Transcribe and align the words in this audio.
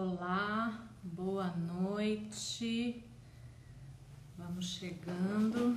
Olá, 0.00 0.88
boa 1.02 1.48
noite. 1.56 3.04
Vamos 4.36 4.66
chegando, 4.66 5.76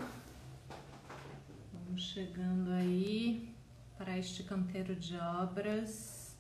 vamos 1.74 2.04
chegando 2.04 2.70
aí 2.70 3.52
para 3.98 4.16
este 4.20 4.44
canteiro 4.44 4.96
de 4.96 5.18
obras 5.18 6.38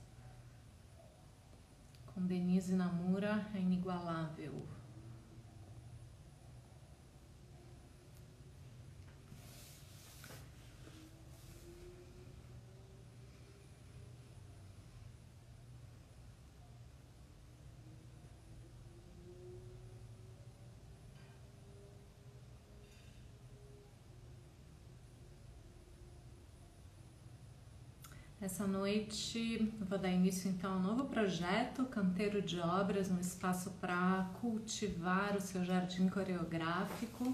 com 2.13 2.23
Denise 2.23 2.75
Namura, 2.75 3.49
é 3.55 3.57
inigualável. 3.57 4.63
Essa 28.51 28.67
noite 28.67 29.71
vou 29.79 29.97
dar 29.97 30.09
início 30.09 30.49
então 30.49 30.73
a 30.73 30.75
um 30.75 30.81
novo 30.81 31.05
projeto, 31.05 31.85
Canteiro 31.85 32.41
de 32.41 32.59
Obras, 32.59 33.09
um 33.09 33.17
espaço 33.17 33.71
para 33.79 34.29
cultivar 34.41 35.37
o 35.37 35.41
seu 35.41 35.63
jardim 35.63 36.09
coreográfico. 36.09 37.33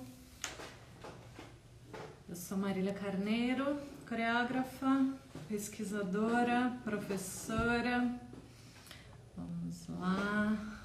Eu 2.30 2.36
sou 2.36 2.56
Marília 2.56 2.94
Carneiro, 2.94 3.80
coreógrafa, 4.08 5.12
pesquisadora, 5.50 6.78
professora. 6.84 8.14
Vamos 9.36 9.88
lá. 10.00 10.77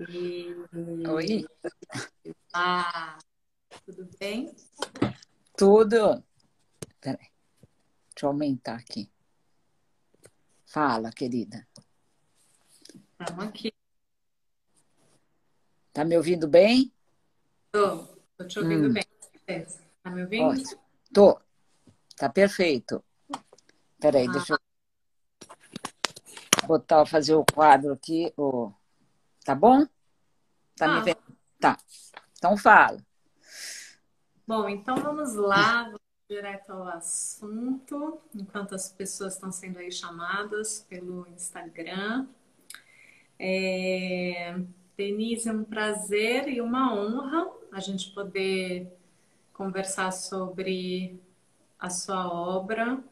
E... 0.00 0.54
Oi. 1.08 1.44
Ah, 2.54 3.18
tudo 3.84 4.08
bem? 4.20 4.54
Tudo. 5.56 6.22
Peraí. 7.00 7.26
Deixa 8.14 8.26
eu 8.26 8.28
aumentar 8.28 8.76
aqui. 8.76 9.10
Fala, 10.66 11.10
querida. 11.10 11.66
Estamos 13.20 13.44
aqui. 13.44 13.72
Tá 15.92 16.04
me 16.04 16.16
ouvindo 16.16 16.46
bem? 16.46 16.92
Tô. 17.72 18.06
Tô 18.36 18.46
te 18.46 18.60
ouvindo 18.60 18.88
hum. 18.88 18.92
bem. 18.92 19.04
Tá 20.00 20.10
me 20.10 20.22
ouvindo? 20.22 20.44
Ótimo. 20.44 20.80
Tô. 21.12 21.40
Tá 22.16 22.28
perfeito. 22.28 23.04
Peraí, 23.98 24.28
ah. 24.28 24.32
deixa 24.32 24.54
eu 24.54 24.58
botar, 26.68 27.04
fazer 27.04 27.34
o 27.34 27.44
quadro 27.44 27.92
aqui. 27.92 28.32
Oh. 28.36 28.72
Tá 29.48 29.54
bom? 29.54 29.86
Tá 30.76 30.84
ah. 30.84 30.98
me 30.98 31.04
vendo? 31.06 31.22
Tá. 31.58 31.78
Então 32.36 32.54
fala. 32.54 32.98
Bom, 34.46 34.68
então 34.68 34.96
vamos 34.96 35.36
lá, 35.36 35.84
vamos 35.84 36.00
direto 36.28 36.70
ao 36.70 36.86
assunto, 36.88 38.20
enquanto 38.34 38.74
as 38.74 38.92
pessoas 38.92 39.32
estão 39.32 39.50
sendo 39.50 39.78
aí 39.78 39.90
chamadas 39.90 40.84
pelo 40.86 41.26
Instagram. 41.28 42.28
É... 43.38 44.54
Denise, 44.94 45.48
é 45.48 45.52
um 45.54 45.64
prazer 45.64 46.46
e 46.46 46.60
uma 46.60 46.94
honra 46.94 47.50
a 47.72 47.80
gente 47.80 48.12
poder 48.12 48.94
conversar 49.54 50.12
sobre 50.12 51.18
a 51.78 51.88
sua 51.88 52.30
obra, 52.30 53.02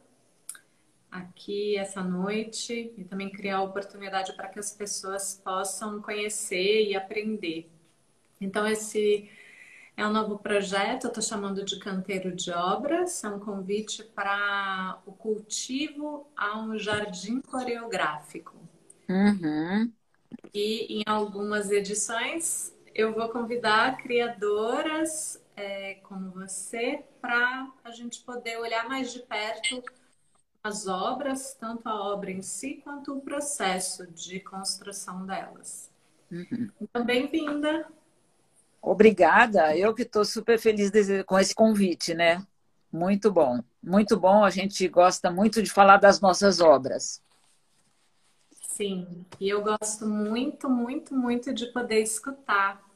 aqui 1.11 1.77
essa 1.77 2.03
noite 2.03 2.93
e 2.97 3.03
também 3.03 3.29
criar 3.29 3.61
oportunidade 3.61 4.33
para 4.33 4.47
que 4.47 4.59
as 4.59 4.71
pessoas 4.71 5.41
possam 5.43 6.01
conhecer 6.01 6.85
e 6.85 6.95
aprender. 6.95 7.69
Então, 8.39 8.67
esse 8.67 9.29
é 9.95 10.05
um 10.05 10.11
novo 10.11 10.37
projeto, 10.37 11.05
eu 11.05 11.07
estou 11.07 11.23
chamando 11.23 11.65
de 11.65 11.79
Canteiro 11.79 12.35
de 12.35 12.51
Obras, 12.51 13.23
é 13.23 13.29
um 13.29 13.39
convite 13.39 14.03
para 14.03 15.01
o 15.05 15.11
cultivo 15.11 16.27
a 16.37 16.59
um 16.59 16.77
jardim 16.77 17.41
coreográfico. 17.41 18.55
Uhum. 19.09 19.91
E 20.53 20.99
em 20.99 21.03
algumas 21.07 21.71
edições 21.71 22.75
eu 22.93 23.13
vou 23.13 23.29
convidar 23.29 23.97
criadoras 23.97 25.43
é, 25.55 25.95
como 26.03 26.29
você 26.29 27.03
para 27.19 27.71
a 27.83 27.91
gente 27.91 28.21
poder 28.21 28.57
olhar 28.57 28.87
mais 28.87 29.11
de 29.11 29.19
perto 29.19 29.83
as 30.67 30.85
obras, 30.85 31.55
tanto 31.59 31.87
a 31.87 31.95
obra 31.95 32.29
em 32.29 32.41
si 32.41 32.81
quanto 32.83 33.17
o 33.17 33.21
processo 33.21 34.05
de 34.07 34.39
construção 34.41 35.25
delas. 35.25 35.89
Uhum. 36.29 36.69
Então, 36.81 37.05
bem-vinda. 37.05 37.87
Obrigada, 38.81 39.75
eu 39.75 39.93
que 39.93 40.03
estou 40.03 40.25
super 40.25 40.59
feliz 40.59 40.91
com 41.25 41.39
esse 41.39 41.55
convite, 41.55 42.13
né? 42.13 42.45
Muito 42.91 43.31
bom, 43.31 43.61
muito 43.81 44.17
bom. 44.17 44.43
A 44.43 44.49
gente 44.49 44.87
gosta 44.87 45.31
muito 45.31 45.63
de 45.63 45.71
falar 45.71 45.97
das 45.97 46.19
nossas 46.19 46.59
obras. 46.59 47.21
Sim, 48.51 49.25
e 49.39 49.49
eu 49.49 49.63
gosto 49.63 50.05
muito, 50.05 50.69
muito, 50.69 51.15
muito 51.15 51.53
de 51.53 51.67
poder 51.67 52.01
escutar 52.01 52.86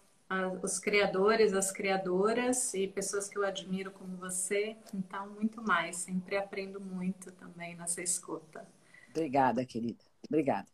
os 0.64 0.80
criadores, 0.80 1.54
as 1.54 1.72
criadoras 1.72 2.74
e 2.74 2.88
pessoas 2.88 3.28
que 3.28 3.38
eu 3.38 3.46
admiro 3.46 3.92
como 3.92 4.16
você. 4.16 4.78
Então, 4.94 5.30
muito 5.30 5.62
mais. 5.62 5.98
Sempre 5.98 6.38
aprendo 6.38 6.80
muito 6.80 7.32
também 7.34 7.76
nessa 7.76 8.02
escuta. 8.02 8.66
Obrigada, 9.10 9.66
querida. 9.66 10.04
Obrigada. 10.28 10.68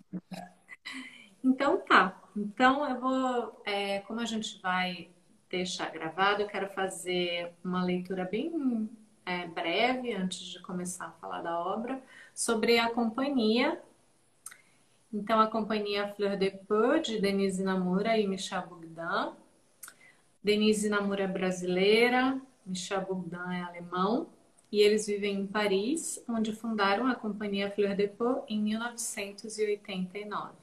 Então, 1.44 1.79
tá. 1.79 2.22
Então, 2.35 2.88
eu 2.88 3.00
vou. 3.00 3.62
É, 3.66 4.00
como 4.01 4.19
a 4.19 4.25
gente 4.25 4.62
vai 4.62 5.09
deixar 5.50 5.89
gravado, 5.91 6.44
eu 6.44 6.47
quero 6.47 6.69
fazer 6.69 7.51
uma 7.63 7.84
leitura 7.84 8.25
bem 8.25 8.89
é, 9.25 9.47
breve, 9.47 10.13
antes 10.13 10.39
de 10.39 10.62
começar 10.62 11.06
a 11.07 11.12
falar 11.13 11.41
da 11.41 11.57
obra, 11.57 12.00
sobre 12.34 12.78
a 12.78 12.91
companhia. 12.91 13.81
Então, 15.12 15.39
a 15.39 15.47
companhia 15.47 16.13
Fleur 16.13 16.38
de 16.38 16.51
Peu, 16.51 17.00
de 17.00 17.19
Denise 17.19 17.63
Namura 17.63 18.18
e 18.19 18.28
Michel 18.28 18.68
Bogdan 18.68 19.34
Denise 20.47 20.88
Namura 20.88 21.24
é 21.24 21.28
brasileira, 21.28 22.41
Michel 22.66 23.02
Bourdin 23.02 23.53
é 23.53 23.63
alemão 23.63 24.30
e 24.72 24.80
eles 24.80 25.06
vivem 25.06 25.41
em 25.41 25.46
Paris, 25.46 26.24
onde 26.25 26.56
fundaram 26.56 27.06
a 27.06 27.16
companhia 27.16 27.69
Fleur 27.69 27.94
de 27.94 28.08
Peau 28.08 28.46
em 28.47 28.62
1989. 28.62 30.53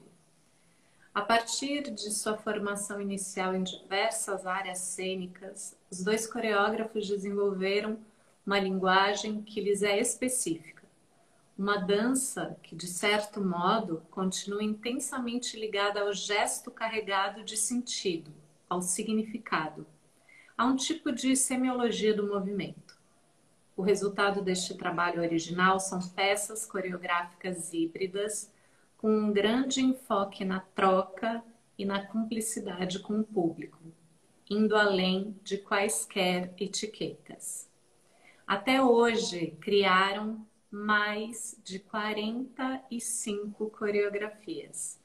A 1.13 1.21
partir 1.21 1.91
de 1.91 2.09
sua 2.09 2.35
formação 2.35 2.99
inicial 2.99 3.53
em 3.53 3.61
diversas 3.61 4.47
áreas 4.47 4.79
cênicas, 4.79 5.77
os 5.91 6.03
dois 6.03 6.25
coreógrafos 6.25 7.07
desenvolveram 7.07 7.99
uma 8.43 8.59
linguagem 8.59 9.43
que 9.43 9.61
lhes 9.61 9.83
é 9.83 9.99
específica. 9.99 10.81
Uma 11.55 11.77
dança 11.77 12.57
que, 12.63 12.75
de 12.75 12.87
certo 12.87 13.39
modo, 13.39 14.01
continua 14.09 14.63
intensamente 14.63 15.55
ligada 15.59 16.01
ao 16.01 16.11
gesto 16.11 16.71
carregado 16.71 17.43
de 17.43 17.55
sentido, 17.55 18.33
ao 18.75 18.81
significado. 18.81 19.87
Há 20.57 20.65
um 20.65 20.75
tipo 20.75 21.11
de 21.11 21.35
semiologia 21.35 22.13
do 22.13 22.27
movimento. 22.27 22.99
O 23.75 23.81
resultado 23.81 24.41
deste 24.41 24.75
trabalho 24.75 25.21
original 25.21 25.79
são 25.79 25.99
peças 26.09 26.65
coreográficas 26.65 27.73
híbridas 27.73 28.51
com 28.97 29.09
um 29.09 29.31
grande 29.31 29.81
enfoque 29.81 30.43
na 30.43 30.59
troca 30.59 31.41
e 31.77 31.85
na 31.85 32.05
cumplicidade 32.05 32.99
com 32.99 33.19
o 33.19 33.23
público, 33.23 33.79
indo 34.49 34.75
além 34.75 35.37
de 35.41 35.57
quaisquer 35.57 36.53
etiquetas. 36.57 37.69
Até 38.45 38.81
hoje, 38.81 39.57
criaram 39.61 40.45
mais 40.69 41.59
de 41.63 41.79
45 41.79 43.69
coreografias 43.69 44.99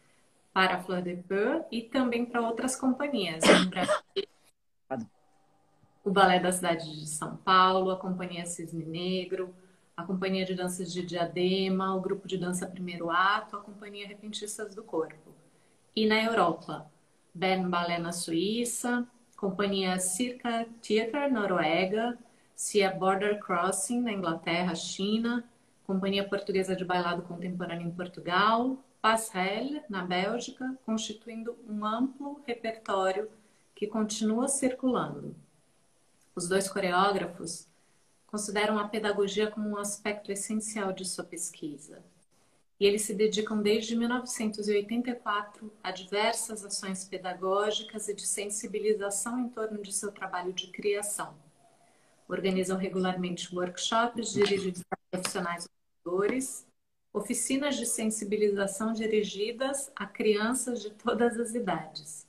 para 0.52 0.76
a 0.76 0.82
Fleur 0.82 1.02
de 1.02 1.16
Peu 1.16 1.64
e 1.70 1.82
também 1.82 2.24
para 2.24 2.40
outras 2.40 2.76
companhias. 2.76 3.42
o 6.04 6.10
Balé 6.10 6.40
da 6.40 6.50
Cidade 6.50 7.00
de 7.00 7.06
São 7.06 7.36
Paulo, 7.36 7.90
a 7.90 7.96
Companhia 7.96 8.46
Cisne 8.46 8.84
Negro, 8.84 9.54
a 9.96 10.02
Companhia 10.02 10.44
de 10.44 10.54
Danças 10.54 10.92
de 10.92 11.04
Diadema, 11.04 11.94
o 11.94 12.00
Grupo 12.00 12.26
de 12.26 12.38
Dança 12.38 12.66
Primeiro 12.66 13.10
Ato, 13.10 13.56
a 13.56 13.60
Companhia 13.60 14.08
Repentistas 14.08 14.74
do 14.74 14.82
Corpo. 14.82 15.34
E 15.94 16.06
na 16.06 16.22
Europa, 16.22 16.90
Bern 17.34 17.68
Ballet 17.68 17.98
na 17.98 18.12
Suíça, 18.12 19.06
Companhia 19.36 19.98
Circa 19.98 20.66
Theatre 20.82 21.30
Noruega, 21.30 22.18
Cia 22.54 22.90
Border 22.90 23.38
Crossing 23.40 24.00
na 24.00 24.12
Inglaterra, 24.12 24.74
China, 24.74 25.44
Companhia 25.86 26.28
Portuguesa 26.28 26.76
de 26.76 26.84
Bailado 26.84 27.22
Contemporâneo 27.22 27.86
em 27.86 27.90
Portugal, 27.90 28.78
Passerelle, 29.00 29.82
na 29.88 30.04
Bélgica, 30.04 30.78
constituindo 30.84 31.56
um 31.66 31.84
amplo 31.84 32.42
repertório 32.46 33.30
que 33.74 33.86
continua 33.86 34.46
circulando. 34.46 35.34
Os 36.36 36.46
dois 36.46 36.68
coreógrafos 36.68 37.66
consideram 38.26 38.78
a 38.78 38.88
pedagogia 38.88 39.50
como 39.50 39.70
um 39.70 39.78
aspecto 39.78 40.30
essencial 40.30 40.92
de 40.92 41.04
sua 41.04 41.24
pesquisa. 41.24 42.04
E 42.78 42.86
eles 42.86 43.02
se 43.02 43.14
dedicam 43.14 43.60
desde 43.60 43.96
1984 43.96 45.72
a 45.82 45.90
diversas 45.90 46.64
ações 46.64 47.04
pedagógicas 47.04 48.08
e 48.08 48.14
de 48.14 48.26
sensibilização 48.26 49.38
em 49.38 49.48
torno 49.48 49.82
de 49.82 49.92
seu 49.92 50.12
trabalho 50.12 50.52
de 50.52 50.68
criação. 50.68 51.34
Organizam 52.28 52.78
regularmente 52.78 53.54
workshops 53.54 54.32
dirigidos 54.32 54.82
a 54.90 54.96
profissionais 55.10 55.66
educadores, 55.66 56.66
oficinas 57.12 57.76
de 57.76 57.86
sensibilização 57.86 58.92
dirigidas 58.92 59.90
a 59.96 60.06
crianças 60.06 60.80
de 60.80 60.90
todas 60.90 61.38
as 61.38 61.54
idades. 61.54 62.26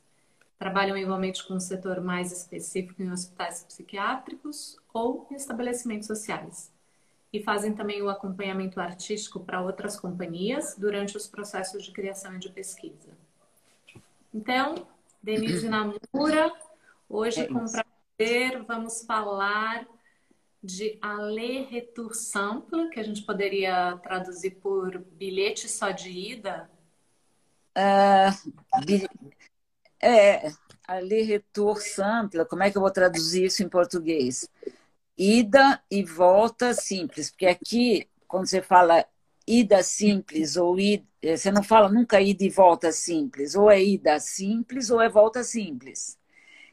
Trabalham 0.58 0.96
igualmente 0.96 1.46
com 1.46 1.54
um 1.54 1.60
setor 1.60 2.00
mais 2.00 2.32
específico 2.32 3.02
em 3.02 3.10
hospitais 3.10 3.64
psiquiátricos 3.64 4.78
ou 4.92 5.26
em 5.30 5.34
estabelecimentos 5.34 6.06
sociais. 6.06 6.70
E 7.32 7.42
fazem 7.42 7.74
também 7.74 8.02
o 8.02 8.10
acompanhamento 8.10 8.80
artístico 8.80 9.40
para 9.40 9.62
outras 9.62 9.98
companhias 9.98 10.76
durante 10.76 11.16
os 11.16 11.26
processos 11.26 11.84
de 11.84 11.90
criação 11.90 12.36
e 12.36 12.38
de 12.38 12.50
pesquisa. 12.50 13.16
Então, 14.34 14.86
Denise 15.22 15.68
Namura, 15.68 16.52
hoje 17.08 17.40
é 17.40 17.46
com 17.46 17.64
prazer 17.64 18.62
vamos 18.64 19.04
falar 19.04 19.86
de 20.62 20.96
aller 21.02 21.66
retour 21.68 22.14
simple, 22.14 22.88
que 22.90 23.00
a 23.00 23.02
gente 23.02 23.22
poderia 23.22 23.96
traduzir 24.02 24.52
por 24.52 24.98
bilhete 24.98 25.68
só 25.68 25.90
de 25.90 26.10
ida. 26.10 26.70
Uh, 27.76 28.52
é, 30.00 30.52
ali 30.86 31.22
retour 31.22 31.78
simple, 31.80 32.44
como 32.44 32.62
é 32.62 32.70
que 32.70 32.76
eu 32.76 32.82
vou 32.82 32.90
traduzir 32.90 33.46
isso 33.46 33.62
em 33.62 33.68
português? 33.68 34.48
Ida 35.18 35.82
e 35.90 36.04
volta 36.04 36.72
simples, 36.74 37.30
porque 37.30 37.46
aqui, 37.46 38.08
quando 38.28 38.46
você 38.46 38.62
fala 38.62 39.04
ida 39.46 39.82
simples 39.82 40.56
ou 40.56 40.78
ida, 40.78 41.04
eh, 41.20 41.36
você 41.36 41.50
não 41.50 41.62
fala 41.62 41.88
nunca 41.88 42.20
ida 42.20 42.44
e 42.44 42.48
volta 42.48 42.92
simples, 42.92 43.54
ou 43.54 43.70
é 43.70 43.82
ida 43.82 44.18
simples 44.20 44.90
ou 44.90 45.00
é 45.00 45.08
volta 45.08 45.42
simples. 45.42 46.18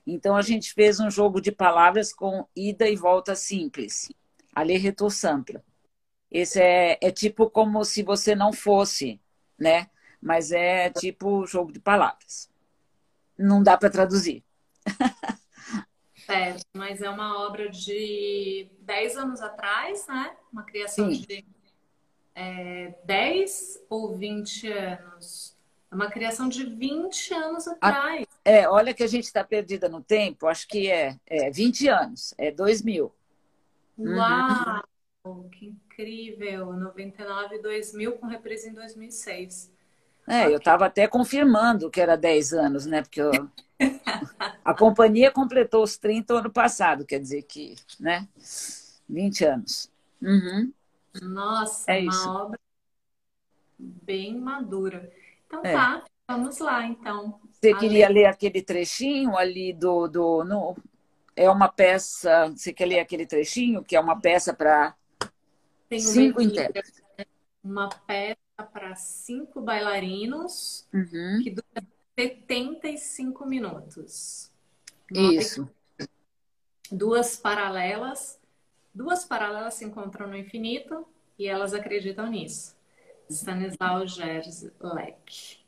Então 0.05 0.35
a 0.35 0.41
gente 0.41 0.73
fez 0.73 0.99
um 0.99 1.09
jogo 1.09 1.41
de 1.41 1.51
palavras 1.51 2.13
com 2.13 2.47
ida 2.55 2.87
e 2.87 2.95
volta 2.95 3.35
simples, 3.35 4.11
ali 4.55 4.77
retour 4.77 5.11
simple. 5.11 5.59
Esse 6.31 6.61
é, 6.61 6.97
é 7.01 7.11
tipo 7.11 7.49
como 7.49 7.83
se 7.83 8.03
você 8.03 8.35
não 8.35 8.53
fosse, 8.53 9.19
né? 9.57 9.89
Mas 10.21 10.51
é 10.51 10.89
tipo 10.89 11.45
jogo 11.45 11.71
de 11.71 11.79
palavras 11.79 12.49
não 13.39 13.63
dá 13.63 13.77
para 13.77 13.89
traduzir. 13.89 14.43
Certo, 16.25 16.65
mas 16.73 17.01
é 17.01 17.09
uma 17.09 17.43
obra 17.43 17.69
de 17.69 18.69
10 18.81 19.17
anos 19.17 19.41
atrás, 19.41 20.05
né? 20.07 20.35
Uma 20.51 20.63
criação 20.63 21.11
Sim. 21.11 21.21
de 21.21 21.45
é, 22.35 22.93
10 23.05 23.85
ou 23.89 24.15
20 24.15 24.67
anos. 24.67 25.48
É 25.91 25.95
uma 25.95 26.09
criação 26.09 26.47
de 26.47 26.63
20 26.63 27.33
anos 27.33 27.67
atrás. 27.67 28.25
é, 28.45 28.69
olha 28.69 28.93
que 28.93 29.03
a 29.03 29.07
gente 29.07 29.25
está 29.25 29.43
perdida 29.43 29.89
no 29.89 30.01
tempo, 30.01 30.47
acho 30.47 30.67
que 30.67 30.89
é, 30.89 31.17
é 31.25 31.49
20 31.49 31.87
anos, 31.87 32.33
é 32.37 32.51
2000. 32.51 33.11
Uau, 33.97 34.83
uhum. 35.25 35.49
que 35.49 35.65
incrível! 35.67 36.73
99 36.73 37.55
e 37.55 37.61
2000 37.61 38.11
com 38.13 38.27
reprise 38.27 38.69
em 38.69 38.73
2006. 38.73 39.71
É, 40.27 40.45
eu 40.45 40.57
estava 40.57 40.85
até 40.85 41.07
confirmando 41.07 41.89
que 41.89 41.99
era 41.99 42.15
10 42.15 42.53
anos, 42.53 42.85
né? 42.85 43.01
Porque 43.01 43.19
eu... 43.19 43.31
a 44.63 44.73
companhia 44.75 45.31
completou 45.31 45.83
os 45.83 45.97
30 45.97 46.35
ano 46.35 46.51
passado, 46.51 47.03
quer 47.03 47.19
dizer 47.19 47.41
que, 47.43 47.75
né? 47.99 48.27
20 49.09 49.45
anos. 49.45 49.91
Uhum. 50.21 50.71
Nossa, 51.23 51.91
é 51.91 52.01
uma 52.01 52.11
isso. 52.11 52.29
obra 52.29 52.59
bem 53.79 54.39
madura. 54.39 55.11
Então 55.49 55.61
é. 55.63 55.73
tá, 55.73 56.05
vamos 56.27 56.59
lá 56.59 56.85
então. 56.85 57.41
Você 57.51 57.73
queria 57.73 58.07
ler 58.07 58.25
aquele 58.25 58.61
trechinho 58.61 59.35
ali 59.35 59.73
do. 59.73 60.07
do 60.07 60.43
no, 60.43 60.77
é 61.35 61.49
uma 61.49 61.67
peça. 61.67 62.49
Você 62.49 62.71
quer 62.71 62.85
ler 62.85 62.99
aquele 62.99 63.25
trechinho, 63.25 63.83
que 63.83 63.95
é 63.95 63.99
uma 63.99 64.21
peça 64.21 64.53
para 64.53 64.95
cinco 65.99 66.39
intérpretes? 66.39 67.01
Uma 67.63 67.89
peça 67.89 68.37
para 68.71 68.95
cinco 68.95 69.59
bailarinos, 69.59 70.87
uhum. 70.93 71.41
que 71.43 71.49
dura 71.49 71.87
75 72.17 73.45
minutos. 73.45 74.51
Isso. 75.11 75.67
Duas 76.91 77.35
paralelas. 77.35 78.39
Duas 78.93 79.25
paralelas 79.25 79.73
se 79.75 79.85
encontram 79.85 80.27
no 80.27 80.37
infinito 80.37 81.07
e 81.37 81.47
elas 81.47 81.73
acreditam 81.73 82.27
nisso. 82.27 82.78
Stanislau 83.29 84.07
Gersleck. 84.07 85.59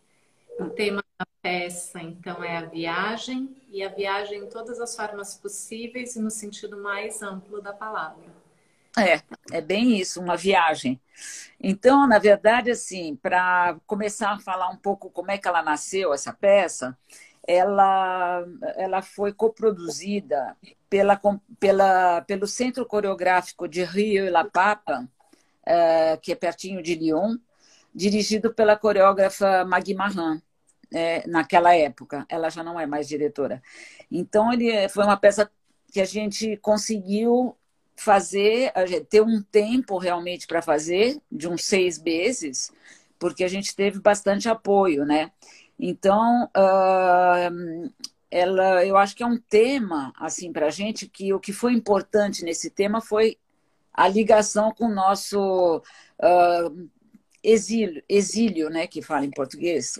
O 0.60 0.70
tema 0.70 1.04
da 1.18 1.26
peça, 1.42 2.02
então, 2.02 2.44
é 2.44 2.58
a 2.58 2.66
viagem, 2.66 3.56
e 3.70 3.84
a 3.84 3.90
viagem 3.90 4.40
em 4.40 4.50
todas 4.50 4.80
as 4.80 4.96
formas 4.96 5.36
possíveis 5.36 6.16
e 6.16 6.20
no 6.20 6.30
sentido 6.30 6.78
mais 6.78 7.22
amplo 7.22 7.62
da 7.62 7.72
palavra. 7.72 8.26
É, 8.98 9.22
é 9.58 9.62
bem 9.62 9.98
isso, 9.98 10.20
uma 10.20 10.36
viagem. 10.36 11.00
Então, 11.60 12.06
na 12.08 12.20
verdade, 12.20 12.72
assim, 12.72 13.16
para 13.16 13.78
começar 13.88 14.32
a 14.32 14.40
falar 14.40 14.70
um 14.70 14.76
pouco 14.76 15.10
como 15.10 15.32
é 15.32 15.38
que 15.38 15.48
ela 15.48 15.64
nasceu, 15.64 16.14
essa 16.14 16.34
peça, 16.34 16.98
ela, 17.48 18.46
ela 18.76 19.02
foi 19.02 19.32
coproduzida 19.32 20.58
pela, 20.90 21.20
pela, 21.60 22.22
pelo 22.22 22.48
Centro 22.48 22.86
Coreográfico 22.86 23.68
de 23.68 23.84
Rio 23.84 24.26
e 24.26 24.30
La 24.30 24.44
Papa, 24.44 25.08
é, 25.66 26.18
que 26.18 26.34
é 26.34 26.36
pertinho 26.36 26.84
de 26.84 26.96
Lyon, 26.96 27.38
dirigido 27.94 28.54
pela 28.54 28.78
coreógrafa 28.78 29.66
Magui 29.66 29.94
Marran, 29.94 30.42
é, 30.94 31.28
naquela 31.28 31.76
época. 31.76 32.26
Ela 32.30 32.50
já 32.50 32.64
não 32.64 32.80
é 32.80 32.86
mais 32.86 33.08
diretora. 33.08 33.62
Então, 34.10 34.52
ele 34.52 34.88
foi 34.90 35.04
uma 35.04 35.18
peça 35.18 35.50
que 35.92 36.00
a 36.00 36.06
gente 36.06 36.58
conseguiu 36.58 37.56
fazer, 37.96 38.72
ter 39.10 39.22
um 39.22 39.42
tempo 39.42 39.98
realmente 39.98 40.48
para 40.48 40.62
fazer, 40.62 41.22
de 41.32 41.48
uns 41.48 41.64
seis 41.66 42.02
meses, 42.02 42.72
porque 43.20 43.44
a 43.44 43.48
gente 43.48 43.76
teve 43.76 44.00
bastante 44.00 44.50
apoio, 44.50 45.06
né? 45.06 45.32
Então, 45.78 46.50
uh, 46.58 47.92
ela, 48.30 48.86
eu 48.86 48.98
acho 48.98 49.16
que 49.16 49.24
é 49.24 49.28
um 49.28 49.38
tema, 49.38 50.14
assim, 50.18 50.52
para 50.52 50.68
a 50.68 50.70
gente, 50.72 51.08
que 51.08 51.34
o 51.34 51.40
que 51.40 51.52
foi 51.52 51.74
importante 51.74 52.44
nesse 52.44 52.70
tema 52.70 53.02
foi 53.02 53.38
a 53.94 54.08
ligação 54.08 54.72
com 54.72 54.86
o 54.86 54.96
nosso 54.96 55.78
uh, 55.78 56.90
exílio, 57.44 58.04
exílio, 58.08 58.70
né, 58.70 58.88
que 58.88 59.02
fala 59.02 59.26
em 59.26 59.32
português. 59.32 60.00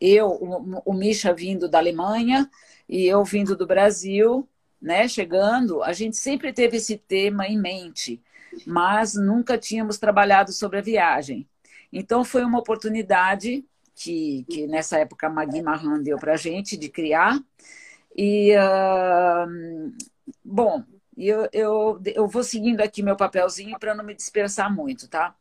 Eu, 0.00 0.28
o, 0.28 0.82
o 0.84 0.94
Misha 0.94 1.32
vindo 1.32 1.68
da 1.68 1.78
Alemanha 1.78 2.48
e 2.88 3.06
eu 3.06 3.24
vindo 3.24 3.56
do 3.56 3.66
Brasil, 3.66 4.48
né, 4.80 5.08
chegando, 5.08 5.82
a 5.82 5.92
gente 5.92 6.16
sempre 6.16 6.52
teve 6.52 6.76
esse 6.76 6.96
tema 6.96 7.46
em 7.46 7.58
mente, 7.58 8.22
mas 8.66 9.14
nunca 9.14 9.58
tínhamos 9.58 9.98
trabalhado 9.98 10.52
sobre 10.52 10.78
a 10.78 10.82
viagem. 10.82 11.48
Então 11.92 12.24
foi 12.24 12.44
uma 12.44 12.58
oportunidade 12.58 13.64
que, 13.94 14.44
que 14.48 14.66
nessa 14.66 14.98
época 14.98 15.26
a 15.26 15.30
Magui 15.30 15.60
Marran 15.62 16.02
deu 16.02 16.16
para 16.18 16.34
a 16.34 16.36
gente 16.36 16.76
de 16.76 16.88
criar. 16.88 17.38
E, 18.16 18.54
uh, 18.56 19.92
bom, 20.44 20.84
eu, 21.16 21.48
eu, 21.52 22.00
eu 22.04 22.28
vou 22.28 22.44
seguindo 22.44 22.80
aqui 22.80 23.02
meu 23.02 23.16
papelzinho 23.16 23.78
para 23.78 23.94
não 23.94 24.04
me 24.04 24.14
dispersar 24.14 24.72
muito, 24.72 25.08
tá? 25.08 25.34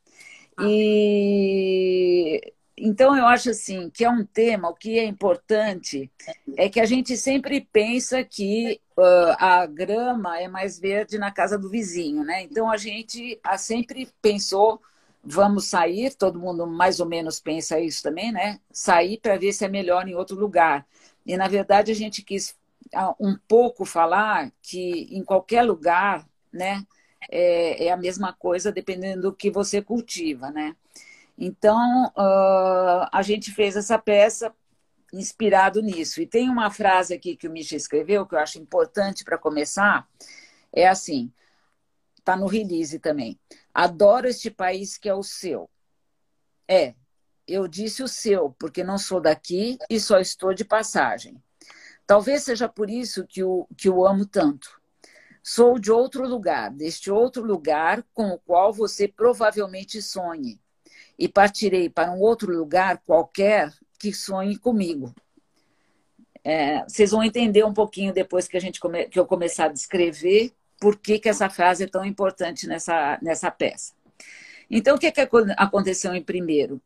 E 0.59 2.53
então, 2.79 3.17
eu 3.17 3.25
acho 3.25 3.49
assim 3.49 3.89
que 3.89 4.05
é 4.05 4.09
um 4.09 4.23
tema, 4.23 4.69
o 4.69 4.75
que 4.75 4.99
é 4.99 5.05
importante 5.05 6.11
é 6.55 6.69
que 6.69 6.79
a 6.79 6.85
gente 6.85 7.17
sempre 7.17 7.59
pensa 7.59 8.23
que 8.23 8.79
uh, 8.95 9.35
a 9.39 9.65
grama 9.65 10.39
é 10.39 10.47
mais 10.47 10.79
verde 10.79 11.17
na 11.17 11.31
casa 11.31 11.57
do 11.57 11.69
vizinho, 11.69 12.23
né? 12.23 12.43
Então, 12.43 12.69
a 12.69 12.77
gente 12.77 13.39
a 13.43 13.57
sempre 13.57 14.07
pensou, 14.21 14.79
vamos 15.23 15.65
sair, 15.65 16.13
todo 16.13 16.39
mundo 16.39 16.67
mais 16.67 16.99
ou 16.99 17.07
menos 17.07 17.39
pensa 17.39 17.79
isso 17.79 18.03
também, 18.03 18.31
né? 18.31 18.59
Sair 18.71 19.19
para 19.19 19.37
ver 19.37 19.53
se 19.53 19.65
é 19.65 19.67
melhor 19.67 20.07
em 20.07 20.13
outro 20.13 20.39
lugar. 20.39 20.85
E, 21.25 21.35
na 21.35 21.47
verdade, 21.47 21.91
a 21.91 21.95
gente 21.95 22.21
quis 22.21 22.55
um 23.19 23.35
pouco 23.47 23.85
falar 23.85 24.51
que 24.61 25.07
em 25.11 25.23
qualquer 25.23 25.63
lugar, 25.63 26.27
né? 26.53 26.85
É, 27.29 27.85
é 27.85 27.91
a 27.91 27.97
mesma 27.97 28.33
coisa 28.33 28.71
dependendo 28.71 29.23
do 29.23 29.33
que 29.33 29.51
você 29.51 29.81
cultiva, 29.81 30.49
né? 30.51 30.75
Então, 31.37 32.05
uh, 32.07 33.07
a 33.11 33.21
gente 33.21 33.51
fez 33.51 33.75
essa 33.75 33.97
peça 33.99 34.53
inspirado 35.13 35.81
nisso. 35.81 36.21
E 36.21 36.25
tem 36.25 36.49
uma 36.49 36.71
frase 36.71 37.13
aqui 37.13 37.35
que 37.35 37.47
o 37.47 37.51
Misha 37.51 37.75
escreveu, 37.75 38.25
que 38.25 38.35
eu 38.35 38.39
acho 38.39 38.59
importante 38.59 39.23
para 39.23 39.37
começar, 39.37 40.07
é 40.73 40.87
assim, 40.87 41.31
está 42.17 42.35
no 42.35 42.47
release 42.47 42.99
também. 42.99 43.39
Adoro 43.73 44.27
este 44.27 44.49
país 44.49 44.97
que 44.97 45.07
é 45.07 45.13
o 45.13 45.23
seu. 45.23 45.69
É, 46.67 46.95
eu 47.47 47.67
disse 47.67 48.03
o 48.03 48.07
seu, 48.07 48.51
porque 48.59 48.83
não 48.83 48.97
sou 48.97 49.21
daqui 49.21 49.77
e 49.89 49.99
só 49.99 50.19
estou 50.19 50.53
de 50.53 50.65
passagem. 50.65 51.41
Talvez 52.05 52.43
seja 52.43 52.67
por 52.67 52.89
isso 52.89 53.25
que 53.25 53.43
o, 53.43 53.67
que 53.77 53.89
o 53.89 54.05
amo 54.05 54.25
tanto. 54.25 54.76
Sou 55.49 55.79
de 55.79 55.89
outro 55.89 56.27
lugar, 56.27 56.69
deste 56.69 57.09
outro 57.09 57.41
lugar 57.41 58.03
com 58.13 58.31
o 58.31 58.37
qual 58.37 58.73
você 58.73 59.07
provavelmente 59.07 60.01
sonhe, 60.01 60.59
e 61.17 61.25
partirei 61.29 61.89
para 61.89 62.11
um 62.11 62.19
outro 62.19 62.51
lugar 62.51 63.01
qualquer 63.05 63.73
que 63.97 64.11
sonhe 64.11 64.57
comigo. 64.57 65.15
É, 66.43 66.83
vocês 66.83 67.11
vão 67.11 67.23
entender 67.23 67.63
um 67.63 67.73
pouquinho 67.73 68.13
depois 68.13 68.45
que, 68.45 68.57
a 68.57 68.59
gente 68.59 68.77
come, 68.77 69.05
que 69.05 69.17
eu 69.17 69.25
começar 69.25 69.67
a 69.67 69.71
descrever 69.71 70.51
por 70.81 70.97
que, 70.97 71.17
que 71.17 71.29
essa 71.29 71.49
frase 71.49 71.85
é 71.85 71.87
tão 71.87 72.03
importante 72.03 72.67
nessa, 72.67 73.17
nessa 73.21 73.49
peça. 73.49 73.93
Então, 74.69 74.97
o 74.97 74.99
que, 74.99 75.09
que 75.13 75.21
aconteceu 75.55 76.13
em 76.13 76.21
primeiro? 76.21 76.81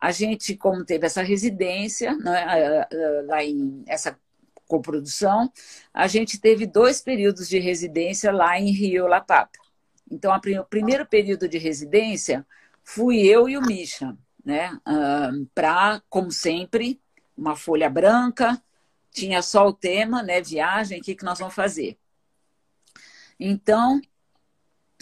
A 0.00 0.10
gente, 0.10 0.56
como 0.56 0.84
teve 0.84 1.06
essa 1.06 1.22
residência, 1.22 2.16
né, 2.16 2.88
lá 3.28 3.44
em 3.44 3.84
essa 3.86 4.18
coprodução, 4.70 5.52
a 5.92 6.06
gente 6.06 6.40
teve 6.40 6.64
dois 6.64 7.00
períodos 7.00 7.48
de 7.48 7.58
residência 7.58 8.30
lá 8.30 8.58
em 8.58 8.70
Rio 8.70 9.08
La 9.08 9.20
Papa. 9.20 9.58
Então, 10.10 10.32
o 10.34 10.64
primeiro 10.64 11.04
período 11.04 11.48
de 11.48 11.58
residência 11.58 12.46
fui 12.84 13.20
eu 13.20 13.48
e 13.48 13.56
o 13.56 13.62
Misha, 13.62 14.16
né? 14.44 14.78
Para, 15.54 16.02
como 16.08 16.30
sempre, 16.30 17.00
uma 17.36 17.56
folha 17.56 17.90
branca, 17.90 18.60
tinha 19.12 19.42
só 19.42 19.66
o 19.66 19.72
tema, 19.72 20.22
né? 20.22 20.40
Viagem, 20.40 21.00
o 21.00 21.02
que, 21.02 21.14
que 21.14 21.24
nós 21.24 21.38
vamos 21.38 21.54
fazer? 21.54 21.98
Então, 23.38 24.00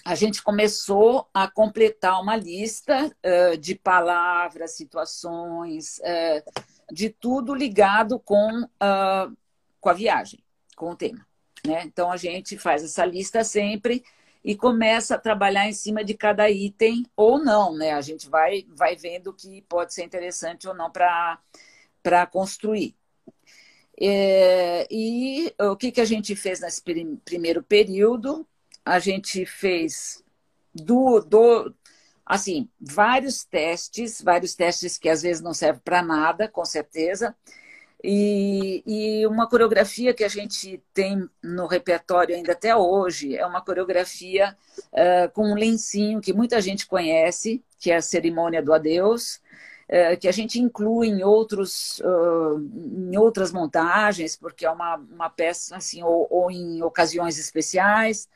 a 0.05 0.15
gente 0.15 0.43
começou 0.43 1.29
a 1.35 1.51
completar 1.51 2.21
uma 2.21 2.37
lista 2.37 3.07
uh, 3.07 3.59
de 3.59 3.75
palavras, 3.75 4.77
situações, 4.77 5.99
uh, 5.99 6.93
de 6.93 7.11
tudo 7.11 7.55
ligado 7.55 8.19
com, 8.19 8.63
uh, 8.63 9.37
com 9.81 9.89
a 9.89 9.95
viagem, 9.95 10.43
com 10.77 10.91
o 10.91 10.97
tema. 10.97 11.27
Né? 11.67 11.83
Então, 11.85 12.11
a 12.11 12.17
gente 12.17 12.57
faz 12.59 12.85
essa 12.85 13.05
lista 13.05 13.43
sempre 13.45 14.05
e 14.45 14.57
começa 14.57 15.15
a 15.15 15.19
trabalhar 15.19 15.69
em 15.69 15.73
cima 15.73 16.05
de 16.05 16.15
cada 16.15 16.49
item 16.51 17.05
ou 17.17 17.43
não. 17.43 17.77
Né? 17.77 17.93
A 17.93 18.01
gente 18.01 18.29
vai, 18.29 18.67
vai 18.71 18.97
vendo 18.97 19.33
que 19.33 19.63
pode 19.63 19.93
ser 19.93 20.05
interessante 20.05 20.69
ou 20.69 20.75
não 20.75 20.91
para 20.91 22.27
construir. 22.31 22.95
É, 24.01 24.87
e 24.91 25.53
o 25.61 25.77
que, 25.77 25.91
que 25.91 26.01
a 26.01 26.05
gente 26.05 26.37
fez 26.37 26.61
nesse 26.61 26.83
primeiro 27.25 27.63
período? 27.63 28.47
A 28.85 29.01
gente 29.01 29.45
fez 29.45 30.23
do, 30.73 31.21
do 31.21 31.75
assim, 32.25 32.69
vários 32.81 33.45
testes, 33.45 34.23
vários 34.23 34.55
testes 34.55 34.97
que 34.97 35.09
às 35.09 35.23
vezes 35.23 35.43
não 35.43 35.53
servem 35.53 35.83
para 35.83 36.03
nada, 36.03 36.49
com 36.49 36.65
certeza. 36.65 37.35
E, 38.03 38.83
e, 38.87 39.27
uma 39.27 39.49
coreografia 39.49 40.15
que 40.15 40.23
a 40.23 40.29
gente 40.29 40.83
tem 40.95 41.29
no 41.43 41.67
repertório 41.67 42.35
ainda 42.35 42.53
até 42.53 42.75
hoje 42.75 43.37
é 43.37 43.45
uma 43.45 43.61
coreografia 43.61 44.57
uh, 44.93 45.33
com 45.33 45.51
um 45.51 45.55
lencinho 45.55 46.21
que 46.21 46.33
muita 46.33 46.61
gente 46.61 46.87
conhece, 46.87 47.63
que 47.79 47.91
é 47.91 47.97
a 47.97 48.03
cerimônia 48.03 48.63
do 48.63 48.73
adeus, 48.73 49.41
é, 49.89 50.17
que 50.17 50.29
a 50.29 50.33
gente 50.33 50.61
inclui 50.61 51.09
em, 51.09 51.25
outros, 51.25 52.03
em 53.11 53.17
outras 53.17 53.51
montagens, 53.51 54.37
porque 54.37 54.67
é 54.67 54.71
uma, 54.71 54.97
uma 54.97 55.31
peça 55.31 55.77
assim, 55.77 56.03
ou, 56.03 56.27
ou 56.31 56.51
em 56.51 56.83
ocasiões 56.83 57.39
especiais. 57.39 58.29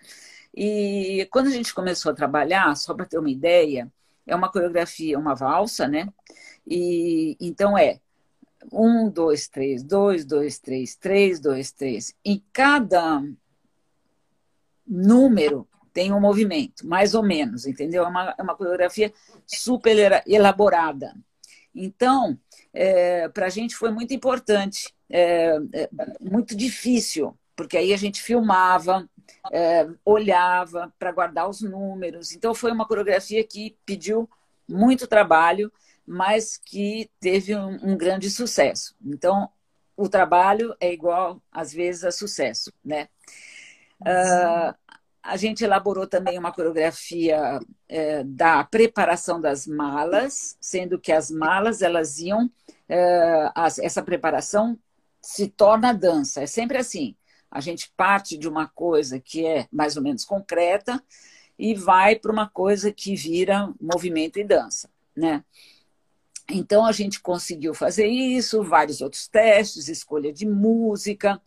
E 0.54 1.28
quando 1.30 1.48
a 1.48 1.50
gente 1.50 1.74
começou 1.74 2.10
a 2.12 2.14
trabalhar, 2.14 2.74
só 2.76 2.94
para 2.94 3.04
ter 3.06 3.18
uma 3.18 3.30
ideia, 3.30 3.90
é 4.26 4.34
uma 4.34 4.50
coreografia, 4.50 5.18
uma 5.18 5.34
valsa, 5.34 5.86
né? 5.86 6.08
E 6.66 7.36
então 7.40 7.76
é 7.76 8.00
um, 8.70 9.08
dois, 9.08 9.48
três, 9.48 9.82
dois, 9.82 10.24
dois, 10.24 10.58
três, 10.58 10.94
três, 10.96 11.40
dois, 11.40 11.72
três. 11.72 12.14
Em 12.24 12.42
cada 12.52 13.22
número 14.86 15.66
tem 15.92 16.12
um 16.12 16.20
movimento, 16.20 16.86
mais 16.86 17.14
ou 17.14 17.22
menos, 17.22 17.66
entendeu? 17.66 18.04
É 18.04 18.08
uma, 18.08 18.34
é 18.38 18.42
uma 18.42 18.56
coreografia 18.56 19.12
super 19.46 20.22
elaborada. 20.26 21.14
Então, 21.74 22.38
é, 22.72 23.28
para 23.28 23.46
a 23.46 23.50
gente 23.50 23.74
foi 23.76 23.90
muito 23.90 24.14
importante, 24.14 24.94
é, 25.10 25.56
é, 25.74 25.88
muito 26.20 26.56
difícil, 26.56 27.36
porque 27.54 27.76
aí 27.76 27.92
a 27.92 27.96
gente 27.96 28.22
filmava, 28.22 29.08
é, 29.50 29.86
olhava 30.04 30.92
para 30.98 31.12
guardar 31.12 31.48
os 31.48 31.60
números. 31.60 32.32
Então, 32.32 32.54
foi 32.54 32.72
uma 32.72 32.86
coreografia 32.86 33.44
que 33.44 33.76
pediu 33.84 34.28
muito 34.68 35.06
trabalho, 35.06 35.70
mas 36.12 36.58
que 36.58 37.10
teve 37.18 37.56
um, 37.56 37.92
um 37.92 37.96
grande 37.96 38.28
sucesso. 38.28 38.94
Então, 39.02 39.48
o 39.96 40.10
trabalho 40.10 40.76
é 40.78 40.92
igual, 40.92 41.42
às 41.50 41.72
vezes, 41.72 42.04
a 42.04 42.10
sucesso, 42.10 42.70
né? 42.84 43.08
Uh, 44.02 44.74
a 45.22 45.36
gente 45.38 45.64
elaborou 45.64 46.06
também 46.06 46.38
uma 46.38 46.52
coreografia 46.52 47.58
é, 47.88 48.22
da 48.24 48.62
preparação 48.64 49.40
das 49.40 49.66
malas, 49.66 50.56
sendo 50.60 50.98
que 50.98 51.12
as 51.12 51.30
malas 51.30 51.80
elas 51.80 52.18
iam 52.18 52.50
é, 52.88 53.50
essa 53.80 54.02
preparação 54.02 54.78
se 55.22 55.48
torna 55.48 55.94
dança. 55.94 56.42
É 56.42 56.46
sempre 56.46 56.76
assim. 56.76 57.16
A 57.50 57.60
gente 57.60 57.90
parte 57.96 58.36
de 58.36 58.48
uma 58.48 58.68
coisa 58.68 59.18
que 59.18 59.46
é 59.46 59.66
mais 59.72 59.96
ou 59.96 60.02
menos 60.02 60.24
concreta 60.24 61.02
e 61.58 61.74
vai 61.74 62.16
para 62.16 62.32
uma 62.32 62.48
coisa 62.48 62.92
que 62.92 63.14
vira 63.14 63.72
movimento 63.80 64.38
e 64.38 64.44
dança, 64.44 64.90
né? 65.16 65.44
Então 66.52 66.84
a 66.84 66.92
gente 66.92 67.20
conseguiu 67.20 67.74
fazer 67.74 68.06
isso, 68.06 68.62
vários 68.62 69.00
outros 69.00 69.26
testes, 69.26 69.88
escolha 69.88 70.32
de 70.32 70.46
música. 70.46 71.40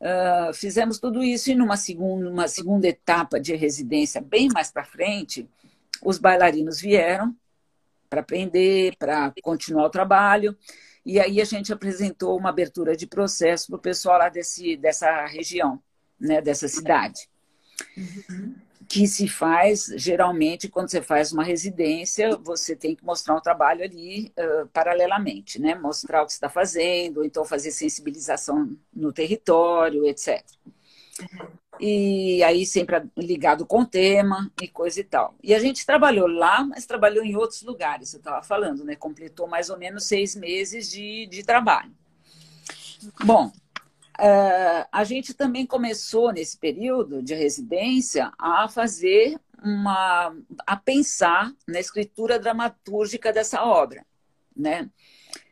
Uh, 0.00 0.54
fizemos 0.54 0.98
tudo 0.98 1.22
isso 1.22 1.50
e 1.50 1.54
numa 1.54 1.76
segunda, 1.76 2.48
segunda 2.48 2.88
etapa 2.88 3.38
de 3.38 3.54
residência, 3.54 4.20
bem 4.20 4.48
mais 4.48 4.70
para 4.70 4.84
frente, 4.84 5.46
os 6.02 6.16
bailarinos 6.16 6.80
vieram 6.80 7.36
para 8.08 8.20
aprender, 8.20 8.96
para 8.96 9.32
continuar 9.42 9.86
o 9.86 9.90
trabalho. 9.90 10.56
E 11.04 11.18
aí 11.18 11.40
a 11.40 11.44
gente 11.44 11.72
apresentou 11.72 12.38
uma 12.38 12.50
abertura 12.50 12.96
de 12.96 13.06
processo 13.06 13.66
para 13.66 13.76
o 13.76 13.80
pessoal 13.80 14.18
lá 14.18 14.28
desse, 14.28 14.76
dessa 14.76 15.26
região, 15.26 15.82
né, 16.18 16.40
dessa 16.40 16.68
cidade. 16.68 17.28
Uhum 17.96 18.69
que 18.90 19.06
se 19.06 19.28
faz 19.28 19.86
geralmente 19.94 20.68
quando 20.68 20.90
você 20.90 21.00
faz 21.00 21.32
uma 21.32 21.44
residência, 21.44 22.36
você 22.38 22.74
tem 22.74 22.96
que 22.96 23.04
mostrar 23.04 23.36
um 23.36 23.40
trabalho 23.40 23.84
ali 23.84 24.32
uh, 24.36 24.66
paralelamente, 24.72 25.60
né? 25.60 25.76
Mostrar 25.76 26.24
o 26.24 26.26
que 26.26 26.32
está 26.32 26.48
fazendo, 26.48 27.18
ou 27.18 27.24
então 27.24 27.44
fazer 27.44 27.70
sensibilização 27.70 28.76
no 28.92 29.12
território, 29.12 30.04
etc. 30.06 30.44
E 31.78 32.42
aí 32.42 32.66
sempre 32.66 33.00
ligado 33.16 33.64
com 33.64 33.82
o 33.82 33.86
tema 33.86 34.50
e 34.60 34.66
coisa 34.66 34.98
e 34.98 35.04
tal. 35.04 35.36
E 35.40 35.54
a 35.54 35.60
gente 35.60 35.86
trabalhou 35.86 36.26
lá, 36.26 36.64
mas 36.64 36.84
trabalhou 36.84 37.24
em 37.24 37.36
outros 37.36 37.62
lugares, 37.62 38.12
eu 38.12 38.18
estava 38.18 38.42
falando, 38.42 38.84
né? 38.84 38.96
Completou 38.96 39.46
mais 39.46 39.70
ou 39.70 39.78
menos 39.78 40.02
seis 40.08 40.34
meses 40.34 40.90
de, 40.90 41.28
de 41.28 41.44
trabalho. 41.44 41.92
Bom, 43.24 43.52
Uh, 44.20 44.84
a 44.92 45.02
gente 45.02 45.32
também 45.32 45.64
começou 45.64 46.30
nesse 46.30 46.58
período 46.58 47.22
de 47.22 47.34
residência 47.34 48.30
a 48.38 48.68
fazer 48.68 49.40
uma 49.64 50.36
a 50.66 50.76
pensar 50.76 51.50
na 51.66 51.80
escritura 51.80 52.38
dramatúrgica 52.38 53.32
dessa 53.32 53.64
obra, 53.64 54.04
né? 54.54 54.90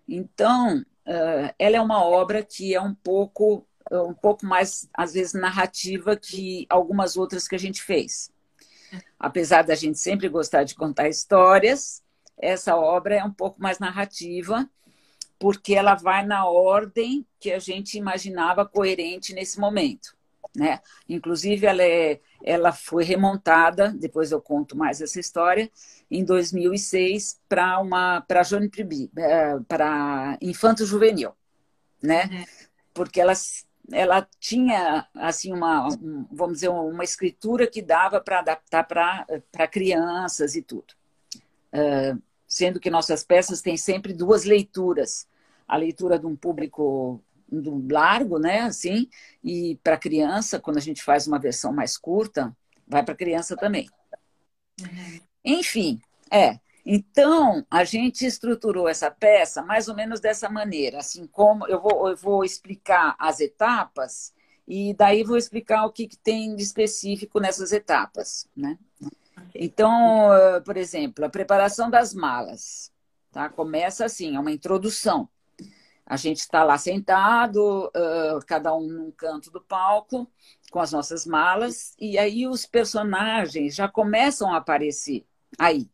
Então, 0.07 0.81
uh, 0.81 1.55
ela 1.59 1.77
é 1.77 1.81
uma 1.81 2.05
obra 2.05 2.45
que 2.45 2.75
é 2.75 2.81
um 2.81 2.95
pouco 2.95 3.67
um 3.91 4.13
pouco 4.13 4.45
mais 4.45 4.87
às 4.93 5.15
vezes 5.15 5.33
narrativa 5.33 6.15
que 6.15 6.67
algumas 6.69 7.17
outras 7.17 7.49
que 7.49 7.55
a 7.55 7.59
gente 7.59 7.83
fez. 7.83 8.31
Apesar 9.19 9.63
da 9.63 9.75
gente 9.75 9.99
sempre 9.99 10.29
gostar 10.29 10.65
de 10.65 10.75
contar 10.75 11.09
histórias, 11.09 12.03
essa 12.37 12.77
obra 12.77 13.15
é 13.17 13.25
um 13.25 13.33
pouco 13.33 13.63
mais 13.63 13.79
narrativa 13.79 14.69
porque 15.39 15.75
ela 15.75 15.95
vai 15.95 16.27
na 16.27 16.47
ordem 16.47 17.25
que 17.39 17.53
a 17.53 17.59
gente 17.59 17.97
imaginava 17.97 18.67
coerente 18.67 19.33
nesse 19.33 19.61
momento. 19.61 20.17
Né? 20.57 20.81
Inclusive, 21.09 21.67
ela, 21.67 21.83
é, 21.83 22.21
ela 22.43 22.73
foi 22.73 23.05
remontada, 23.05 23.93
depois 23.93 24.33
eu 24.33 24.41
conto 24.41 24.77
mais 24.77 25.01
essa 25.01 25.21
história, 25.21 25.71
em 26.11 26.25
2006 26.25 27.41
para 27.49 27.79
uma 27.79 28.21
para 28.23 28.43
Johnny 28.43 28.69
Pribi, 28.69 29.11
é, 29.17 29.59
para 29.69 30.37
Infanto 30.41 30.85
Juvenil, 30.85 31.33
né? 32.03 32.25
Uhum. 32.25 32.45
Porque 32.95 33.21
ela, 33.21 33.35
ela 33.93 34.27
tinha 34.41 35.07
assim 35.15 35.53
uma 35.53 35.87
vamos 36.33 36.55
dizer 36.55 36.71
uma 36.71 37.05
escritura 37.05 37.67
que 37.67 37.83
dava 37.83 38.21
para 38.21 38.41
adaptar 38.41 38.85
para 38.85 39.69
crianças 39.71 40.57
e 40.57 40.63
tudo. 40.63 40.95
Uh, 41.71 42.21
sendo 42.49 42.81
que 42.81 42.91
nossas 42.91 43.23
peças 43.23 43.61
têm 43.61 43.77
sempre 43.77 44.15
duas 44.15 44.45
leituras. 44.45 45.29
A 45.69 45.77
leitura 45.77 46.19
de 46.19 46.27
um 46.27 46.35
público 46.35 47.23
do 47.47 47.87
largo, 47.93 48.39
né, 48.39 48.61
assim, 48.61 49.09
e 49.45 49.79
para 49.83 49.97
criança, 49.97 50.59
quando 50.59 50.79
a 50.79 50.81
gente 50.81 51.03
faz 51.03 51.27
uma 51.27 51.39
versão 51.39 51.73
mais 51.73 51.97
curta, 51.97 52.57
vai 52.87 53.05
para 53.05 53.15
criança 53.15 53.57
também. 53.57 53.89
Uhum. 54.81 55.21
Enfim, 55.45 56.01
é. 56.31 56.59
Então, 56.85 57.67
a 57.71 57.85
gente 57.85 58.25
estruturou 58.25 58.89
essa 58.89 59.11
peça 59.11 59.63
mais 59.63 59.89
ou 59.89 59.95
menos 59.95 60.21
dessa 60.21 60.49
maneira, 60.49 60.99
assim 60.99 61.27
como 61.27 61.67
eu 61.67 61.81
vou, 61.81 62.09
eu 62.09 62.17
vou 62.17 62.45
explicar 62.45 63.15
as 63.19 63.41
etapas 63.41 64.33
e 64.67 64.95
daí 64.95 65.23
vou 65.23 65.37
explicar 65.37 65.85
o 65.85 65.93
que, 65.93 66.07
que 66.07 66.17
tem 66.17 66.55
de 66.57 66.63
específico 66.63 67.41
nessas 67.41 67.73
etapas, 67.73 68.47
né? 68.57 68.79
Então, 69.55 70.31
por 70.65 70.77
exemplo, 70.77 71.25
a 71.25 71.29
preparação 71.29 71.91
das 71.91 72.15
malas, 72.15 72.93
tá? 73.33 73.49
Começa 73.49 74.05
assim, 74.05 74.37
é 74.37 74.41
uma 74.41 74.53
introdução. 74.53 75.29
A 76.09 76.17
gente 76.17 76.39
está 76.39 76.65
lá 76.65 76.79
sentado, 76.79 77.89
uh, 77.89 78.45
cada 78.47 78.75
um 78.75 78.87
num 78.89 79.11
canto 79.11 79.51
do 79.51 79.61
palco, 79.61 80.27
com 80.71 80.81
as 80.81 80.91
nossas 80.91 81.27
malas, 81.27 81.95
e 81.99 82.19
aí 82.19 82.47
os 82.47 82.65
personagens 82.65 83.75
já 83.75 83.87
começam 83.87 84.55
a 84.55 84.57
aparecer 84.57 85.27
aí. 85.59 85.87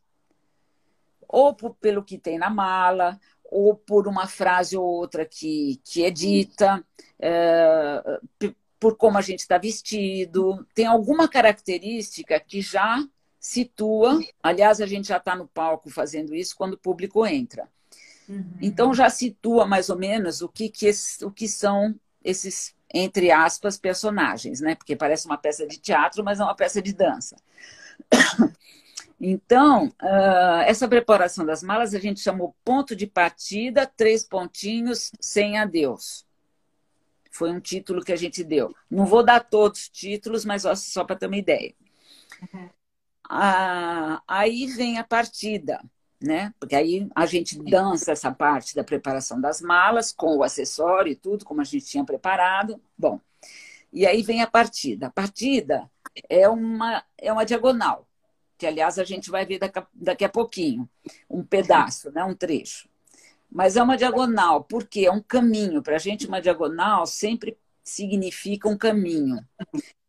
Ou 1.27 1.53
pelo 1.53 2.01
que 2.01 2.17
tem 2.17 2.37
na 2.37 2.49
mala, 2.49 3.19
ou 3.43 3.75
por 3.75 4.07
uma 4.07 4.25
frase 4.25 4.77
ou 4.77 4.85
outra 4.85 5.25
que, 5.25 5.81
que 5.83 6.05
é 6.05 6.09
dita, 6.09 6.81
uh, 7.19 8.51
por 8.79 8.95
como 8.95 9.17
a 9.17 9.21
gente 9.21 9.39
está 9.39 9.57
vestido. 9.57 10.65
Tem 10.73 10.85
alguma 10.85 11.27
característica 11.27 12.39
que 12.39 12.61
já 12.61 13.03
situa. 13.45 14.19
Aliás, 14.41 14.81
a 14.81 14.87
gente 14.87 15.07
já 15.07 15.17
está 15.17 15.35
no 15.35 15.47
palco 15.47 15.89
fazendo 15.89 16.33
isso 16.33 16.55
quando 16.55 16.73
o 16.73 16.77
público 16.77 17.25
entra. 17.27 17.69
Uhum. 18.27 18.57
Então 18.59 18.91
já 18.91 19.07
situa 19.07 19.67
mais 19.67 19.87
ou 19.87 19.97
menos 19.97 20.41
o 20.41 20.49
que, 20.49 20.67
que, 20.67 20.89
o 21.21 21.29
que 21.29 21.47
são 21.47 21.93
esses, 22.23 22.73
entre 22.91 23.31
aspas, 23.31 23.77
personagens, 23.77 24.61
né? 24.61 24.73
Porque 24.73 24.95
parece 24.95 25.27
uma 25.27 25.37
peça 25.37 25.67
de 25.67 25.77
teatro, 25.77 26.23
mas 26.23 26.39
é 26.39 26.43
uma 26.43 26.55
peça 26.55 26.81
de 26.81 26.93
dança. 26.93 27.35
Então, 29.17 29.87
uh, 30.03 30.61
essa 30.65 30.89
preparação 30.89 31.45
das 31.45 31.63
malas 31.63 31.95
a 31.95 31.99
gente 31.99 32.19
chamou 32.19 32.53
ponto 32.65 32.93
de 32.93 33.07
partida, 33.07 33.87
três 33.87 34.25
pontinhos, 34.25 35.09
sem 35.21 35.57
adeus. 35.57 36.25
Foi 37.31 37.49
um 37.49 37.61
título 37.61 38.03
que 38.03 38.11
a 38.11 38.17
gente 38.17 38.43
deu. 38.43 38.75
Não 38.91 39.05
vou 39.05 39.23
dar 39.23 39.39
todos 39.39 39.83
os 39.83 39.89
títulos, 39.89 40.43
mas 40.43 40.63
só 40.79 41.05
para 41.05 41.15
ter 41.15 41.27
uma 41.27 41.37
ideia. 41.37 41.73
Uhum. 42.53 42.69
Aí 43.29 44.67
vem 44.67 44.97
a 44.97 45.03
partida 45.03 45.81
né? 46.21 46.53
Porque 46.59 46.75
aí 46.75 47.07
a 47.15 47.25
gente 47.25 47.61
dança 47.61 48.11
essa 48.11 48.31
parte 48.31 48.75
da 48.75 48.83
preparação 48.83 49.39
das 49.39 49.61
malas 49.61 50.11
com 50.11 50.37
o 50.37 50.43
acessório 50.43 51.11
e 51.11 51.15
tudo, 51.15 51.45
como 51.45 51.61
a 51.61 51.63
gente 51.63 51.85
tinha 51.85 52.03
preparado. 52.03 52.81
Bom, 52.97 53.19
e 53.91 54.05
aí 54.05 54.21
vem 54.21 54.41
a 54.41 54.47
partida. 54.47 55.07
A 55.07 55.11
partida 55.11 55.89
é 56.29 56.47
uma, 56.49 57.03
é 57.17 57.31
uma 57.31 57.45
diagonal, 57.45 58.07
que 58.57 58.65
aliás 58.65 58.97
a 58.97 59.03
gente 59.03 59.29
vai 59.29 59.45
ver 59.45 59.59
daqui 59.59 59.79
a, 59.79 59.87
daqui 59.93 60.25
a 60.25 60.29
pouquinho, 60.29 60.89
um 61.29 61.43
pedaço, 61.43 62.11
né? 62.11 62.23
um 62.23 62.35
trecho. 62.35 62.89
Mas 63.49 63.77
é 63.77 63.83
uma 63.83 63.95
diagonal, 63.95 64.63
porque 64.63 65.05
é 65.05 65.11
um 65.11 65.21
caminho. 65.21 65.81
Para 65.81 65.95
a 65.95 65.99
gente, 65.99 66.27
uma 66.27 66.41
diagonal 66.41 67.05
sempre 67.05 67.57
significa 67.83 68.67
um 68.67 68.77
caminho. 68.77 69.45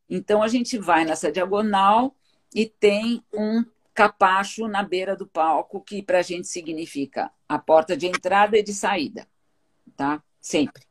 Então 0.09 0.43
a 0.43 0.49
gente 0.49 0.79
vai 0.79 1.05
nessa 1.05 1.31
diagonal 1.31 2.17
e 2.57 2.65
tem 2.65 3.23
um 3.35 3.63
capacho 3.93 4.67
na 4.67 4.83
beira 4.83 5.15
do 5.15 5.27
palco, 5.27 5.79
que 5.79 6.03
para 6.03 6.21
a 6.21 6.23
gente 6.23 6.49
significa 6.49 7.31
a 7.47 7.59
porta 7.59 7.95
de 7.95 8.07
entrada 8.07 8.57
e 8.57 8.63
de 8.63 8.73
saída, 8.73 9.29
tá? 9.95 10.23
Sempre. 10.41 10.85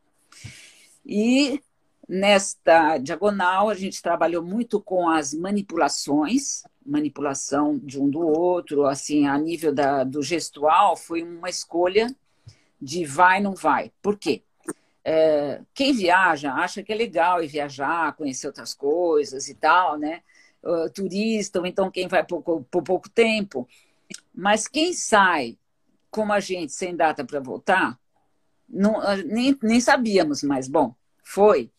E 1.04 1.60
nesta 2.08 3.00
diagonal, 3.00 3.68
a 3.68 3.74
gente 3.74 4.00
trabalhou 4.00 4.44
muito 4.44 4.80
com 4.80 5.10
as 5.10 5.34
manipulações, 5.34 6.64
manipulação 6.86 7.80
de 7.80 8.00
um 8.00 8.08
do 8.08 8.20
outro, 8.20 8.86
assim, 8.86 9.26
a 9.28 9.36
nível 9.36 9.74
da, 9.74 10.04
do 10.04 10.22
gestual, 10.22 10.96
foi 10.96 11.24
uma 11.24 11.50
escolha 11.50 12.16
de 12.80 13.04
vai, 13.06 13.42
não 13.42 13.56
vai. 13.56 13.92
Por 14.04 14.20
quê? 14.20 14.44
É, 15.04 15.62
quem 15.74 15.94
viaja 15.94 16.54
acha 16.54 16.84
que 16.84 16.94
é 16.94 16.96
legal 16.96 17.44
ir 17.44 17.48
viajar, 17.48 18.16
conhecer 18.16 18.46
outras 18.46 18.76
coisas 18.76 19.50
e 19.50 19.56
tal, 19.56 19.98
né? 19.98 20.22
Uh, 20.66 20.90
turista, 20.90 21.60
ou 21.60 21.66
então 21.66 21.92
quem 21.92 22.08
vai 22.08 22.26
por, 22.26 22.42
por 22.42 22.84
pouco 22.84 23.10
tempo. 23.10 23.68
Mas 24.34 24.68
quem 24.68 24.94
sai, 24.94 25.58
como 26.10 26.34
a 26.34 26.40
gente, 26.40 26.74
sem 26.74 26.96
data 26.96 27.24
para 27.24 27.40
voltar, 27.40 28.00
não, 28.68 29.00
nem, 29.26 29.58
nem 29.62 29.80
sabíamos, 29.80 30.44
mas 30.44 30.68
bom, 30.68 30.96
foi. 31.24 31.72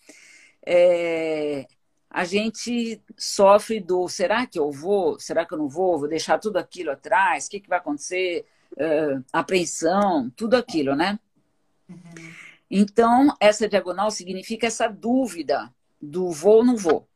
É, 0.64 1.66
a 2.08 2.24
gente 2.24 3.02
sofre 3.16 3.80
do 3.80 4.08
será 4.08 4.46
que 4.46 4.58
eu 4.58 4.70
vou? 4.70 5.18
Será 5.20 5.44
que 5.44 5.52
eu 5.52 5.58
não 5.58 5.68
vou? 5.68 5.98
Vou 5.98 6.08
deixar 6.08 6.38
tudo 6.38 6.56
aquilo 6.56 6.90
atrás? 6.90 7.46
O 7.46 7.50
que, 7.50 7.60
que 7.60 7.68
vai 7.68 7.78
acontecer? 7.78 8.46
Uh, 8.72 9.24
apreensão, 9.32 10.30
tudo 10.36 10.54
aquilo, 10.54 10.94
né? 10.94 11.18
Uhum. 11.88 11.96
Então, 12.70 13.34
essa 13.40 13.68
diagonal 13.68 14.10
significa 14.10 14.66
essa 14.66 14.88
dúvida 14.88 15.72
do 16.00 16.30
vou 16.30 16.56
ou 16.56 16.64
não 16.64 16.76
vou. 16.76 17.08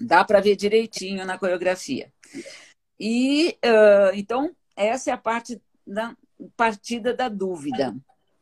Dá 0.00 0.24
para 0.24 0.40
ver 0.40 0.56
direitinho 0.56 1.24
na 1.24 1.38
coreografia. 1.38 2.12
E 2.98 3.58
uh, 3.64 4.14
então 4.14 4.54
essa 4.74 5.10
é 5.10 5.12
a 5.12 5.18
parte 5.18 5.60
da 5.86 6.14
partida 6.56 7.14
da 7.14 7.28
dúvida. 7.28 7.96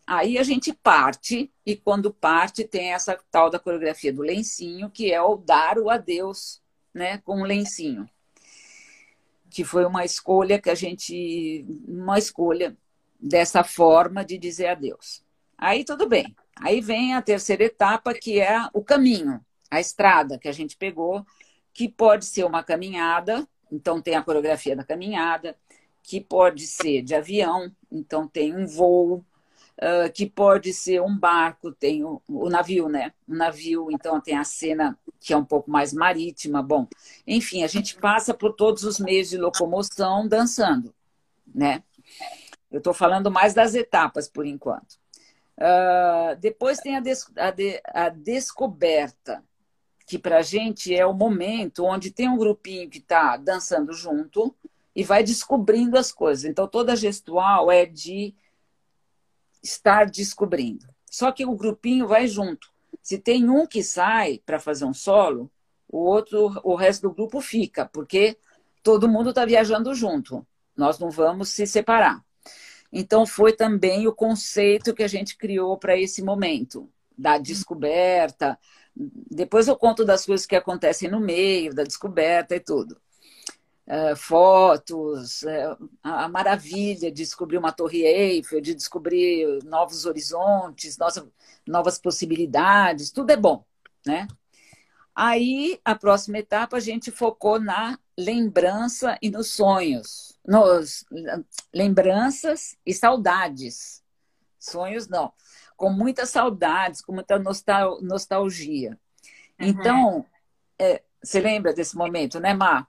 Aí 0.07 0.37
a 0.37 0.43
gente 0.43 0.73
parte 0.73 1.51
e 1.65 1.77
quando 1.77 2.13
parte 2.13 2.65
tem 2.65 2.93
essa 2.93 3.19
tal 3.31 3.49
da 3.49 3.59
coreografia 3.59 4.13
do 4.13 4.21
lencinho, 4.21 4.91
que 4.91 5.13
é 5.13 5.23
o 5.23 5.37
dar 5.37 5.79
o 5.79 5.89
adeus, 5.89 6.61
né, 6.93 7.19
com 7.19 7.41
o 7.41 7.45
lencinho. 7.45 8.09
Que 9.49 9.65
foi 9.65 9.85
uma 9.85 10.05
escolha 10.05 10.61
que 10.61 10.69
a 10.69 10.75
gente 10.75 11.65
uma 11.87 12.19
escolha 12.19 12.77
dessa 13.19 13.65
forma 13.65 14.25
de 14.25 14.37
dizer 14.37 14.67
adeus. 14.67 15.23
Aí 15.57 15.85
tudo 15.85 16.09
bem. 16.09 16.35
Aí 16.57 16.81
vem 16.81 17.15
a 17.15 17.23
terceira 17.23 17.65
etapa, 17.65 18.13
que 18.13 18.41
é 18.41 18.69
o 18.73 18.83
caminho, 18.83 19.41
a 19.71 19.81
estrada 19.81 20.39
que 20.39 20.49
a 20.49 20.53
gente 20.53 20.77
pegou 20.77 21.25
que 21.75 21.89
pode 21.89 22.25
ser 22.25 22.45
uma 22.45 22.63
caminhada, 22.63 23.47
então 23.71 24.01
tem 24.01 24.15
a 24.15 24.23
coreografia 24.23 24.77
da 24.77 24.85
caminhada, 24.85 25.57
que 26.03 26.21
pode 26.21 26.67
ser 26.67 27.03
de 27.03 27.15
avião, 27.15 27.71
então 27.91 28.29
tem 28.29 28.55
um 28.55 28.67
voo, 28.67 29.25
uh, 29.79 30.13
que 30.13 30.27
pode 30.27 30.73
ser 30.73 31.03
um 31.03 31.17
barco, 31.17 31.73
tem 31.73 32.05
o, 32.05 32.23
o, 32.29 32.49
navio, 32.49 32.89
né? 32.89 33.13
O 33.27 33.35
navio, 33.35 33.91
então 33.91 34.21
tem 34.21 34.37
a 34.37 34.45
cena 34.45 34.99
que 35.19 35.33
é 35.33 35.37
um 35.37 35.45
pouco 35.45 35.71
mais 35.71 35.93
marítima. 35.93 36.63
Bom, 36.63 36.87
enfim, 37.27 37.65
a 37.65 37.67
gente 37.67 37.97
passa 37.97 38.33
por 38.33 38.53
todos 38.53 38.85
os 38.85 38.99
meios 39.01 39.31
de 39.31 39.39
locomoção 39.39 40.29
dançando, 40.29 40.95
né? 41.53 41.83
Eu 42.71 42.79
estou 42.79 42.95
falando 42.95 43.31
mais 43.31 43.55
das 43.55 43.75
etapas 43.75 44.29
por 44.29 44.47
enquanto. 44.47 44.99
Uh, 45.57 46.37
depois 46.41 46.79
tem 46.79 46.97
a, 46.97 47.01
des 47.01 47.31
a, 47.37 47.51
de 47.51 47.81
a 47.87 48.09
descoberta, 48.09 49.43
que 50.07 50.19
para 50.19 50.39
a 50.39 50.43
gente 50.43 50.95
é 50.95 51.07
o 51.07 51.15
momento 51.15 51.85
onde 51.85 52.11
tem 52.11 52.29
um 52.29 52.37
grupinho 52.37 52.89
que 52.89 52.99
está 52.99 53.37
dançando 53.37 53.93
junto 53.93 54.55
e 54.95 55.03
vai 55.03 55.23
descobrindo 55.23 55.99
as 55.99 56.13
coisas. 56.13 56.45
Então, 56.45 56.69
toda 56.69 56.95
gestual 56.95 57.71
é 57.71 57.87
de 57.87 58.35
estar 59.63 60.07
descobrindo. 60.07 60.87
Só 61.11 61.33
que 61.33 61.45
o 61.47 61.57
grupinho 61.57 62.07
vai 62.07 62.27
junto. 62.27 62.73
Se 63.03 63.19
tem 63.19 63.49
um 63.49 63.67
que 63.67 63.83
sai 63.83 64.41
para 64.45 64.61
fazer 64.61 64.85
um 64.85 64.95
solo, 64.95 65.51
o 65.89 65.99
outro, 65.99 66.61
o 66.63 66.75
resto 66.75 67.09
do 67.09 67.15
grupo 67.15 67.41
fica, 67.41 67.87
porque 67.87 68.37
todo 68.83 69.09
mundo 69.09 69.31
está 69.31 69.45
viajando 69.45 69.95
junto. 69.95 70.47
Nós 70.77 70.99
não 70.99 71.11
vamos 71.11 71.49
se 71.49 71.67
separar. 71.67 72.23
Então, 72.93 73.27
foi 73.27 73.53
também 73.53 74.07
o 74.07 74.15
conceito 74.15 74.95
que 74.95 75.03
a 75.03 75.09
gente 75.09 75.37
criou 75.37 75.77
para 75.77 75.99
esse 75.99 76.23
momento 76.23 76.89
da 77.17 77.39
descoberta, 77.39 78.59
depois 78.97 79.67
eu 79.67 79.77
conto 79.77 80.05
das 80.05 80.25
coisas 80.25 80.47
que 80.47 80.55
acontecem 80.55 81.11
no 81.11 81.21
meio, 81.21 81.75
da 81.75 81.83
descoberta 81.83 82.55
e 82.55 82.61
tudo. 82.61 83.01
É, 83.87 84.17
fotos, 84.17 85.43
é, 85.43 85.77
a 86.03 86.29
maravilha 86.29 87.11
de 87.11 87.23
descobrir 87.23 87.59
uma 87.59 87.73
Torre 87.73 88.03
Eiffel, 88.03 88.61
de 88.61 88.75
descobrir 88.75 89.63
novos 89.65 90.07
horizontes, 90.07 90.97
novas, 90.97 91.23
novas 91.67 91.99
possibilidades, 91.99 93.11
tudo 93.11 93.31
é 93.31 93.37
bom, 93.37 93.65
né? 94.07 94.27
Aí, 95.15 95.79
a 95.85 95.95
próxima 95.95 96.39
etapa, 96.39 96.77
a 96.77 96.81
gente 96.81 97.11
focou 97.11 97.61
na 97.61 97.99
lembrança 98.19 99.19
e 99.21 99.31
nos 99.31 99.53
sonhos. 99.53 100.37
Nos 100.45 101.05
lembranças 101.73 102.77
e 102.85 102.93
saudades. 102.93 104.03
Sonhos 104.59 105.09
não 105.09 105.33
com 105.77 105.91
muitas 105.91 106.31
saudades, 106.31 107.01
com 107.01 107.13
muita 107.13 107.39
nostal 107.39 108.01
nostalgia. 108.03 108.99
Uhum. 109.61 109.67
Então, 109.67 110.27
é, 110.79 111.03
você 111.23 111.41
lembra 111.41 111.73
desse 111.73 111.97
momento, 111.97 112.41
né, 112.41 112.55
Mar? 112.55 112.87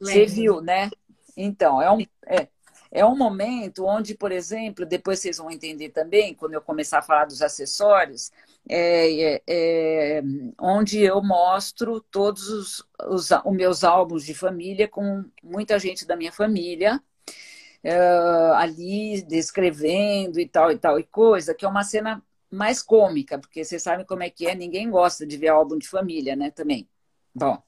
Você 0.00 0.26
viu, 0.26 0.60
né? 0.60 0.90
Então, 1.36 1.80
é 1.80 1.90
um, 1.90 2.00
é, 2.26 2.48
é 2.90 3.04
um 3.04 3.16
momento 3.16 3.84
onde, 3.84 4.14
por 4.14 4.30
exemplo, 4.30 4.86
depois 4.86 5.18
vocês 5.18 5.38
vão 5.38 5.50
entender 5.50 5.90
também, 5.90 6.34
quando 6.34 6.54
eu 6.54 6.60
começar 6.60 6.98
a 6.98 7.02
falar 7.02 7.24
dos 7.24 7.42
acessórios, 7.42 8.30
é, 8.68 9.34
é, 9.34 9.42
é 9.46 10.22
onde 10.60 11.00
eu 11.00 11.22
mostro 11.22 12.00
todos 12.00 12.48
os, 12.48 12.84
os, 13.08 13.30
os, 13.30 13.52
meus 13.56 13.84
álbuns 13.84 14.24
de 14.24 14.32
família 14.32 14.88
com 14.88 15.24
muita 15.42 15.78
gente 15.78 16.06
da 16.06 16.16
minha 16.16 16.32
família, 16.32 17.02
uh, 17.84 18.54
ali 18.54 19.22
descrevendo 19.22 20.40
e 20.40 20.48
tal 20.48 20.72
e 20.72 20.78
tal 20.78 20.98
e 20.98 21.04
coisa, 21.04 21.54
que 21.54 21.64
é 21.64 21.68
uma 21.68 21.84
cena 21.84 22.22
mais 22.50 22.82
cômica, 22.82 23.38
porque 23.38 23.64
vocês 23.64 23.82
sabem 23.82 24.06
como 24.06 24.22
é 24.22 24.30
que 24.30 24.46
é, 24.46 24.54
ninguém 24.54 24.90
gosta 24.90 25.26
de 25.26 25.36
ver 25.36 25.48
álbum 25.48 25.76
de 25.76 25.88
família, 25.88 26.34
né, 26.36 26.50
também. 26.50 26.88
Bom, 27.34 27.60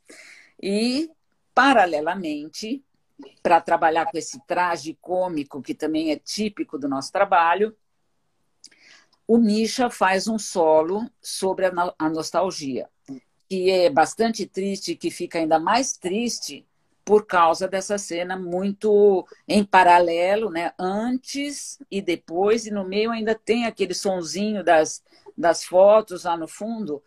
e 0.63 1.11
paralelamente, 1.55 2.85
para 3.43 3.61
trabalhar 3.61 4.07
com 4.07 4.17
esse 4.17 4.41
traje 4.47 4.97
cômico, 5.01 5.61
que 5.61 5.75
também 5.75 6.13
é 6.13 6.17
típico 6.17 6.79
do 6.79 6.89
nosso 6.89 7.11
trabalho, 7.11 7.77
o 9.27 9.39
Misha 9.39 9.91
faz 9.91 10.29
um 10.29 10.39
solo 10.39 11.11
sobre 11.21 11.67
a 11.67 12.09
nostalgia, 12.09 12.89
que 13.49 13.71
é 13.71 13.91
bastante 13.91 14.47
triste, 14.47 14.95
que 14.95 15.11
fica 15.11 15.39
ainda 15.39 15.59
mais 15.59 15.97
triste 15.97 16.65
por 17.07 17.25
causa 17.25 17.69
dessa 17.69 17.97
cena 17.97 18.37
muito 18.37 19.25
em 19.47 19.63
paralelo, 19.63 20.51
né? 20.51 20.73
Antes 20.77 21.79
e 21.89 22.03
depois, 22.03 22.67
e 22.67 22.73
no 22.73 22.85
meio 22.85 23.13
ainda 23.13 23.33
tem 23.33 23.65
aquele 23.65 23.95
sonzinho 23.95 24.65
das, 24.65 25.05
das 25.39 25.63
fotos 25.63 26.25
lá 26.25 26.37
no 26.37 26.49
fundo, 26.49 27.01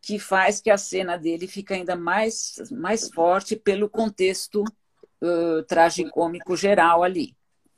que 0.00 0.18
faz 0.18 0.58
que 0.58 0.70
a 0.70 0.78
cena 0.78 1.18
dele 1.18 1.46
fique 1.46 1.74
ainda 1.74 1.94
mais, 1.94 2.54
mais 2.70 3.10
forte 3.10 3.54
pelo 3.54 3.90
contexto 3.90 4.64
uh, 5.22 5.62
tragicômico 5.64 6.56
geral 6.56 7.02
ali. 7.02 7.36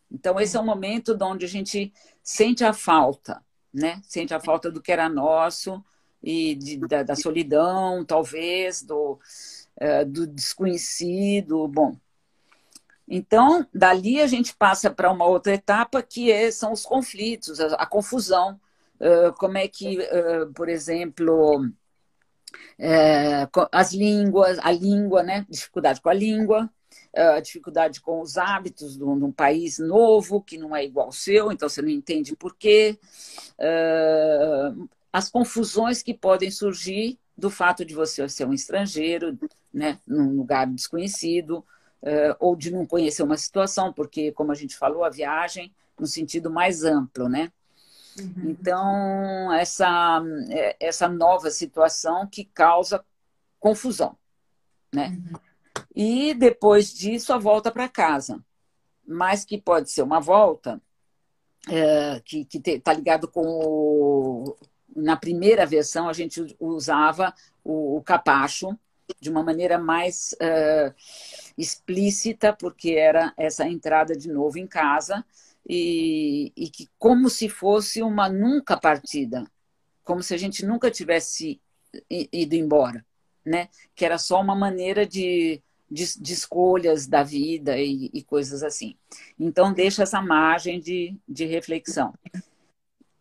Então, 0.09 0.39
esse 0.39 0.57
é 0.57 0.61
o 0.61 0.65
momento 0.65 1.19
onde 1.21 1.45
a 1.45 1.49
gente 1.49 1.93
sente 2.23 2.63
a 2.63 2.73
falta, 2.73 3.45
né? 3.75 4.01
Sente 4.05 4.33
a 4.33 4.39
falta 4.39 4.71
do 4.71 4.81
que 4.81 4.93
era 4.93 5.09
nosso 5.09 5.85
e 6.23 6.55
de, 6.55 6.77
da, 6.79 7.03
da 7.03 7.17
solidão, 7.17 8.05
talvez, 8.05 8.81
do, 8.81 9.19
é, 9.79 10.05
do 10.05 10.27
desconhecido. 10.27 11.69
Bom, 11.69 11.97
então, 13.09 13.67
dali 13.73 14.21
a 14.21 14.27
gente 14.27 14.55
passa 14.55 14.91
para 14.91 15.11
uma 15.11 15.25
outra 15.25 15.55
etapa 15.55 16.03
que 16.03 16.31
é, 16.31 16.51
são 16.51 16.73
os 16.73 16.85
conflitos, 16.85 17.61
a, 17.61 17.67
a 17.77 17.87
confusão. 17.87 18.61
Uh, 19.01 19.33
como 19.39 19.57
é 19.57 19.69
que, 19.69 19.99
uh, 19.99 20.53
por 20.53 20.69
exemplo, 20.69 21.65
uh, 21.65 23.69
as 23.73 23.93
línguas, 23.93 24.59
a 24.59 24.73
língua, 24.73 25.23
né? 25.23 25.47
Dificuldade 25.49 26.01
com 26.01 26.09
a 26.09 26.15
língua, 26.15 26.69
dificuldade 27.43 28.01
com 28.01 28.21
os 28.21 28.37
hábitos 28.37 28.97
de 28.97 29.03
um, 29.03 29.19
de 29.19 29.25
um, 29.25 29.33
país 29.33 29.79
novo, 29.79 30.43
que 30.43 30.59
não 30.59 30.77
é 30.77 30.85
igual 30.85 31.07
ao 31.07 31.13
seu, 31.13 31.51
então 31.51 31.69
você 31.69 31.83
não 31.83 31.89
entende 31.89 32.37
por 32.37 32.55
quê. 32.55 32.99
as 35.13 35.29
confusões 35.29 36.03
que 36.03 36.15
podem 36.15 36.51
surgir 36.51 37.19
do 37.39 37.49
fato 37.49 37.85
de 37.85 37.95
você 37.95 38.29
ser 38.29 38.45
um 38.47 38.53
estrangeiro, 38.53 39.39
né, 39.73 40.01
num 40.05 40.37
lugar 40.37 40.67
desconhecido, 40.67 41.65
uh, 42.03 42.35
ou 42.41 42.57
de 42.57 42.73
não 42.73 42.85
conhecer 42.85 43.23
uma 43.23 43.37
situação, 43.37 43.93
porque, 43.93 44.33
como 44.33 44.51
a 44.51 44.57
gente 44.57 44.77
falou, 44.77 45.05
a 45.05 45.09
viagem 45.09 45.73
no 45.97 46.07
sentido 46.07 46.51
mais 46.51 46.83
amplo, 46.83 47.29
né? 47.29 47.53
Uhum. 48.19 48.51
Então, 48.51 49.53
essa, 49.53 50.21
é, 50.51 50.77
essa 50.81 51.09
nova 51.09 51.49
situação 51.51 52.27
que 52.27 52.45
causa 52.45 53.05
confusão, 53.61 54.19
né? 54.93 55.11
Uhum. 55.11 55.39
E 55.95 56.35
depois 56.35 56.93
disso, 56.93 57.33
a 57.33 57.39
volta 57.39 57.71
para 57.71 57.89
casa. 57.89 58.45
Mas 59.07 59.45
que 59.45 59.57
pode 59.57 59.91
ser 59.91 60.03
uma 60.03 60.21
volta 60.21 60.83
é, 61.69 62.21
que 62.25 62.47
está 62.53 62.93
ligado 62.93 63.29
com 63.29 63.43
o, 63.43 64.57
na 64.95 65.17
primeira 65.17 65.67
versão 65.67 66.09
a 66.09 66.13
gente 66.13 66.57
usava 66.59 67.35
o, 67.65 67.97
o 67.97 68.03
capacho 68.03 68.77
de 69.21 69.31
uma 69.31 69.43
maneira 69.43 69.79
mais 69.79 70.35
uh, 70.35 70.95
explícita, 71.57 72.53
porque 72.53 72.91
era 72.91 73.33
essa 73.37 73.67
entrada 73.67 74.15
de 74.15 74.29
novo 74.29 74.59
em 74.59 74.67
casa, 74.67 75.25
e, 75.69 76.53
e, 76.57 76.69
que 76.69 76.89
como 76.99 77.29
se 77.29 77.49
fosse 77.49 78.03
uma 78.03 78.29
nunca 78.29 78.77
partida, 78.77 79.45
como 80.03 80.23
se 80.23 80.35
a 80.35 80.39
gente 80.39 80.65
nunca 80.65 80.91
tivesse 80.91 81.61
ido 82.11 82.55
embora, 82.55 83.05
né? 83.45 83.69
Que 83.95 84.05
era 84.05 84.17
só 84.19 84.41
uma 84.41 84.55
maneira 84.55 85.07
de, 85.07 85.61
de, 85.91 86.19
de 86.19 86.33
escolhas 86.33 87.07
da 87.07 87.23
vida 87.23 87.79
e, 87.79 88.11
e, 88.15 88.23
coisas 88.23 88.63
assim. 88.63 88.97
Então 89.39 89.73
deixa 89.73 90.03
essa 90.03 90.23
margem 90.23 90.81
de, 90.81 91.15
de 91.29 91.45
reflexão 91.45 92.15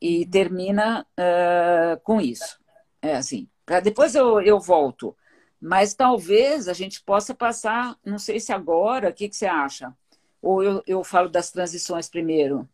e 0.02 0.26
termina 0.26 1.06
uh, 1.20 2.00
com 2.02 2.22
isso. 2.22 2.60
É 3.02 3.16
assim. 3.16 3.48
Pra 3.66 3.80
depois 3.80 4.16
eu, 4.16 4.42
eu 4.42 4.60
volto. 4.60 5.16
Mas 5.60 5.94
talvez 5.94 6.68
a 6.68 6.74
gente 6.74 7.02
possa 7.02 7.34
passar, 7.34 7.98
não 8.06 8.20
sei 8.20 8.40
se 8.40 8.54
agora, 8.54 9.10
o 9.10 9.14
que, 9.14 9.28
que 9.28 9.36
você 9.36 9.48
acha? 9.48 9.94
Ou 10.42 10.64
eu, 10.64 10.84
eu 10.86 11.04
falo 11.04 11.30
das 11.30 11.52
transições 11.52 12.08
primeiro? 12.08 12.70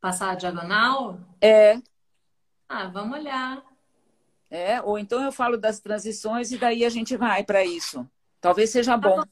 Passar 0.00 0.32
a 0.32 0.34
diagonal? 0.34 1.18
É. 1.40 1.80
Ah, 2.68 2.86
vamos 2.88 3.18
olhar. 3.18 3.64
É, 4.50 4.80
ou 4.82 4.98
então 4.98 5.22
eu 5.22 5.32
falo 5.32 5.56
das 5.56 5.80
transições 5.80 6.52
e 6.52 6.58
daí 6.58 6.84
a 6.84 6.90
gente 6.90 7.16
vai 7.16 7.42
para 7.42 7.64
isso. 7.64 8.08
Talvez 8.40 8.70
seja 8.70 8.92
tá 8.92 9.08
bom. 9.08 9.22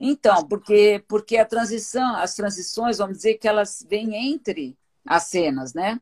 Então, 0.00 0.46
porque, 0.48 1.04
porque 1.06 1.36
a 1.36 1.46
transição, 1.46 2.16
as 2.16 2.34
transições, 2.34 2.98
vamos 2.98 3.18
dizer 3.18 3.34
que 3.34 3.46
elas 3.46 3.86
vêm 3.88 4.32
entre 4.32 4.76
as 5.06 5.24
cenas, 5.24 5.74
né? 5.74 6.00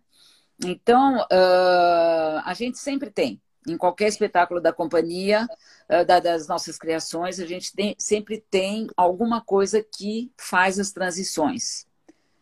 Então, 0.64 1.16
uh, 1.16 2.42
a 2.44 2.52
gente 2.54 2.78
sempre 2.78 3.10
tem, 3.10 3.40
em 3.66 3.76
qualquer 3.76 4.08
espetáculo 4.08 4.60
da 4.60 4.72
companhia, 4.72 5.48
uh, 5.88 6.04
da, 6.04 6.20
das 6.20 6.46
nossas 6.46 6.76
criações, 6.76 7.40
a 7.40 7.46
gente 7.46 7.74
tem, 7.74 7.94
sempre 7.98 8.44
tem 8.50 8.86
alguma 8.96 9.40
coisa 9.40 9.82
que 9.82 10.30
faz 10.38 10.78
as 10.78 10.92
transições, 10.92 11.86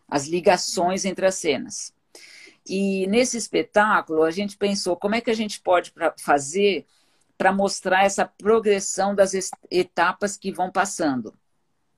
as 0.08 0.26
ligações 0.26 1.04
entre 1.04 1.26
as 1.26 1.36
cenas. 1.36 1.92
E 2.68 3.06
nesse 3.06 3.36
espetáculo, 3.36 4.24
a 4.24 4.30
gente 4.30 4.56
pensou 4.56 4.96
como 4.96 5.14
é 5.14 5.20
que 5.20 5.30
a 5.30 5.34
gente 5.34 5.60
pode 5.60 5.92
pra, 5.92 6.14
fazer 6.18 6.86
para 7.38 7.52
mostrar 7.52 8.04
essa 8.04 8.26
progressão 8.26 9.14
das 9.14 9.32
etapas 9.70 10.36
que 10.36 10.50
vão 10.50 10.72
passando. 10.72 11.32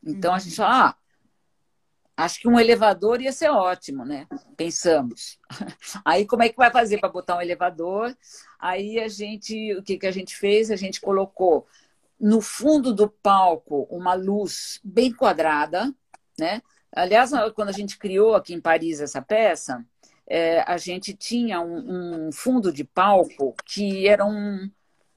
Então, 0.05 0.35
a 0.35 0.39
gente 0.39 0.55
fala, 0.55 0.89
ah, 0.91 0.97
Acho 2.21 2.41
que 2.41 2.49
um 2.49 2.61
elevador 2.61 3.21
ia 3.21 3.33
ser 3.33 3.51
ótimo, 3.51 4.05
né? 4.05 4.27
Pensamos. 4.57 5.39
Aí 6.05 6.27
como 6.27 6.43
é 6.43 6.49
que 6.49 6.57
vai 6.57 6.71
fazer 6.71 6.99
para 6.99 7.09
botar 7.09 7.37
um 7.37 7.41
elevador? 7.41 8.15
Aí 8.59 9.01
a 9.01 9.09
gente, 9.09 9.75
o 9.75 9.83
que, 9.83 9.97
que 9.97 10.07
a 10.07 10.11
gente 10.11 10.37
fez? 10.37 10.71
A 10.71 10.77
gente 10.77 11.01
colocou 11.01 11.67
no 12.21 12.41
fundo 12.41 12.93
do 12.93 13.09
palco 13.09 13.87
uma 13.91 14.15
luz 14.15 14.81
bem 14.85 15.11
quadrada, 15.13 15.93
né? 16.39 16.61
Aliás, 16.95 17.31
quando 17.55 17.69
a 17.71 17.73
gente 17.73 17.97
criou 17.97 18.35
aqui 18.35 18.53
em 18.53 18.61
Paris 18.61 19.01
essa 19.01 19.23
peça, 19.23 19.85
é, 20.29 20.61
a 20.67 20.77
gente 20.77 21.15
tinha 21.15 21.61
um, 21.61 22.27
um, 22.27 22.33
fundo 22.33 22.73
de 22.73 22.85
palco 22.85 23.55
que 23.65 24.07
era 24.07 24.25
um. 24.25 24.71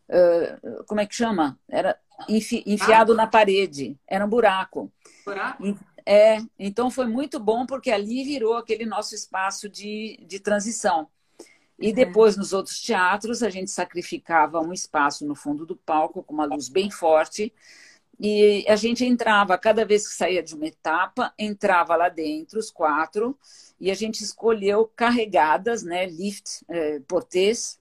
Uh, 0.09 0.83
como 0.85 1.01
é 1.01 1.05
que 1.05 1.15
chama? 1.15 1.59
Era 1.69 1.97
enfi, 2.29 2.63
enfiado 2.65 3.13
na 3.15 3.27
parede, 3.27 3.97
era 4.07 4.25
um 4.25 4.29
buraco. 4.29 4.91
Buraco? 5.25 5.63
É, 6.05 6.37
então 6.59 6.91
foi 6.91 7.07
muito 7.07 7.39
bom 7.39 7.65
porque 7.65 7.89
ali 7.91 8.23
virou 8.23 8.55
aquele 8.55 8.85
nosso 8.85 9.15
espaço 9.15 9.69
de, 9.69 10.19
de 10.27 10.39
transição. 10.39 11.07
E 11.79 11.89
uhum. 11.89 11.93
depois, 11.93 12.37
nos 12.37 12.53
outros 12.53 12.81
teatros, 12.81 13.41
a 13.41 13.49
gente 13.49 13.71
sacrificava 13.71 14.59
um 14.59 14.73
espaço 14.73 15.25
no 15.25 15.35
fundo 15.35 15.65
do 15.65 15.75
palco 15.75 16.23
com 16.23 16.33
uma 16.33 16.45
luz 16.45 16.69
bem 16.69 16.91
forte. 16.91 17.53
E 18.19 18.63
a 18.69 18.75
gente 18.75 19.03
entrava, 19.03 19.57
cada 19.57 19.83
vez 19.85 20.07
que 20.07 20.13
saía 20.13 20.43
de 20.43 20.55
uma 20.55 20.67
etapa, 20.67 21.33
entrava 21.37 21.95
lá 21.95 22.09
dentro, 22.09 22.59
os 22.59 22.69
quatro, 22.69 23.37
e 23.79 23.89
a 23.89 23.93
gente 23.93 24.23
escolheu 24.23 24.89
carregadas, 24.95 25.83
né, 25.83 26.05
lift, 26.05 26.63
eh, 26.69 27.01
portês, 27.07 27.79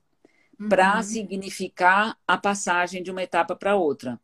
uhum. 0.59 0.69
para 0.69 1.03
significar 1.03 2.17
a 2.27 2.39
passagem 2.39 3.03
de 3.03 3.11
uma 3.11 3.23
etapa 3.23 3.55
para 3.55 3.77
outra. 3.77 4.19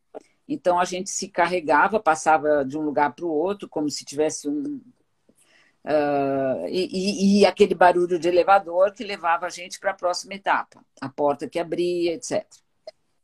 Então 0.49 0.79
a 0.79 0.83
gente 0.83 1.11
se 1.11 1.27
carregava, 1.27 1.99
passava 1.99 2.65
de 2.65 2.75
um 2.75 2.81
lugar 2.81 3.13
para 3.13 3.23
o 3.23 3.29
outro, 3.29 3.69
como 3.69 3.87
se 3.87 4.03
tivesse 4.03 4.49
um. 4.49 4.81
Uh, 5.85 6.67
e, 6.67 7.39
e, 7.39 7.45
aquele 7.45 7.73
barulho 7.73 8.19
de 8.19 8.27
elevador 8.27 8.91
que 8.91 9.03
levava 9.03 9.45
a 9.45 9.49
gente 9.49 9.79
para 9.79 9.91
a 9.91 9.93
próxima 9.93 10.33
etapa, 10.33 10.83
a 10.99 11.07
porta 11.07 11.47
que 11.47 11.57
abria, 11.57 12.15
etc. 12.15 12.45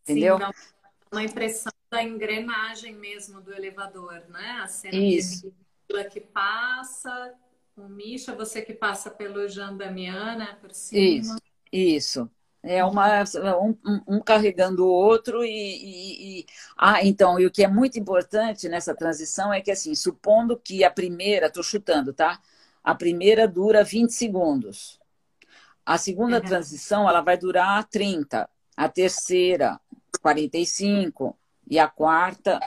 Entendeu? 0.03 0.37
Sim, 0.37 0.45
uma 1.11 1.23
impressão 1.23 1.73
da 1.89 2.01
engrenagem 2.01 2.93
mesmo 2.93 3.41
do 3.41 3.53
elevador, 3.53 4.23
né? 4.29 4.59
A 4.63 4.67
cena 4.67 4.95
Isso. 4.95 5.51
que 6.11 6.21
passa, 6.21 7.33
o 7.75 7.89
Misha, 7.89 8.35
você 8.35 8.61
que 8.61 8.73
passa 8.73 9.09
pelo 9.09 9.47
Jean 9.47 9.75
Damian, 9.75 10.35
né? 10.35 10.57
Por 10.61 10.73
cima. 10.73 11.01
Isso, 11.01 11.37
isso. 11.71 12.31
É 12.67 12.83
uma, 12.83 13.23
um, 13.61 14.01
um 14.07 14.19
carregando 14.19 14.83
o 14.85 14.89
outro 14.89 15.45
e, 15.45 15.49
e, 15.49 16.39
e, 16.39 16.45
Ah, 16.75 17.05
então, 17.05 17.39
e 17.39 17.45
o 17.45 17.51
que 17.51 17.63
é 17.63 17.67
muito 17.67 17.99
importante 17.99 18.67
nessa 18.67 18.95
transição 18.95 19.53
é 19.53 19.61
que, 19.61 19.69
assim, 19.69 19.93
supondo 19.93 20.57
que 20.57 20.83
a 20.83 20.89
primeira, 20.89 21.45
estou 21.45 21.61
chutando, 21.61 22.11
tá? 22.11 22.39
A 22.83 22.95
primeira 22.95 23.47
dura 23.47 23.83
20 23.83 24.11
segundos. 24.11 24.99
A 25.85 25.97
segunda 25.99 26.37
uhum. 26.37 26.43
transição, 26.43 27.07
ela 27.07 27.21
vai 27.21 27.37
durar 27.37 27.83
30. 27.85 28.49
A 28.75 28.89
terceira, 28.89 29.79
45. 30.19 31.37
E 31.69 31.77
a 31.77 31.87
quarta, 31.87 32.59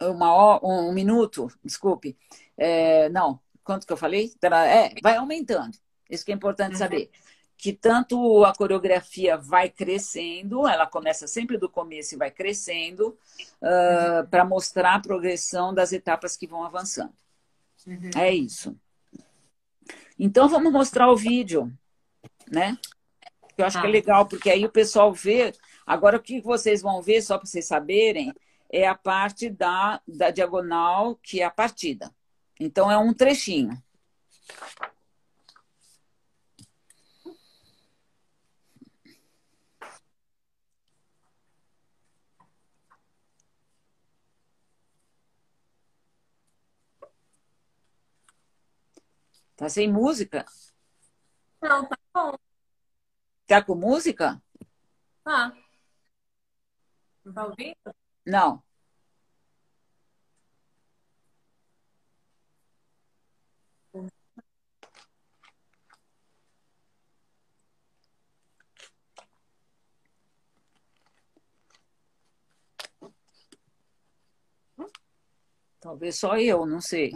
uma, 0.00 0.62
um 0.62 0.92
minuto, 0.92 1.50
desculpe. 1.64 2.16
É, 2.58 3.08
não, 3.08 3.40
quanto 3.64 3.86
que 3.86 3.92
eu 3.92 3.96
falei? 3.96 4.34
É, 4.42 5.00
vai 5.02 5.16
aumentando. 5.16 5.78
Isso 6.10 6.24
que 6.24 6.32
é 6.32 6.34
importante 6.34 6.72
uhum. 6.72 6.78
saber. 6.78 7.10
Que 7.56 7.72
tanto 7.72 8.44
a 8.44 8.54
coreografia 8.54 9.36
vai 9.36 9.70
crescendo, 9.70 10.68
ela 10.68 10.86
começa 10.86 11.26
sempre 11.26 11.56
do 11.56 11.68
começo 11.68 12.14
e 12.14 12.18
vai 12.18 12.30
crescendo, 12.30 13.08
uh, 13.62 14.20
uhum. 14.20 14.26
para 14.30 14.44
mostrar 14.44 14.94
a 14.94 15.00
progressão 15.00 15.72
das 15.72 15.92
etapas 15.92 16.36
que 16.36 16.46
vão 16.46 16.64
avançando. 16.64 17.12
Uhum. 17.86 18.10
É 18.16 18.32
isso. 18.32 18.76
Então 20.18 20.48
vamos 20.48 20.72
mostrar 20.72 21.10
o 21.10 21.16
vídeo, 21.16 21.72
né? 22.50 22.76
Eu 23.56 23.64
acho 23.64 23.78
ah. 23.78 23.80
que 23.80 23.86
é 23.86 23.90
tá. 23.90 23.92
legal, 23.92 24.26
porque 24.26 24.50
aí 24.50 24.64
o 24.64 24.70
pessoal 24.70 25.12
vê. 25.12 25.52
Agora, 25.86 26.16
o 26.16 26.22
que 26.22 26.40
vocês 26.40 26.82
vão 26.82 27.00
ver, 27.00 27.22
só 27.22 27.38
para 27.38 27.46
vocês 27.46 27.66
saberem, 27.66 28.34
é 28.70 28.86
a 28.86 28.94
parte 28.94 29.48
da, 29.48 30.00
da 30.06 30.30
diagonal, 30.30 31.16
que 31.22 31.40
é 31.40 31.44
a 31.44 31.50
partida. 31.50 32.12
Então, 32.58 32.90
é 32.90 32.98
um 32.98 33.14
trechinho. 33.14 33.70
Tá 49.56 49.68
sem 49.70 49.90
música? 49.90 50.44
Não, 51.62 51.88
tá 51.88 51.96
bom. 52.14 52.36
Tá 53.46 53.62
com 53.64 53.74
música? 53.74 54.42
Tá. 55.24 55.56
Não 57.24 57.32
tá 57.32 57.46
ouvindo? 57.46 57.94
Não. 58.24 58.62
Talvez 75.80 76.18
só 76.18 76.36
eu, 76.36 76.66
não 76.66 76.80
sei. 76.80 77.12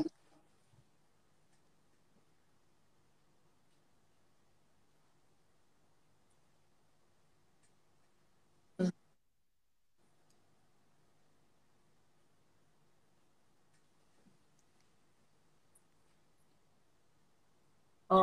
Ó, 18.10 18.22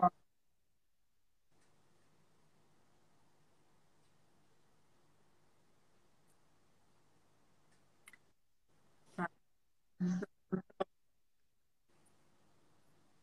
tá. 9.16 9.30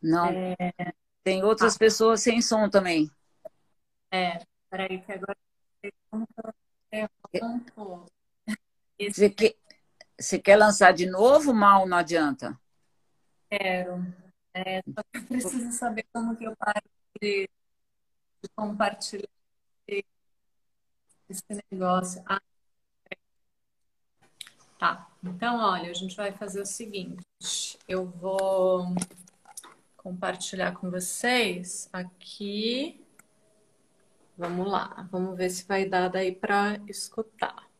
Não. 0.03 0.29
É, 0.29 0.57
Tem 1.22 1.42
outras 1.44 1.77
pessoas 1.79 2.20
sem 2.22 2.40
som 2.42 2.68
também. 2.68 3.11
é, 4.11 4.38
peraí, 4.70 5.00
que 5.00 5.12
agora 5.12 5.37
como 6.11 6.27
que 6.27 6.40
eu 7.81 8.07
Você 9.11 9.31
quer, 9.31 9.55
você 10.18 10.38
quer 10.38 10.57
lançar 10.57 10.92
de 10.92 11.07
novo, 11.07 11.53
mal? 11.55 11.87
Não 11.87 11.96
adianta. 11.98 12.59
quero. 13.50 14.24
É, 14.55 14.83
só 14.83 15.03
que 15.03 15.19
eu 15.19 15.25
preciso 15.27 15.73
saber 15.73 16.07
como 16.12 16.37
que 16.37 16.45
eu 16.45 16.57
paro 16.57 16.81
de, 17.21 17.49
de 18.40 18.49
compartilhar 18.55 19.29
esse 21.29 21.43
negócio. 21.71 22.23
Ah, 22.27 22.40
tá. 24.79 25.11
Então, 25.23 25.59
olha, 25.59 25.90
a 25.90 25.95
gente 25.95 26.17
vai 26.17 26.33
fazer 26.33 26.61
o 26.61 26.67
seguinte. 26.67 27.25
Eu 27.88 28.07
vou 28.07 28.95
compartilhar 29.97 30.73
com 30.77 30.90
vocês 30.90 31.88
aqui. 31.93 33.05
Vamos 34.37 34.71
lá, 34.71 35.09
vamos 35.11 35.37
ver 35.37 35.51
se 35.51 35.64
vai 35.67 35.88
dar 35.88 36.09
daí 36.09 36.35
para 36.35 36.81
escutar. 36.88 37.74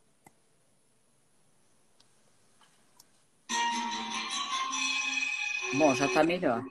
Bom, 5.79 5.95
já 5.95 6.07
está 6.07 6.23
melhor. 6.23 6.63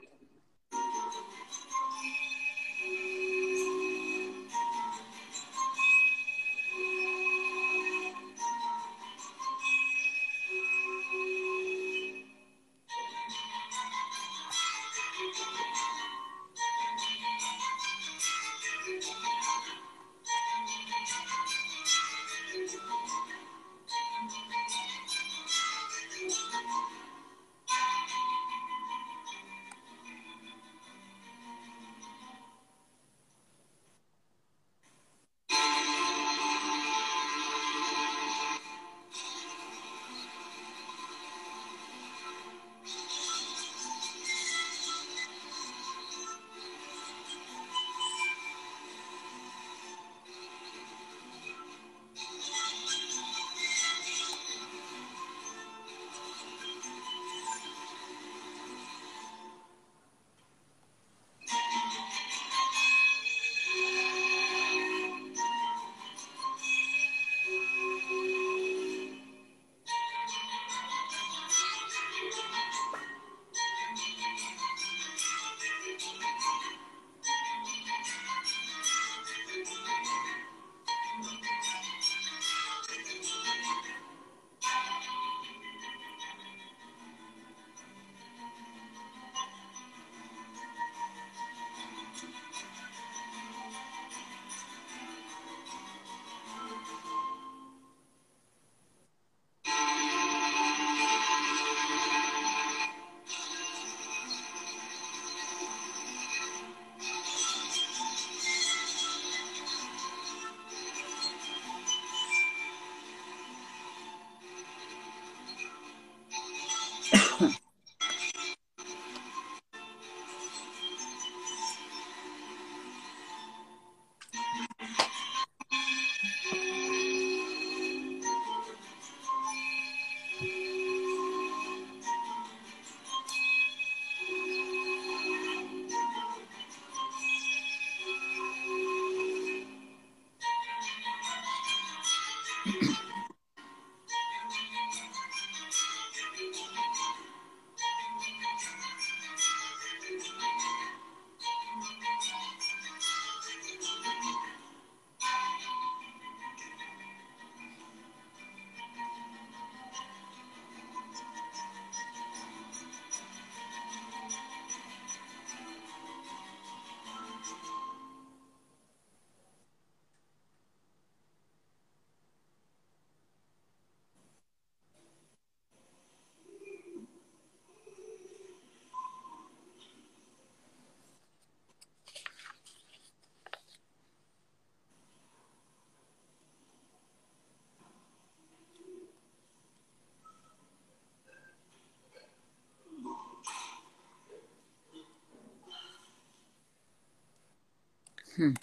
Hum. 198.38 198.54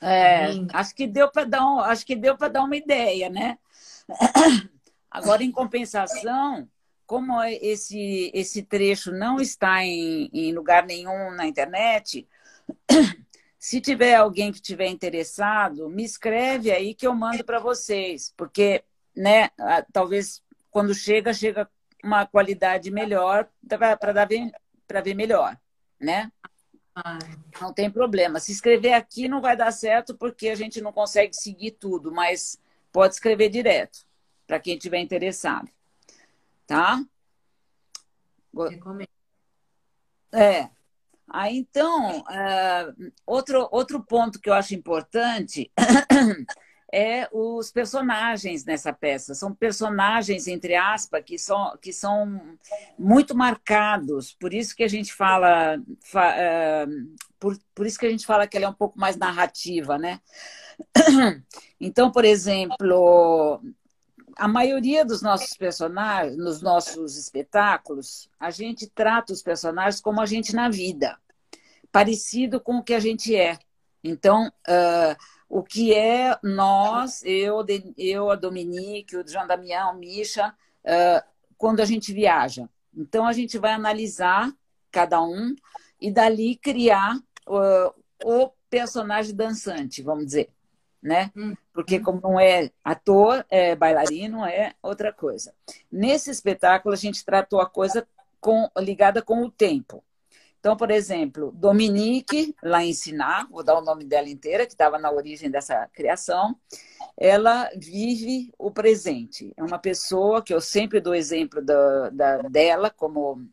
É, 0.00 0.48
acho 0.74 0.94
que 0.94 1.06
deu 1.06 1.30
para 1.30 1.44
dar 1.44 1.64
um, 1.64 1.80
acho 1.80 2.04
que 2.04 2.14
deu 2.14 2.36
para 2.36 2.48
dar 2.48 2.64
uma 2.64 2.76
ideia, 2.76 3.30
né? 3.30 3.58
Agora, 5.10 5.42
em 5.42 5.50
compensação, 5.50 6.68
como 7.06 7.42
esse 7.42 8.30
esse 8.34 8.62
trecho 8.62 9.12
não 9.12 9.40
está 9.40 9.82
em, 9.82 10.28
em 10.32 10.52
lugar 10.52 10.84
nenhum 10.84 11.30
na 11.30 11.46
internet, 11.46 12.28
se 13.58 13.80
tiver 13.80 14.14
alguém 14.14 14.52
que 14.52 14.60
tiver 14.60 14.88
interessado, 14.88 15.88
me 15.88 16.04
escreve 16.04 16.70
aí 16.70 16.94
que 16.94 17.06
eu 17.06 17.14
mando 17.14 17.42
para 17.42 17.58
vocês, 17.58 18.34
porque, 18.36 18.84
né? 19.16 19.48
Talvez 19.90 20.42
quando 20.70 20.94
chega 20.94 21.32
chega 21.32 21.66
uma 22.02 22.26
qualidade 22.26 22.90
melhor 22.90 23.48
para 23.66 24.12
dar 24.12 24.28
para 24.86 25.00
ver 25.00 25.14
melhor, 25.14 25.58
né? 26.00 26.30
Não 27.60 27.72
tem 27.72 27.90
problema. 27.90 28.38
Se 28.38 28.52
escrever 28.52 28.92
aqui 28.92 29.28
não 29.28 29.40
vai 29.40 29.56
dar 29.56 29.72
certo 29.72 30.16
porque 30.16 30.48
a 30.48 30.54
gente 30.54 30.80
não 30.80 30.92
consegue 30.92 31.34
seguir 31.34 31.72
tudo, 31.72 32.12
mas 32.12 32.58
pode 32.92 33.14
escrever 33.14 33.48
direto 33.48 34.06
para 34.46 34.60
quem 34.60 34.78
tiver 34.78 35.00
interessado. 35.00 35.68
Tá? 36.66 37.02
Recomendo. 38.54 39.08
É. 40.32 40.70
Aí, 41.28 41.56
então, 41.56 42.20
uh, 42.20 43.12
outro, 43.26 43.68
outro 43.72 44.02
ponto 44.02 44.40
que 44.40 44.48
eu 44.48 44.54
acho 44.54 44.74
importante 44.74 45.72
é 46.94 47.28
os 47.32 47.72
personagens 47.72 48.64
nessa 48.64 48.92
peça. 48.92 49.34
São 49.34 49.52
personagens, 49.52 50.46
entre 50.46 50.76
aspas, 50.76 51.24
que 51.24 51.36
são, 51.36 51.76
que 51.82 51.92
são 51.92 52.40
muito 52.96 53.36
marcados. 53.36 54.32
Por 54.32 54.54
isso 54.54 54.76
que 54.76 54.84
a 54.84 54.88
gente 54.88 55.12
fala. 55.12 55.76
Fa, 56.04 56.34
uh, 56.36 57.16
por, 57.40 57.58
por 57.74 57.84
isso 57.84 57.98
que 57.98 58.06
a 58.06 58.10
gente 58.10 58.24
fala 58.24 58.46
que 58.46 58.56
ela 58.56 58.66
é 58.66 58.68
um 58.68 58.74
pouco 58.74 58.98
mais 58.98 59.16
narrativa, 59.16 59.98
né? 59.98 60.20
Então, 61.80 62.10
por 62.10 62.24
exemplo, 62.24 63.60
a 64.38 64.48
maioria 64.48 65.04
dos 65.04 65.20
nossos 65.20 65.54
personagens, 65.54 66.34
nos 66.38 66.62
nossos 66.62 67.18
espetáculos, 67.18 68.30
a 68.40 68.50
gente 68.50 68.88
trata 68.88 69.34
os 69.34 69.42
personagens 69.42 70.00
como 70.00 70.18
a 70.18 70.24
gente 70.24 70.54
na 70.54 70.70
vida, 70.70 71.18
parecido 71.92 72.58
com 72.58 72.78
o 72.78 72.82
que 72.82 72.94
a 72.94 73.00
gente 73.00 73.36
é. 73.36 73.58
Então, 74.02 74.46
uh, 74.46 75.16
o 75.48 75.62
que 75.62 75.94
é 75.94 76.38
nós, 76.42 77.22
eu, 77.24 77.64
eu 77.96 78.30
a 78.30 78.34
Dominique, 78.34 79.16
o 79.16 79.26
João 79.26 79.46
Damião, 79.46 79.92
o 79.92 79.98
Misha, 79.98 80.54
quando 81.56 81.80
a 81.80 81.84
gente 81.84 82.12
viaja. 82.12 82.68
Então, 82.96 83.26
a 83.26 83.32
gente 83.32 83.58
vai 83.58 83.72
analisar 83.72 84.52
cada 84.90 85.20
um 85.22 85.54
e 86.00 86.10
dali 86.10 86.56
criar 86.56 87.18
o 87.46 88.50
personagem 88.70 89.34
dançante, 89.34 90.02
vamos 90.02 90.26
dizer. 90.26 90.50
Né? 91.02 91.30
Hum. 91.36 91.54
Porque 91.72 92.00
como 92.00 92.20
não 92.20 92.40
é 92.40 92.70
ator, 92.82 93.44
é 93.50 93.76
bailarino, 93.76 94.44
é 94.44 94.74
outra 94.82 95.12
coisa. 95.12 95.54
Nesse 95.92 96.30
espetáculo, 96.30 96.94
a 96.94 96.96
gente 96.96 97.24
tratou 97.24 97.60
a 97.60 97.68
coisa 97.68 98.06
com, 98.40 98.70
ligada 98.78 99.20
com 99.20 99.42
o 99.42 99.50
tempo. 99.50 100.02
Então, 100.64 100.78
por 100.78 100.90
exemplo, 100.90 101.52
Dominique, 101.52 102.56
lá 102.62 102.82
em 102.82 102.94
Siná, 102.94 103.46
vou 103.50 103.62
dar 103.62 103.76
o 103.76 103.82
nome 103.82 104.02
dela 104.02 104.30
inteira, 104.30 104.64
que 104.64 104.72
estava 104.72 104.96
na 104.96 105.12
origem 105.12 105.50
dessa 105.50 105.86
criação, 105.88 106.58
ela 107.18 107.68
vive 107.76 108.50
o 108.58 108.70
presente. 108.70 109.52
É 109.58 109.62
uma 109.62 109.78
pessoa 109.78 110.40
que 110.40 110.54
eu 110.54 110.62
sempre 110.62 111.02
dou 111.02 111.14
exemplo 111.14 111.60
da, 111.60 112.08
da 112.08 112.38
dela 112.48 112.88
como, 112.88 113.46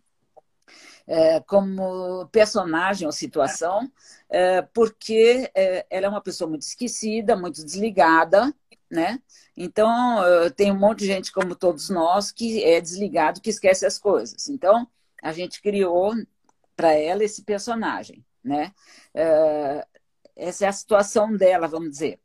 é, 1.05 1.41
como 1.41 2.29
personagem 2.31 3.05
ou 3.05 3.11
situação, 3.11 3.91
é, 4.29 4.61
porque 4.61 5.51
é, 5.53 5.85
ela 5.89 6.05
é 6.05 6.09
uma 6.09 6.21
pessoa 6.21 6.49
muito 6.49 6.61
esquecida, 6.61 7.35
muito 7.35 7.61
desligada, 7.61 8.53
né? 8.89 9.21
Então, 9.57 10.23
tem 10.55 10.71
um 10.71 10.79
monte 10.79 10.99
de 10.99 11.07
gente, 11.07 11.29
como 11.29 11.55
todos 11.55 11.89
nós, 11.89 12.31
que 12.31 12.63
é 12.63 12.79
desligado, 12.79 13.41
que 13.41 13.49
esquece 13.49 13.85
as 13.85 13.99
coisas. 13.99 14.47
Então, 14.47 14.87
a 15.21 15.33
gente 15.33 15.61
criou 15.61 16.13
para 16.81 16.93
ela 16.93 17.23
esse 17.23 17.43
personagem, 17.43 18.25
né? 18.43 18.73
Uh, 19.13 20.01
essa 20.35 20.65
é 20.65 20.67
a 20.67 20.73
situação 20.73 21.31
dela, 21.37 21.67
vamos 21.67 21.91
dizer. 21.91 22.19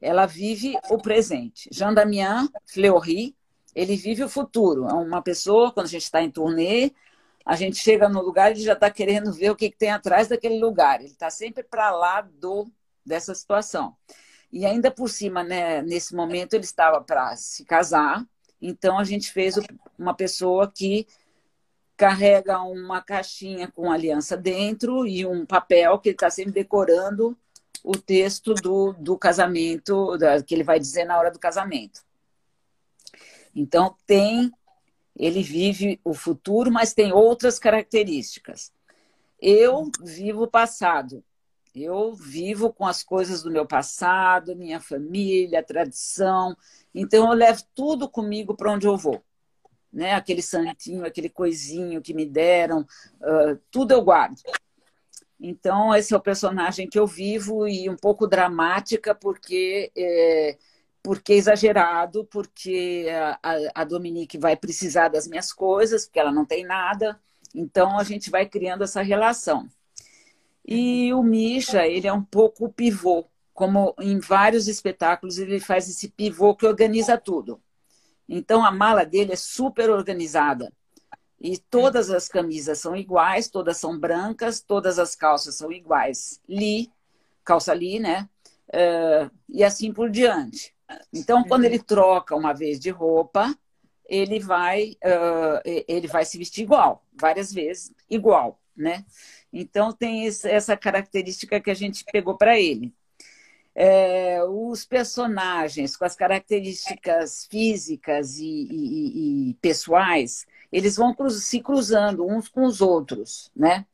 Ela 0.00 0.24
vive 0.24 0.78
o 0.88 0.98
presente. 0.98 1.68
Jean 1.72 1.92
Damian 1.92 2.48
Fleury, 2.64 3.36
ele 3.74 3.96
vive 3.96 4.22
o 4.22 4.28
futuro. 4.28 4.86
É 4.86 4.92
uma 4.92 5.20
pessoa, 5.20 5.72
quando 5.72 5.86
a 5.86 5.88
gente 5.88 6.04
está 6.04 6.22
em 6.22 6.30
turnê, 6.30 6.92
a 7.44 7.56
gente 7.56 7.78
chega 7.78 8.08
no 8.08 8.22
lugar 8.22 8.52
e 8.52 8.62
já 8.62 8.74
está 8.74 8.88
querendo 8.88 9.32
ver 9.32 9.50
o 9.50 9.56
que, 9.56 9.68
que, 9.68 9.76
tem 9.76 9.90
atrás 9.90 10.28
daquele 10.28 10.60
lugar. 10.60 11.00
Ele 11.00 11.10
está 11.10 11.28
sempre 11.28 11.64
para 11.64 11.90
lá 11.90 12.20
do 12.20 12.70
dessa 13.04 13.34
situação. 13.34 13.96
E 14.52 14.64
ainda 14.64 14.92
por 14.92 15.08
cima, 15.08 15.42
né, 15.42 15.82
nesse 15.82 16.14
momento, 16.14 16.54
ele 16.54 16.62
estava 16.62 17.00
para 17.00 17.34
se 17.34 17.64
casar. 17.64 18.24
Então, 18.62 18.96
a 18.96 19.02
gente 19.02 19.32
fez 19.32 19.56
uma 19.98 20.14
pessoa 20.14 20.70
que 20.72 21.04
carrega 21.98 22.62
uma 22.62 23.02
caixinha 23.02 23.66
com 23.66 23.90
aliança 23.90 24.36
dentro 24.36 25.04
e 25.04 25.26
um 25.26 25.44
papel 25.44 25.98
que 25.98 26.10
ele 26.10 26.14
está 26.14 26.30
sempre 26.30 26.52
decorando 26.52 27.36
o 27.82 27.96
texto 27.96 28.54
do, 28.54 28.92
do 28.92 29.18
casamento, 29.18 30.16
da, 30.16 30.40
que 30.40 30.54
ele 30.54 30.62
vai 30.62 30.78
dizer 30.78 31.04
na 31.04 31.18
hora 31.18 31.32
do 31.32 31.40
casamento. 31.40 32.00
Então, 33.52 33.96
tem, 34.06 34.52
ele 35.16 35.42
vive 35.42 36.00
o 36.04 36.14
futuro, 36.14 36.70
mas 36.70 36.94
tem 36.94 37.12
outras 37.12 37.58
características. 37.58 38.72
Eu 39.40 39.90
vivo 40.00 40.44
o 40.44 40.50
passado. 40.50 41.24
Eu 41.74 42.14
vivo 42.14 42.72
com 42.72 42.86
as 42.86 43.02
coisas 43.02 43.42
do 43.42 43.50
meu 43.50 43.66
passado, 43.66 44.54
minha 44.54 44.80
família, 44.80 45.64
tradição. 45.64 46.56
Então, 46.94 47.28
eu 47.28 47.34
levo 47.36 47.64
tudo 47.74 48.08
comigo 48.08 48.56
para 48.56 48.70
onde 48.72 48.86
eu 48.86 48.96
vou 48.96 49.20
né? 49.92 50.14
Aquele 50.14 50.42
santinho, 50.42 51.04
aquele 51.04 51.28
coisinho 51.28 52.02
que 52.02 52.14
me 52.14 52.26
deram, 52.26 52.80
uh, 53.20 53.58
tudo 53.70 53.92
eu 53.92 54.02
guardo. 54.02 54.40
Então, 55.40 55.94
esse 55.94 56.12
é 56.12 56.16
o 56.16 56.20
personagem 56.20 56.88
que 56.88 56.98
eu 56.98 57.06
vivo 57.06 57.68
e 57.68 57.88
um 57.88 57.96
pouco 57.96 58.26
dramática, 58.26 59.14
porque 59.14 59.92
é, 59.96 60.58
porque 61.02 61.32
exagerado, 61.34 62.24
porque 62.24 63.06
a, 63.42 63.80
a 63.82 63.84
Dominique 63.84 64.36
vai 64.36 64.56
precisar 64.56 65.08
das 65.08 65.28
minhas 65.28 65.52
coisas, 65.52 66.04
porque 66.06 66.18
ela 66.18 66.32
não 66.32 66.44
tem 66.44 66.64
nada. 66.66 67.18
Então, 67.54 67.98
a 67.98 68.04
gente 68.04 68.30
vai 68.30 68.46
criando 68.46 68.84
essa 68.84 69.00
relação. 69.00 69.68
E 70.66 71.12
o 71.14 71.22
Misha, 71.22 71.86
ele 71.86 72.06
é 72.06 72.12
um 72.12 72.22
pouco 72.22 72.70
pivô, 72.70 73.24
como 73.54 73.94
em 74.00 74.18
vários 74.18 74.68
espetáculos 74.68 75.38
ele 75.38 75.60
faz 75.60 75.88
esse 75.88 76.08
pivô 76.10 76.54
que 76.54 76.66
organiza 76.66 77.16
tudo. 77.16 77.60
Então 78.28 78.64
a 78.64 78.70
mala 78.70 79.04
dele 79.04 79.32
é 79.32 79.36
super 79.36 79.90
organizada. 79.90 80.72
E 81.40 81.56
todas 81.56 82.10
as 82.10 82.28
camisas 82.28 82.80
são 82.80 82.96
iguais, 82.96 83.48
todas 83.48 83.76
são 83.76 83.98
brancas, 83.98 84.60
todas 84.60 84.98
as 84.98 85.14
calças 85.14 85.54
são 85.54 85.70
iguais. 85.70 86.40
Li, 86.48 86.92
calça 87.44 87.72
li, 87.72 88.00
né? 88.00 88.28
Uh, 88.68 89.30
e 89.48 89.62
assim 89.62 89.92
por 89.92 90.10
diante. 90.10 90.74
Então, 91.12 91.44
quando 91.44 91.64
ele 91.64 91.78
troca 91.78 92.34
uma 92.34 92.52
vez 92.52 92.80
de 92.80 92.90
roupa, 92.90 93.56
ele 94.06 94.40
vai, 94.40 94.96
uh, 95.04 95.84
ele 95.86 96.06
vai 96.06 96.24
se 96.24 96.38
vestir 96.38 96.62
igual, 96.62 97.04
várias 97.12 97.52
vezes, 97.52 97.92
igual, 98.08 98.58
né? 98.76 99.04
Então, 99.52 99.92
tem 99.92 100.26
essa 100.26 100.76
característica 100.76 101.60
que 101.60 101.70
a 101.70 101.74
gente 101.74 102.04
pegou 102.10 102.36
para 102.36 102.58
ele 102.58 102.92
é, 103.80 104.42
os 104.42 104.84
personagens 104.84 105.96
com 105.96 106.04
as 106.04 106.16
características 106.16 107.46
físicas 107.48 108.36
e, 108.40 108.44
e, 108.44 109.50
e 109.50 109.54
pessoais, 109.60 110.44
eles 110.72 110.96
vão 110.96 111.14
cruz, 111.14 111.44
se 111.44 111.60
cruzando 111.60 112.26
uns 112.26 112.48
com 112.48 112.64
os 112.64 112.80
outros, 112.80 113.52
né? 113.54 113.86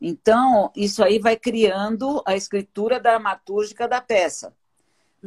Então, 0.00 0.70
isso 0.76 1.02
aí 1.02 1.18
vai 1.18 1.36
criando 1.36 2.22
a 2.24 2.36
escritura 2.36 3.00
dramatúrgica 3.00 3.88
da 3.88 4.00
peça. 4.00 4.54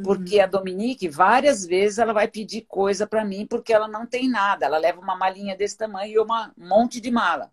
Porque 0.02 0.38
uhum. 0.38 0.44
a 0.44 0.46
Dominique, 0.46 1.10
várias 1.10 1.66
vezes, 1.66 1.98
ela 1.98 2.14
vai 2.14 2.26
pedir 2.26 2.62
coisa 2.62 3.06
para 3.06 3.22
mim 3.22 3.46
porque 3.46 3.72
ela 3.72 3.86
não 3.86 4.06
tem 4.06 4.30
nada. 4.30 4.64
Ela 4.64 4.78
leva 4.78 4.98
uma 4.98 5.16
malinha 5.16 5.54
desse 5.54 5.76
tamanho 5.76 6.12
e 6.12 6.18
uma, 6.18 6.54
um 6.58 6.68
monte 6.68 7.02
de 7.02 7.10
mala. 7.10 7.52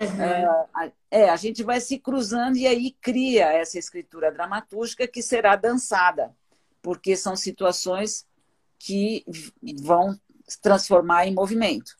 Uhum. 0.00 0.90
É, 1.10 1.28
a 1.28 1.36
gente 1.36 1.62
vai 1.62 1.80
se 1.80 1.98
cruzando 1.98 2.56
e 2.56 2.66
aí 2.66 2.92
cria 3.00 3.52
essa 3.52 3.78
escritura 3.78 4.30
dramatúrgica 4.30 5.08
que 5.08 5.22
será 5.22 5.56
dançada, 5.56 6.34
porque 6.80 7.16
são 7.16 7.34
situações 7.34 8.26
que 8.78 9.24
vão 9.82 10.18
se 10.46 10.60
transformar 10.60 11.26
em 11.26 11.34
movimento. 11.34 11.96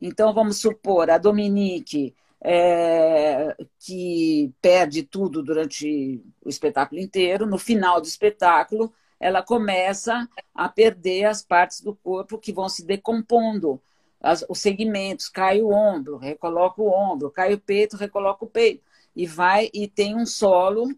Então, 0.00 0.34
vamos 0.34 0.58
supor, 0.58 1.10
a 1.10 1.18
Dominique, 1.18 2.14
é, 2.42 3.56
que 3.78 4.52
perde 4.60 5.02
tudo 5.02 5.42
durante 5.42 6.22
o 6.42 6.48
espetáculo 6.48 7.00
inteiro, 7.00 7.46
no 7.46 7.58
final 7.58 8.00
do 8.00 8.06
espetáculo, 8.06 8.92
ela 9.18 9.42
começa 9.42 10.26
a 10.54 10.68
perder 10.68 11.24
as 11.24 11.42
partes 11.42 11.82
do 11.82 11.94
corpo 11.94 12.38
que 12.38 12.52
vão 12.52 12.68
se 12.68 12.84
decompondo 12.84 13.80
as, 14.20 14.44
os 14.48 14.58
segmentos, 14.60 15.28
cai 15.28 15.62
o 15.62 15.70
ombro, 15.70 16.18
recoloca 16.18 16.80
o 16.82 16.88
ombro, 16.88 17.30
cai 17.30 17.54
o 17.54 17.60
peito, 17.60 17.96
recoloca 17.96 18.44
o 18.44 18.48
peito. 18.48 18.84
e 19.16 19.26
vai 19.26 19.70
e 19.74 19.88
tem 19.88 20.14
um 20.14 20.26
solo 20.26 20.88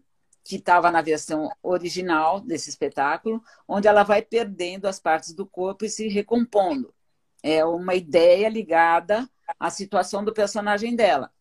que 0.43 0.57
estava 0.57 0.91
na 0.91 1.01
versão 1.01 1.49
original 1.63 2.41
desse 2.41 2.69
espetáculo, 2.69 3.41
onde 3.67 3.87
ela 3.87 4.03
vai 4.03 4.21
perdendo 4.21 4.87
as 4.87 4.99
partes 4.99 5.33
do 5.33 5.45
corpo 5.45 5.85
e 5.85 5.89
se 5.89 6.07
recompondo. 6.09 6.93
É 7.41 7.65
uma 7.65 7.95
ideia 7.95 8.49
ligada 8.49 9.27
à 9.59 9.69
situação 9.69 10.23
do 10.23 10.33
personagem 10.33 10.95
dela. 10.95 11.31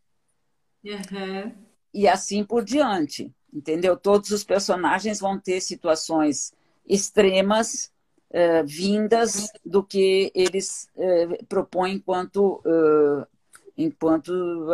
Uhum. 0.85 1.53
E 1.93 2.09
assim 2.09 2.45
por 2.45 2.65
diante, 2.65 3.33
entendeu? 3.53 3.97
Todos 3.97 4.31
os 4.31 4.45
personagens 4.45 5.21
vão 5.21 5.39
ter 5.39 5.61
situações 5.61 6.53
extremas 6.87 7.92
uh, 8.33 8.67
vindas 8.67 9.53
do 9.65 9.83
que 9.83 10.33
eles 10.35 10.89
uh, 10.97 11.45
propõem 11.47 11.95
enquanto 11.95 12.63
uh, 12.65 13.27
enquanto 13.77 14.69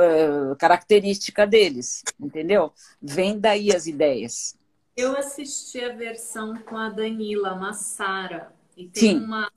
característica 0.59 1.47
deles, 1.47 2.03
entendeu? 2.19 2.73
Vem 3.01 3.39
daí 3.39 3.75
as 3.75 3.87
ideias. 3.87 4.59
Eu 4.97 5.17
assisti 5.17 5.81
a 5.81 5.95
versão 5.95 6.57
com 6.57 6.77
a 6.77 6.89
Danila 6.89 7.55
Massara 7.55 8.53
e 8.77 8.89
tem 8.89 9.11
Sim. 9.11 9.25
uma, 9.25 9.49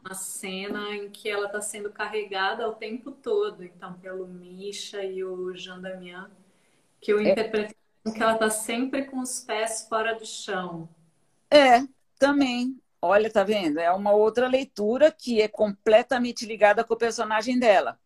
uma 0.00 0.14
cena 0.14 0.94
em 0.94 1.10
que 1.10 1.28
ela 1.28 1.46
está 1.46 1.60
sendo 1.60 1.90
carregada 1.90 2.68
o 2.68 2.74
tempo 2.74 3.10
todo, 3.10 3.64
então 3.64 3.94
pelo 3.94 4.28
Misha 4.28 5.02
e 5.02 5.24
o 5.24 5.52
Jean 5.56 5.80
Damian, 5.80 6.30
que 7.00 7.12
eu 7.12 7.18
é. 7.18 7.32
interpretei 7.32 7.76
que 8.12 8.22
ela 8.22 8.34
está 8.34 8.50
sempre 8.50 9.04
com 9.06 9.20
os 9.20 9.40
pés 9.40 9.86
fora 9.88 10.14
do 10.14 10.24
chão. 10.26 10.88
É, 11.50 11.82
também. 12.18 12.78
Olha, 13.04 13.30
tá 13.30 13.44
vendo? 13.44 13.78
É 13.78 13.90
uma 13.92 14.12
outra 14.12 14.48
leitura 14.48 15.12
que 15.12 15.40
é 15.40 15.48
completamente 15.48 16.46
ligada 16.46 16.82
com 16.84 16.94
o 16.94 16.98
personagem 16.98 17.58
dela 17.58 17.98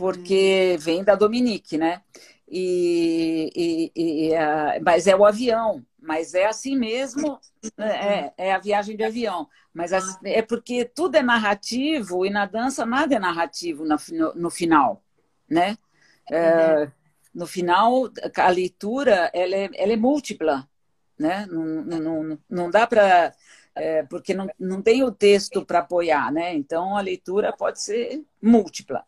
porque 0.00 0.72
uhum. 0.72 0.78
vem 0.78 1.04
da 1.04 1.14
Dominique, 1.14 1.76
né? 1.76 2.00
E, 2.48 3.52
e, 3.94 4.28
e 4.30 4.34
a, 4.34 4.80
mas 4.82 5.06
é 5.06 5.14
o 5.14 5.26
avião, 5.26 5.84
mas 6.00 6.32
é 6.32 6.46
assim 6.46 6.74
mesmo, 6.74 7.38
é, 7.76 8.32
é 8.36 8.54
a 8.54 8.58
viagem 8.58 8.96
de 8.96 9.04
avião. 9.04 9.46
Mas 9.74 9.92
é 10.24 10.40
porque 10.40 10.86
tudo 10.86 11.16
é 11.16 11.22
narrativo 11.22 12.24
e 12.24 12.30
na 12.30 12.46
dança 12.46 12.86
nada 12.86 13.14
é 13.14 13.18
narrativo 13.18 13.84
no, 13.84 13.96
no, 14.12 14.34
no 14.34 14.50
final, 14.50 15.04
né? 15.46 15.76
É, 16.30 16.78
uhum. 16.78 16.90
no 17.34 17.46
final, 17.46 18.10
a 18.36 18.48
leitura 18.48 19.30
ela 19.34 19.54
é, 19.54 19.70
ela 19.74 19.92
é 19.92 19.96
múltipla, 19.96 20.66
né? 21.18 21.46
Não, 21.46 21.64
não, 22.00 22.38
não 22.48 22.70
dá 22.70 22.86
para. 22.86 23.34
É, 23.74 24.02
porque 24.04 24.34
não, 24.34 24.48
não 24.58 24.82
tem 24.82 25.02
o 25.04 25.12
texto 25.12 25.64
para 25.64 25.78
apoiar, 25.78 26.32
né? 26.32 26.54
Então 26.54 26.96
a 26.96 27.00
leitura 27.00 27.52
pode 27.52 27.80
ser 27.80 28.22
múltipla. 28.42 29.04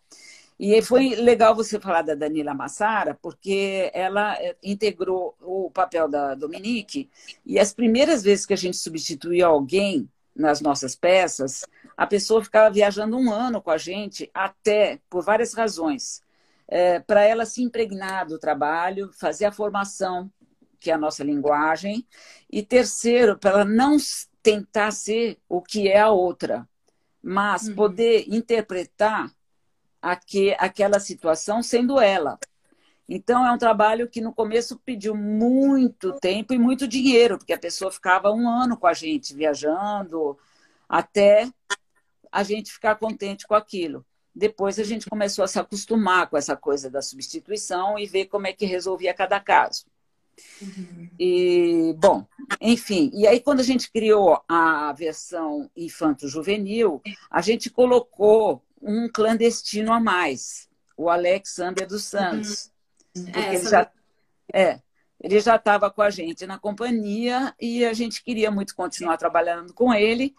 E 0.64 0.80
foi 0.80 1.16
legal 1.16 1.56
você 1.56 1.80
falar 1.80 2.02
da 2.02 2.14
Danila 2.14 2.54
Massara, 2.54 3.18
porque 3.20 3.90
ela 3.92 4.40
eh, 4.40 4.54
integrou 4.62 5.34
o 5.40 5.68
papel 5.72 6.08
da 6.08 6.36
Dominique, 6.36 7.10
e 7.44 7.58
as 7.58 7.72
primeiras 7.74 8.22
vezes 8.22 8.46
que 8.46 8.52
a 8.52 8.56
gente 8.56 8.76
substituía 8.76 9.46
alguém 9.46 10.08
nas 10.36 10.60
nossas 10.60 10.94
peças, 10.94 11.64
a 11.96 12.06
pessoa 12.06 12.44
ficava 12.44 12.70
viajando 12.72 13.18
um 13.18 13.32
ano 13.32 13.60
com 13.60 13.72
a 13.72 13.76
gente, 13.76 14.30
até, 14.32 15.00
por 15.10 15.24
várias 15.24 15.52
razões. 15.52 16.22
É, 16.68 17.00
para 17.00 17.22
ela 17.22 17.44
se 17.44 17.60
impregnar 17.60 18.26
do 18.28 18.38
trabalho, 18.38 19.10
fazer 19.12 19.46
a 19.46 19.52
formação, 19.52 20.30
que 20.78 20.92
é 20.92 20.94
a 20.94 20.98
nossa 20.98 21.24
linguagem, 21.24 22.06
e 22.50 22.62
terceiro, 22.62 23.36
para 23.36 23.50
ela 23.50 23.64
não 23.64 23.96
tentar 24.42 24.90
ser 24.90 25.38
o 25.48 25.62
que 25.62 25.88
é 25.88 26.00
a 26.00 26.10
outra, 26.10 26.68
mas 27.22 27.68
uhum. 27.68 27.74
poder 27.74 28.24
interpretar 28.28 29.32
aqui, 30.00 30.54
aquela 30.58 30.98
situação 30.98 31.62
sendo 31.62 32.00
ela. 32.00 32.38
Então, 33.08 33.46
é 33.46 33.52
um 33.52 33.58
trabalho 33.58 34.08
que 34.08 34.20
no 34.20 34.32
começo 34.32 34.78
pediu 34.78 35.14
muito 35.14 36.18
tempo 36.18 36.54
e 36.54 36.58
muito 36.58 36.88
dinheiro, 36.88 37.36
porque 37.36 37.52
a 37.52 37.58
pessoa 37.58 37.92
ficava 37.92 38.32
um 38.32 38.48
ano 38.48 38.76
com 38.76 38.86
a 38.86 38.92
gente, 38.92 39.34
viajando, 39.34 40.38
até 40.88 41.48
a 42.30 42.42
gente 42.42 42.72
ficar 42.72 42.96
contente 42.96 43.46
com 43.46 43.54
aquilo. 43.54 44.04
Depois 44.34 44.78
a 44.78 44.84
gente 44.84 45.10
começou 45.10 45.44
a 45.44 45.48
se 45.48 45.58
acostumar 45.58 46.28
com 46.28 46.38
essa 46.38 46.56
coisa 46.56 46.88
da 46.88 47.02
substituição 47.02 47.98
e 47.98 48.06
ver 48.06 48.26
como 48.26 48.46
é 48.46 48.52
que 48.52 48.64
resolvia 48.64 49.12
cada 49.12 49.38
caso. 49.38 49.84
Uhum. 50.60 51.08
E, 51.18 51.94
bom, 51.98 52.26
enfim, 52.60 53.10
e 53.12 53.26
aí 53.26 53.40
quando 53.40 53.60
a 53.60 53.64
gente 53.64 53.90
criou 53.90 54.42
a 54.48 54.92
versão 54.92 55.70
infanto-juvenil, 55.76 57.02
a 57.30 57.40
gente 57.40 57.68
colocou 57.68 58.62
um 58.80 59.08
clandestino 59.08 59.92
a 59.92 60.00
mais, 60.00 60.68
o 60.96 61.08
Alexander 61.08 61.86
dos 61.86 62.04
Santos. 62.04 62.70
Uhum. 63.16 63.24
Porque 63.24 63.38
é, 63.38 63.54
ele 63.54 63.68
já, 63.68 63.90
é, 64.52 64.80
ele 65.20 65.40
já 65.40 65.56
estava 65.56 65.90
com 65.90 66.02
a 66.02 66.10
gente 66.10 66.46
na 66.46 66.58
companhia 66.58 67.54
e 67.60 67.84
a 67.84 67.92
gente 67.92 68.22
queria 68.22 68.50
muito 68.50 68.74
continuar 68.74 69.16
trabalhando 69.16 69.72
com 69.72 69.92
ele. 69.92 70.34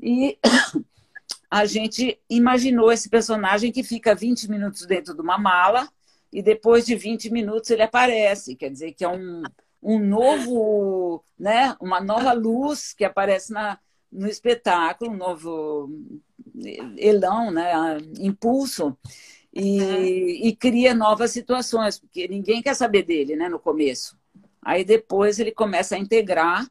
E 0.00 0.38
a 1.50 1.64
gente 1.64 2.20
imaginou 2.28 2.92
esse 2.92 3.08
personagem 3.08 3.72
que 3.72 3.82
fica 3.82 4.14
20 4.14 4.50
minutos 4.50 4.86
dentro 4.86 5.14
de 5.14 5.20
uma 5.20 5.38
mala 5.38 5.88
e 6.32 6.42
depois 6.42 6.84
de 6.84 6.94
20 6.94 7.30
minutos 7.30 7.70
ele 7.70 7.82
aparece. 7.82 8.56
Quer 8.56 8.70
dizer 8.70 8.92
que 8.92 9.04
é 9.04 9.08
um, 9.08 9.42
um 9.82 9.98
novo, 9.98 11.24
né, 11.38 11.76
uma 11.80 12.00
nova 12.00 12.32
luz 12.32 12.92
que 12.92 13.04
aparece 13.04 13.52
na, 13.52 13.78
no 14.10 14.28
espetáculo, 14.28 15.10
um 15.10 15.16
novo 15.16 15.90
elão, 16.96 17.50
né, 17.50 17.72
impulso, 18.18 18.96
e, 19.52 19.80
é. 19.80 20.02
e, 20.48 20.56
cria 20.56 20.94
novas 20.94 21.30
situações, 21.30 21.98
porque 21.98 22.28
ninguém 22.28 22.62
quer 22.62 22.74
saber 22.74 23.02
dele 23.02 23.34
né, 23.34 23.48
no 23.48 23.58
começo. 23.58 24.16
Aí 24.62 24.84
depois 24.84 25.38
ele 25.38 25.52
começa 25.52 25.96
a 25.96 25.98
integrar 25.98 26.68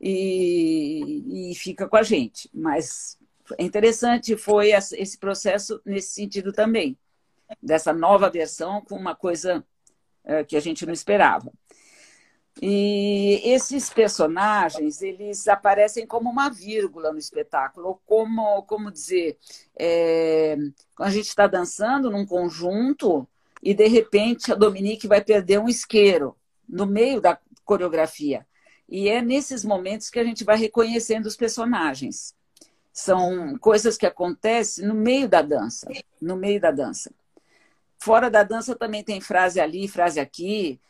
e, 0.00 1.50
e 1.50 1.54
fica 1.54 1.88
com 1.88 1.96
a 1.96 2.02
gente. 2.02 2.48
Mas 2.54 3.18
interessante 3.58 4.36
foi 4.36 4.70
esse 4.70 5.18
processo 5.18 5.80
nesse 5.84 6.10
sentido 6.10 6.52
também, 6.52 6.96
dessa 7.62 7.92
nova 7.92 8.30
versão 8.30 8.80
com 8.82 8.96
uma 8.96 9.14
coisa 9.14 9.64
é, 10.24 10.44
que 10.44 10.56
a 10.56 10.60
gente 10.60 10.84
não 10.84 10.92
esperava. 10.92 11.52
E 12.60 13.40
esses 13.44 13.88
personagens, 13.88 15.00
eles 15.00 15.48
aparecem 15.48 16.06
como 16.06 16.28
uma 16.28 16.50
vírgula 16.50 17.12
no 17.12 17.18
espetáculo, 17.18 17.88
ou 17.88 18.00
como, 18.06 18.62
como 18.64 18.90
dizer, 18.90 19.38
é, 19.78 20.56
a 20.98 21.10
gente 21.10 21.28
está 21.28 21.46
dançando 21.46 22.10
num 22.10 22.26
conjunto 22.26 23.26
e, 23.62 23.72
de 23.72 23.86
repente, 23.86 24.52
a 24.52 24.54
Dominique 24.54 25.08
vai 25.08 25.22
perder 25.22 25.58
um 25.58 25.68
isqueiro 25.68 26.36
no 26.68 26.86
meio 26.86 27.20
da 27.20 27.38
coreografia. 27.64 28.46
E 28.88 29.08
é 29.08 29.22
nesses 29.22 29.64
momentos 29.64 30.10
que 30.10 30.18
a 30.18 30.24
gente 30.24 30.44
vai 30.44 30.58
reconhecendo 30.58 31.26
os 31.26 31.36
personagens. 31.36 32.34
São 32.92 33.56
coisas 33.58 33.96
que 33.96 34.04
acontecem 34.04 34.84
no 34.86 34.94
meio 34.94 35.28
da 35.28 35.40
dança, 35.40 35.88
no 36.20 36.36
meio 36.36 36.60
da 36.60 36.72
dança. 36.72 37.10
Fora 38.00 38.30
da 38.30 38.42
dança 38.42 38.74
também 38.74 39.04
tem 39.04 39.20
frase 39.20 39.60
ali, 39.60 39.86
frase 39.86 40.18
aqui, 40.18 40.80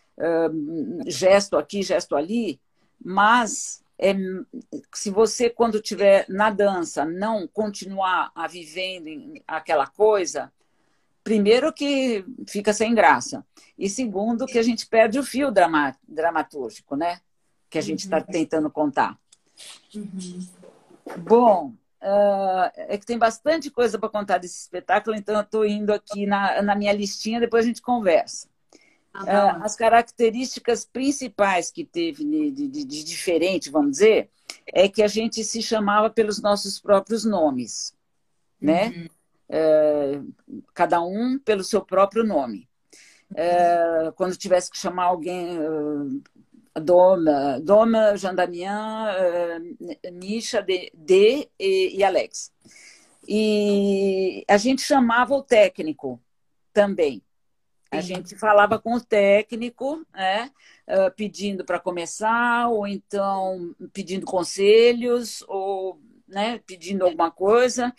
gesto 1.06 1.56
aqui, 1.56 1.82
gesto 1.82 2.14
ali, 2.14 2.60
mas 3.02 3.82
é, 3.98 4.14
se 4.94 5.10
você, 5.10 5.50
quando 5.50 5.76
estiver 5.76 6.24
na 6.28 6.50
dança, 6.50 7.04
não 7.04 7.48
continuar 7.48 8.30
a 8.34 8.46
vivendo 8.46 9.42
aquela 9.46 9.86
coisa, 9.86 10.52
primeiro 11.24 11.72
que 11.72 12.24
fica 12.46 12.72
sem 12.72 12.94
graça, 12.94 13.44
e 13.76 13.90
segundo 13.90 14.46
que 14.46 14.58
a 14.58 14.62
gente 14.62 14.86
perde 14.86 15.18
o 15.18 15.24
fio 15.24 15.50
drama, 15.50 15.96
dramatúrgico, 16.06 16.96
né? 16.96 17.20
Que 17.68 17.78
a 17.78 17.82
gente 17.82 18.00
está 18.04 18.18
uhum. 18.18 18.24
tentando 18.24 18.70
contar. 18.70 19.18
Uhum. 19.94 20.48
Bom, 21.18 21.74
uh, 22.02 22.70
é 22.74 22.98
que 22.98 23.06
tem 23.06 23.18
bastante 23.18 23.70
coisa 23.70 23.98
para 23.98 24.08
contar 24.08 24.38
desse 24.38 24.60
espetáculo, 24.60 25.16
então 25.16 25.36
eu 25.36 25.42
estou 25.42 25.64
indo 25.66 25.92
aqui 25.92 26.26
na, 26.26 26.60
na 26.62 26.74
minha 26.74 26.92
listinha, 26.92 27.40
depois 27.40 27.64
a 27.64 27.68
gente 27.68 27.82
conversa. 27.82 28.48
Ah, 29.12 29.64
as 29.64 29.74
características 29.74 30.84
principais 30.84 31.70
que 31.70 31.84
teve 31.84 32.24
de, 32.24 32.68
de, 32.68 32.84
de, 32.84 33.04
diferente, 33.04 33.68
vamos 33.68 33.92
dizer, 33.92 34.30
é 34.66 34.88
que 34.88 35.02
a 35.02 35.08
gente 35.08 35.42
se 35.42 35.60
chamava 35.60 36.08
pelos 36.08 36.40
nossos 36.40 36.80
próprios 36.80 37.24
nomes, 37.24 37.92
né? 38.60 38.88
Uhum. 38.88 39.08
É, 39.48 40.20
cada 40.72 41.02
um 41.02 41.40
pelo 41.40 41.64
seu 41.64 41.84
próprio 41.84 42.22
nome. 42.22 42.68
Quando 44.14 44.36
tivesse 44.36 44.70
que 44.70 44.78
chamar 44.78 45.04
alguém, 45.04 45.58
Doma, 46.80 47.60
Doma, 47.60 48.16
Jean 48.16 48.34
Damian, 48.34 49.14
uh, 49.14 50.12
Misha, 50.12 50.62
de, 50.62 50.90
de 50.94 51.48
e, 51.58 51.98
e 51.98 52.04
Alex. 52.04 52.52
E 53.28 54.44
a 54.48 54.56
gente 54.56 54.82
chamava 54.82 55.34
o 55.34 55.42
técnico 55.42 56.20
também. 56.72 57.22
A 57.92 58.00
gente 58.00 58.36
falava 58.36 58.78
com 58.78 58.94
o 58.94 59.00
técnico, 59.00 60.06
né, 60.14 60.48
pedindo 61.16 61.64
para 61.64 61.80
começar, 61.80 62.68
ou 62.68 62.86
então 62.86 63.74
pedindo 63.92 64.24
conselhos, 64.24 65.42
ou 65.48 66.00
né, 66.28 66.60
pedindo 66.64 67.04
alguma 67.04 67.32
coisa, 67.32 67.92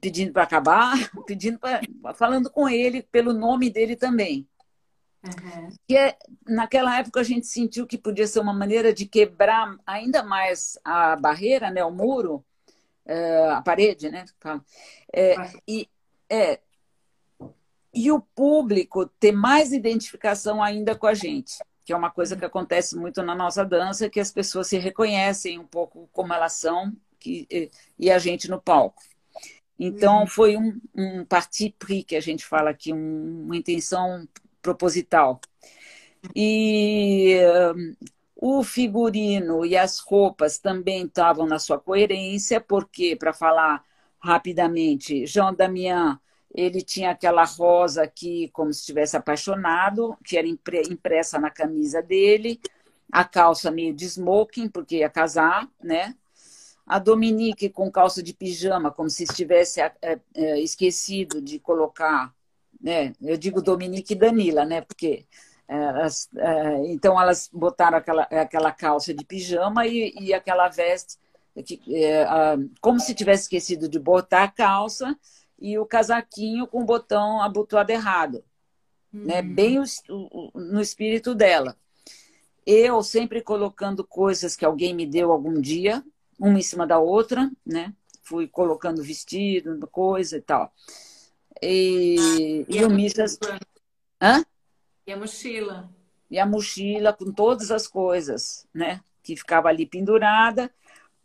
pedindo 0.00 0.32
para 0.32 0.44
acabar, 0.44 0.94
pedindo 1.26 1.58
pra, 1.58 1.82
falando 2.14 2.50
com 2.50 2.66
ele 2.66 3.02
pelo 3.02 3.34
nome 3.34 3.68
dele 3.68 3.94
também. 3.94 4.48
Uhum. 5.24 5.68
Que 5.88 5.96
é, 5.96 6.16
naquela 6.46 6.98
época 6.98 7.20
a 7.20 7.24
gente 7.24 7.46
sentiu 7.46 7.86
que 7.86 7.96
podia 7.96 8.26
ser 8.26 8.40
uma 8.40 8.52
maneira 8.52 8.92
de 8.92 9.06
quebrar 9.06 9.76
ainda 9.86 10.22
mais 10.22 10.78
a 10.84 11.16
barreira, 11.16 11.70
né, 11.70 11.84
o 11.84 11.90
muro, 11.90 12.44
é, 13.06 13.48
a 13.50 13.62
parede, 13.62 14.10
né? 14.10 14.24
É, 15.12 15.34
e, 15.66 15.88
é, 16.28 16.60
e 17.92 18.10
o 18.10 18.20
público 18.20 19.06
ter 19.06 19.32
mais 19.32 19.72
identificação 19.72 20.62
ainda 20.62 20.94
com 20.94 21.06
a 21.06 21.14
gente, 21.14 21.58
que 21.84 21.92
é 21.92 21.96
uma 21.96 22.10
coisa 22.10 22.36
que 22.36 22.44
acontece 22.44 22.96
muito 22.96 23.22
na 23.22 23.34
nossa 23.34 23.64
dança, 23.64 24.10
que 24.10 24.20
as 24.20 24.30
pessoas 24.30 24.68
se 24.68 24.78
reconhecem 24.78 25.58
um 25.58 25.66
pouco 25.66 26.08
como 26.12 26.32
elas 26.32 26.54
são 26.54 26.92
que, 27.18 27.70
e 27.98 28.10
a 28.10 28.18
gente 28.18 28.50
no 28.50 28.60
palco. 28.60 29.02
Então, 29.78 30.20
uhum. 30.20 30.26
foi 30.26 30.56
um, 30.56 30.80
um 30.94 31.24
parti 31.24 31.74
pris 31.78 32.04
que 32.04 32.16
a 32.16 32.20
gente 32.20 32.44
fala 32.44 32.70
aqui, 32.70 32.92
um, 32.92 33.44
uma 33.46 33.56
intenção 33.56 34.26
proposital. 34.64 35.38
E 36.34 37.38
o 38.34 38.64
figurino 38.64 39.64
e 39.64 39.76
as 39.76 39.98
roupas 39.98 40.58
também 40.58 41.04
estavam 41.04 41.46
na 41.46 41.58
sua 41.58 41.78
coerência, 41.78 42.60
porque, 42.60 43.14
para 43.14 43.34
falar 43.34 43.84
rapidamente, 44.18 45.26
João 45.26 45.54
Damião, 45.54 46.18
ele 46.54 46.80
tinha 46.80 47.10
aquela 47.10 47.44
rosa 47.44 48.02
aqui, 48.02 48.48
como 48.52 48.72
se 48.72 48.80
estivesse 48.80 49.16
apaixonado, 49.16 50.16
que 50.24 50.38
era 50.38 50.46
impressa 50.46 51.38
na 51.38 51.50
camisa 51.50 52.00
dele, 52.00 52.60
a 53.12 53.24
calça 53.24 53.70
meio 53.70 53.92
de 53.92 54.06
smoking, 54.06 54.68
porque 54.68 54.98
ia 54.98 55.10
casar, 55.10 55.68
né? 55.82 56.14
A 56.86 56.98
Dominique 56.98 57.68
com 57.68 57.90
calça 57.90 58.22
de 58.22 58.32
pijama, 58.32 58.90
como 58.90 59.10
se 59.10 59.24
estivesse 59.24 59.80
é, 59.80 59.92
é, 60.34 60.60
esquecido 60.60 61.40
de 61.40 61.58
colocar 61.58 62.34
né? 62.84 63.14
Eu 63.22 63.38
digo 63.38 63.62
Dominique 63.62 64.12
e 64.12 64.16
Danila, 64.16 64.66
né? 64.66 64.82
Porque 64.82 65.24
é, 65.66 65.74
elas, 65.74 66.28
é, 66.36 66.86
então 66.92 67.18
elas 67.18 67.48
botaram 67.50 67.96
aquela, 67.96 68.24
aquela 68.24 68.70
calça 68.70 69.14
de 69.14 69.24
pijama 69.24 69.86
e, 69.86 70.14
e 70.20 70.34
aquela 70.34 70.68
veste 70.68 71.16
que, 71.64 71.80
é, 71.94 72.26
como 72.82 73.00
se 73.00 73.14
tivesse 73.14 73.44
esquecido 73.44 73.88
de 73.88 73.98
botar 73.98 74.42
a 74.42 74.50
calça 74.50 75.18
e 75.58 75.78
o 75.78 75.86
casaquinho 75.86 76.66
com 76.66 76.82
o 76.82 76.84
botão 76.84 77.40
abotoado 77.40 77.90
errado, 77.90 78.44
uhum. 79.10 79.24
né? 79.24 79.40
Bem 79.40 79.78
o, 79.78 79.84
o, 80.10 80.50
no 80.54 80.80
espírito 80.80 81.34
dela. 81.34 81.74
Eu 82.66 83.02
sempre 83.02 83.40
colocando 83.40 84.04
coisas 84.04 84.54
que 84.54 84.64
alguém 84.64 84.94
me 84.94 85.06
deu 85.06 85.32
algum 85.32 85.58
dia, 85.58 86.04
uma 86.38 86.58
em 86.58 86.62
cima 86.62 86.86
da 86.86 86.98
outra, 86.98 87.50
né? 87.64 87.94
Fui 88.22 88.46
colocando 88.46 89.02
vestido, 89.02 89.86
coisa 89.86 90.36
e 90.36 90.42
tal. 90.42 90.70
E, 91.62 92.64
e, 92.68 92.76
e 92.76 92.84
o 92.84 92.90
Misha. 92.90 93.24
Hã? 94.20 94.44
E 95.06 95.12
a 95.12 95.16
mochila. 95.16 95.90
E 96.30 96.38
a 96.38 96.46
mochila 96.46 97.12
com 97.12 97.32
todas 97.32 97.70
as 97.70 97.86
coisas, 97.86 98.66
né? 98.72 99.00
Que 99.22 99.36
ficava 99.36 99.68
ali 99.68 99.86
pendurada. 99.86 100.70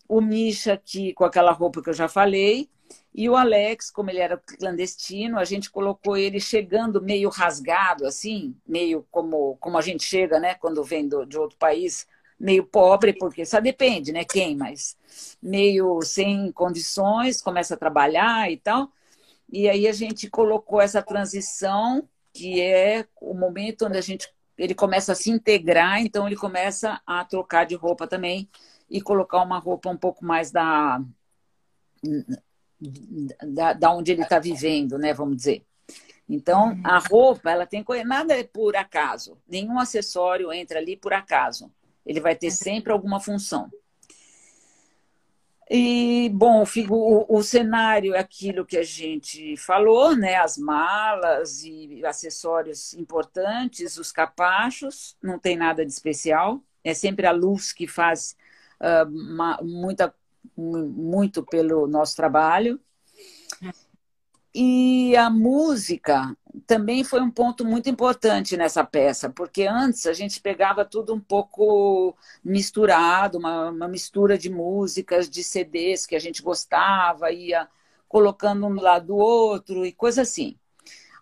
O 0.08 0.22
Misha 0.22 0.74
aqui 0.74 1.14
com 1.14 1.24
aquela 1.24 1.52
roupa 1.52 1.82
que 1.82 1.90
eu 1.90 1.94
já 1.94 2.08
falei. 2.08 2.70
E 3.14 3.30
o 3.30 3.36
Alex, 3.36 3.92
como 3.92 4.10
ele 4.10 4.20
era 4.20 4.38
clandestino, 4.38 5.38
a 5.38 5.46
gente 5.46 5.70
colocou 5.70 6.16
ele 6.16 6.40
chegando 6.40 7.02
meio 7.02 7.30
rasgado, 7.30 8.06
assim, 8.06 8.56
meio 8.68 9.06
como, 9.12 9.58
como 9.60 9.78
a 9.78 9.82
gente 9.82 10.04
chega, 10.04 10.40
né? 10.40 10.56
Quando 10.56 10.84
vem 10.84 11.08
do, 11.08 11.26
de 11.26 11.38
outro 11.38 11.58
país, 11.58 12.08
meio 12.40 12.64
pobre, 12.64 13.14
porque 13.14 13.46
só 13.46 13.60
depende, 13.60 14.12
né? 14.12 14.24
Quem, 14.24 14.56
mas 14.56 14.98
meio 15.42 16.02
sem 16.02 16.52
condições, 16.52 17.42
começa 17.42 17.74
a 17.74 17.78
trabalhar 17.78 18.52
e 18.52 18.58
tal. 18.58 18.92
E 19.52 19.68
aí 19.68 19.88
a 19.88 19.92
gente 19.92 20.30
colocou 20.30 20.80
essa 20.80 21.02
transição, 21.02 22.08
que 22.34 22.62
é 22.62 23.06
o 23.20 23.34
momento 23.34 23.86
onde 23.86 23.98
a 23.98 24.02
gente 24.02 24.32
ele 24.58 24.76
começa 24.76 25.14
a 25.14 25.16
se 25.16 25.32
integrar, 25.32 26.02
então 26.02 26.28
ele 26.28 26.36
começa 26.36 27.02
a 27.08 27.24
trocar 27.24 27.66
de 27.66 27.76
roupa 27.76 28.06
também 28.06 28.50
e 28.90 29.00
colocar 29.00 29.42
uma 29.42 29.58
roupa 29.58 29.90
um 29.90 29.98
pouco 29.98 30.26
mais 30.26 30.52
da 30.52 31.02
da, 33.46 33.74
da 33.74 33.92
onde 33.92 34.12
ele 34.12 34.22
está 34.22 34.38
vivendo, 34.38 34.98
né? 34.98 35.14
Vamos 35.14 35.38
dizer. 35.38 35.66
Então 36.28 36.80
a 36.84 37.00
roupa 37.00 37.50
ela 37.50 37.66
tem 37.66 37.84
nada 38.06 38.38
é 38.38 38.44
por 38.44 38.76
acaso, 38.76 39.38
nenhum 39.48 39.80
acessório 39.80 40.54
entra 40.54 40.80
ali 40.80 40.96
por 40.96 41.14
acaso. 41.14 41.72
Ele 42.06 42.20
vai 42.20 42.36
ter 42.36 42.52
sempre 42.52 42.92
alguma 42.92 43.20
função. 43.20 43.70
E, 45.70 46.30
bom, 46.34 46.64
o, 46.90 47.38
o, 47.38 47.44
cenário 47.44 48.16
é 48.16 48.20
aquilo 48.20 48.66
que 48.66 48.76
a 48.76 48.84
gente 48.84 49.56
falou, 49.56 50.16
né? 50.16 50.36
As 50.36 50.58
malas 50.58 51.64
e 51.64 52.04
acessórios 52.04 52.96
importantes, 52.96 53.98
os 53.98 54.12
capachos, 54.12 55.16
não 55.22 55.38
tem 55.38 55.56
nada 55.56 55.86
de 55.86 55.92
especial. 55.92 56.64
É 56.84 56.96
sempre 56.96 57.28
a 57.28 57.32
luz 57.32 57.72
que 57.72 57.88
faz 57.88 58.36
uh, 58.82 59.08
uma, 59.08 59.60
muita, 59.62 60.12
muito 60.58 61.44
pelo 61.44 61.86
nosso 61.86 62.16
trabalho. 62.16 62.80
E 64.54 65.16
a 65.16 65.30
música 65.30 66.36
também 66.66 67.04
foi 67.04 67.22
um 67.22 67.30
ponto 67.30 67.64
muito 67.64 67.90
importante 67.90 68.58
nessa 68.58 68.84
peça, 68.84 69.30
porque 69.30 69.64
antes 69.64 70.06
a 70.08 70.14
gente 70.14 70.42
pegava 70.42 70.84
tudo 70.84 71.14
um 71.14 71.20
pouco 71.20 72.16
misturado, 72.44 73.38
uma, 73.38 73.70
uma 73.70 73.88
mistura 73.88 74.38
de 74.38 74.50
músicas, 74.50 75.30
de 75.30 75.44
CDs 75.44 76.06
que 76.06 76.16
a 76.16 76.20
gente 76.20 76.42
gostava, 76.42 77.32
ia 77.32 77.68
colocando 78.08 78.66
um 78.66 78.82
lado 78.82 79.08
do 79.08 79.16
outro 79.16 79.86
e 79.86 79.92
coisa 79.92 80.24
assim. 80.24 80.58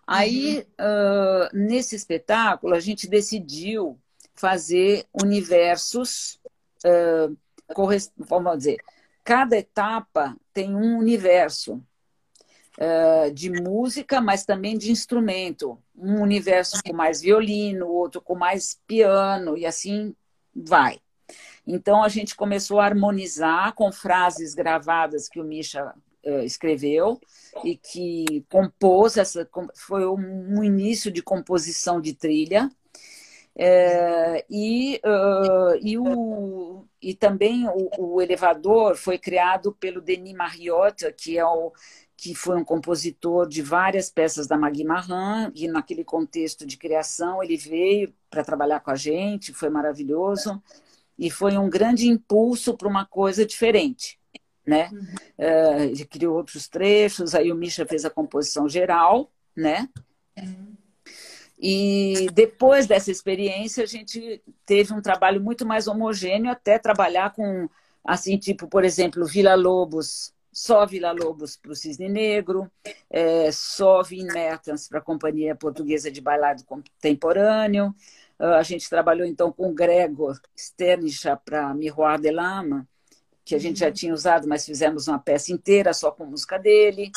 Aí, 0.06 0.58
uhum. 0.58 0.64
uh, 0.64 1.48
nesse 1.52 1.94
espetáculo, 1.94 2.74
a 2.74 2.80
gente 2.80 3.06
decidiu 3.06 3.98
fazer 4.34 5.06
universos, 5.12 6.40
uh, 6.86 7.36
vamos 8.16 8.56
dizer, 8.56 8.78
cada 9.22 9.58
etapa 9.58 10.34
tem 10.54 10.74
um 10.74 10.96
universo 10.96 11.82
uh, 12.78 13.32
de 13.32 13.50
música, 13.50 14.20
mas 14.20 14.44
também 14.44 14.78
de 14.78 14.90
instrumento. 14.90 15.78
Um 15.96 16.22
universo 16.22 16.80
com 16.84 16.94
mais 16.94 17.20
violino, 17.20 17.88
outro 17.88 18.20
com 18.20 18.34
mais 18.34 18.80
piano, 18.86 19.56
e 19.56 19.66
assim 19.66 20.14
vai. 20.54 21.00
Então 21.66 22.02
a 22.02 22.08
gente 22.08 22.34
começou 22.34 22.80
a 22.80 22.86
harmonizar 22.86 23.74
com 23.74 23.92
frases 23.92 24.54
gravadas 24.54 25.28
que 25.28 25.40
o 25.40 25.44
Misha 25.44 25.94
uh, 26.24 26.40
escreveu 26.40 27.20
e 27.64 27.76
que 27.76 28.44
compôs 28.48 29.16
essa 29.16 29.48
foi 29.74 30.06
um, 30.06 30.58
um 30.58 30.64
início 30.64 31.10
de 31.10 31.22
composição 31.22 32.00
de 32.00 32.14
trilha 32.14 32.70
é, 33.60 34.44
e, 34.48 35.00
uh, 35.04 35.76
e, 35.82 35.98
o, 35.98 36.84
e 37.02 37.12
também 37.12 37.66
o, 37.66 37.90
o, 37.98 38.22
elevador 38.22 38.94
foi 38.94 39.18
criado 39.18 39.72
pelo 39.72 40.00
Denis 40.00 40.32
Mariotta, 40.32 41.12
que 41.12 41.36
é 41.36 41.44
o 41.44 41.72
que 42.18 42.34
foi 42.34 42.56
um 42.56 42.64
compositor 42.64 43.48
de 43.48 43.62
várias 43.62 44.10
peças 44.10 44.48
da 44.48 44.58
Magui 44.58 44.82
Marran, 44.82 45.52
e 45.54 45.68
naquele 45.68 46.02
contexto 46.02 46.66
de 46.66 46.76
criação 46.76 47.40
ele 47.40 47.56
veio 47.56 48.12
para 48.28 48.42
trabalhar 48.42 48.80
com 48.80 48.90
a 48.90 48.96
gente, 48.96 49.52
foi 49.52 49.70
maravilhoso, 49.70 50.60
e 51.16 51.30
foi 51.30 51.56
um 51.56 51.70
grande 51.70 52.08
impulso 52.08 52.76
para 52.76 52.88
uma 52.88 53.06
coisa 53.06 53.46
diferente. 53.46 54.18
Né? 54.66 54.90
Uhum. 54.92 55.14
Uh, 55.38 55.82
ele 55.84 56.04
criou 56.04 56.36
outros 56.36 56.66
trechos, 56.66 57.36
aí 57.36 57.52
o 57.52 57.54
Misha 57.54 57.86
fez 57.86 58.04
a 58.04 58.10
composição 58.10 58.68
geral, 58.68 59.32
né? 59.56 59.88
Uhum. 60.36 60.74
E 61.56 62.26
depois 62.34 62.86
dessa 62.86 63.12
experiência, 63.12 63.84
a 63.84 63.86
gente 63.86 64.42
teve 64.66 64.92
um 64.92 65.00
trabalho 65.00 65.40
muito 65.40 65.64
mais 65.64 65.86
homogêneo, 65.86 66.50
até 66.50 66.78
trabalhar 66.80 67.32
com, 67.32 67.68
assim, 68.04 68.36
tipo, 68.36 68.66
por 68.66 68.84
exemplo, 68.84 69.24
Vila 69.24 69.54
Lobos 69.54 70.32
só 70.58 70.84
Vila 70.84 71.12
Lobos 71.12 71.56
para 71.56 71.70
o 71.70 71.76
Cisne 71.76 72.08
Negro, 72.08 72.68
é, 73.08 73.48
só 73.52 74.02
Vin 74.02 74.24
Mertens 74.24 74.88
para 74.88 74.98
a 74.98 75.02
Companhia 75.02 75.54
Portuguesa 75.54 76.10
de 76.10 76.20
Bailado 76.20 76.64
Contemporâneo. 76.64 77.94
Uh, 78.40 78.54
a 78.58 78.62
gente 78.64 78.90
trabalhou 78.90 79.24
então 79.24 79.52
com 79.52 79.72
Gregor 79.72 80.36
Sternicha 80.56 81.36
para 81.36 81.72
Miroir 81.74 82.20
de 82.20 82.32
Lama, 82.32 82.88
que 83.44 83.54
a 83.54 83.58
gente 83.58 83.78
já 83.78 83.92
tinha 83.92 84.12
usado, 84.12 84.48
mas 84.48 84.66
fizemos 84.66 85.06
uma 85.06 85.20
peça 85.20 85.52
inteira 85.52 85.94
só 85.94 86.10
com 86.10 86.26
música 86.26 86.58
dele. 86.58 87.12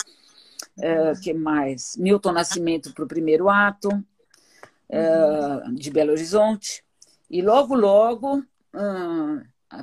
Uh, 0.78 1.20
que 1.20 1.34
mais? 1.34 1.98
Milton 1.98 2.34
Nascimento 2.34 2.94
para 2.94 3.06
o 3.06 3.08
primeiro 3.08 3.50
ato, 3.50 3.90
uh, 3.90 5.74
de 5.74 5.90
Belo 5.90 6.12
Horizonte. 6.12 6.84
E 7.28 7.42
logo, 7.42 7.74
logo, 7.74 8.44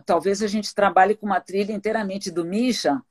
talvez 0.07 0.45
a 0.45 0.47
gente 0.47 0.73
trabalhe 0.73 1.17
com 1.17 1.27
uma 1.27 1.41
trilha 1.41 1.73
inteiramente 1.73 2.31
do 2.31 2.45
Misha, 2.45 3.03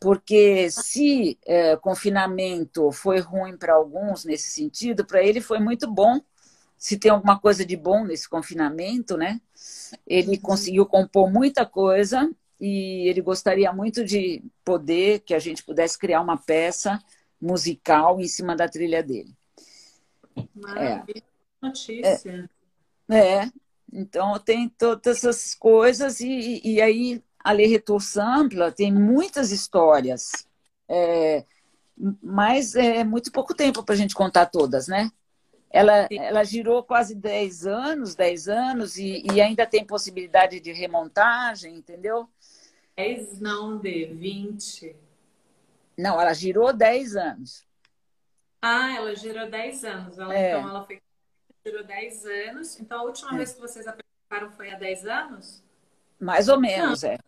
porque 0.00 0.70
se 0.70 1.38
é, 1.46 1.76
confinamento 1.76 2.90
foi 2.92 3.18
ruim 3.20 3.56
para 3.56 3.74
alguns 3.74 4.24
nesse 4.24 4.50
sentido, 4.50 5.04
para 5.04 5.22
ele 5.22 5.40
foi 5.40 5.58
muito 5.58 5.90
bom. 5.90 6.20
Se 6.78 6.98
tem 6.98 7.10
alguma 7.10 7.38
coisa 7.38 7.64
de 7.64 7.76
bom 7.76 8.04
nesse 8.04 8.28
confinamento, 8.28 9.16
né? 9.16 9.40
Ele 10.06 10.36
uhum. 10.36 10.42
conseguiu 10.42 10.86
compor 10.86 11.32
muita 11.32 11.64
coisa 11.64 12.30
e 12.60 13.08
ele 13.08 13.22
gostaria 13.22 13.72
muito 13.72 14.04
de 14.04 14.42
poder 14.64 15.20
que 15.20 15.34
a 15.34 15.38
gente 15.38 15.64
pudesse 15.64 15.98
criar 15.98 16.20
uma 16.20 16.36
peça 16.36 17.02
musical 17.40 18.20
em 18.20 18.28
cima 18.28 18.54
da 18.54 18.68
trilha 18.68 19.02
dele. 19.02 19.34
Maravilha. 20.54 21.22
É. 21.62 21.66
notícia. 21.66 22.50
É, 23.08 23.18
é. 23.18 23.50
então 23.92 24.38
tem 24.38 24.68
todas 24.68 25.06
essas 25.24 25.54
coisas 25.54 26.20
e, 26.20 26.60
e 26.62 26.80
aí 26.80 27.22
a 27.46 27.52
Lei 27.52 27.66
Retor 27.66 28.02
Sampla 28.02 28.72
tem 28.72 28.92
muitas 28.92 29.52
histórias, 29.52 30.48
é, 30.88 31.44
mas 32.20 32.74
é 32.74 33.04
muito 33.04 33.30
pouco 33.30 33.54
tempo 33.54 33.84
para 33.84 33.94
a 33.94 33.96
gente 33.96 34.16
contar 34.16 34.46
todas, 34.46 34.88
né? 34.88 35.12
Ela, 35.70 36.08
ela 36.10 36.42
girou 36.42 36.82
quase 36.82 37.14
10 37.14 37.64
anos, 37.68 38.16
10 38.16 38.48
anos, 38.48 38.98
e, 38.98 39.22
e 39.32 39.40
ainda 39.40 39.64
tem 39.64 39.84
possibilidade 39.84 40.58
de 40.58 40.72
remontagem, 40.72 41.76
entendeu? 41.76 42.28
10 42.96 43.38
não, 43.40 43.78
de 43.78 44.06
20. 44.06 44.96
Não, 45.96 46.20
ela 46.20 46.34
girou 46.34 46.72
10 46.72 47.14
anos. 47.14 47.64
Ah, 48.60 48.92
ela 48.92 49.14
girou 49.14 49.48
10 49.48 49.84
anos. 49.84 50.18
Ela, 50.18 50.34
é. 50.34 50.50
Então, 50.50 50.68
ela 50.68 50.84
foi, 50.84 51.00
girou 51.64 51.84
10 51.84 52.26
anos. 52.26 52.80
Então, 52.80 53.02
a 53.02 53.04
última 53.04 53.34
é. 53.34 53.36
vez 53.36 53.54
que 53.54 53.60
vocês 53.60 53.86
apresentaram 53.86 54.50
foi 54.56 54.72
há 54.72 54.76
10 54.76 55.06
anos? 55.06 55.62
Mais 56.18 56.48
ou 56.48 56.58
menos, 56.60 57.02
não. 57.02 57.10
é. 57.10 57.18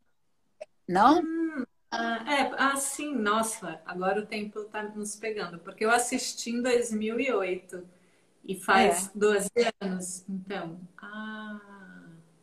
Não? 0.89 1.21
Hum, 1.21 1.65
ah, 1.91 2.25
é, 2.27 2.51
ah, 2.57 2.77
sim, 2.77 3.15
nossa, 3.15 3.81
agora 3.87 4.21
o 4.21 4.27
tempo 4.27 4.61
está 4.61 4.83
nos 4.83 5.17
pegando, 5.17 5.59
porque 5.59 5.85
eu 5.85 5.91
assisti 5.91 6.51
em 6.51 6.63
2008 6.63 7.87
e 8.45 8.55
faz 8.55 9.07
é. 9.07 9.11
12 9.15 9.51
anos, 9.81 10.25
então. 10.29 10.81
Ah. 11.01 11.61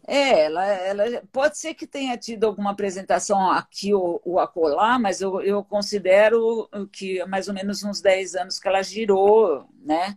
É, 0.08 0.46
ela, 0.46 0.66
ela 0.66 1.24
pode 1.32 1.58
ser 1.58 1.74
que 1.74 1.88
tenha 1.88 2.16
tido 2.16 2.46
alguma 2.46 2.72
apresentação 2.72 3.50
aqui 3.50 3.92
ou, 3.94 4.22
ou 4.24 4.40
acolá, 4.40 5.00
mas 5.00 5.20
eu, 5.20 5.42
eu 5.42 5.64
considero 5.64 6.70
que 6.92 7.24
mais 7.26 7.48
ou 7.48 7.54
menos 7.56 7.84
uns 7.84 8.02
10 8.02 8.36
anos 8.36 8.60
que 8.60 8.68
ela 8.68 8.84
girou, 8.84 9.68
né? 9.84 10.16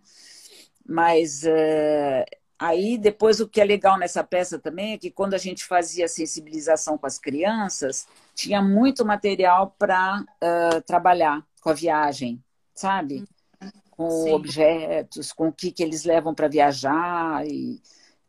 Mas 0.86 1.44
é, 1.44 2.24
aí 2.58 2.98
depois 2.98 3.40
o 3.40 3.48
que 3.48 3.60
é 3.60 3.64
legal 3.64 3.98
nessa 3.98 4.24
peça 4.24 4.58
também 4.58 4.94
é 4.94 4.98
que 4.98 5.10
quando 5.10 5.34
a 5.34 5.38
gente 5.38 5.64
fazia 5.64 6.08
sensibilização 6.08 6.98
com 6.98 7.06
as 7.06 7.18
crianças, 7.18 8.06
tinha 8.34 8.60
muito 8.60 9.04
material 9.04 9.74
para 9.78 10.20
uh, 10.22 10.82
trabalhar 10.82 11.46
com 11.60 11.70
a 11.70 11.74
viagem, 11.74 12.42
sabe? 12.74 13.24
Com 13.90 14.10
Sim. 14.10 14.32
objetos, 14.32 15.32
com 15.32 15.48
o 15.48 15.52
que, 15.52 15.70
que 15.70 15.82
eles 15.82 16.04
levam 16.04 16.34
para 16.34 16.48
viajar 16.48 17.46
e 17.46 17.80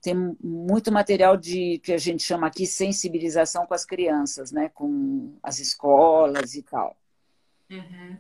tem 0.02 0.16
muito 0.42 0.92
material 0.92 1.36
de 1.36 1.80
que 1.80 1.92
a 1.92 1.98
gente 1.98 2.24
chama 2.24 2.48
aqui 2.48 2.66
sensibilização 2.66 3.66
com 3.66 3.74
as 3.74 3.86
crianças, 3.86 4.52
né? 4.52 4.70
Com 4.70 5.38
as 5.44 5.60
escolas 5.60 6.56
e 6.56 6.64
tal. 6.64 6.96
Uhum. 7.70 8.18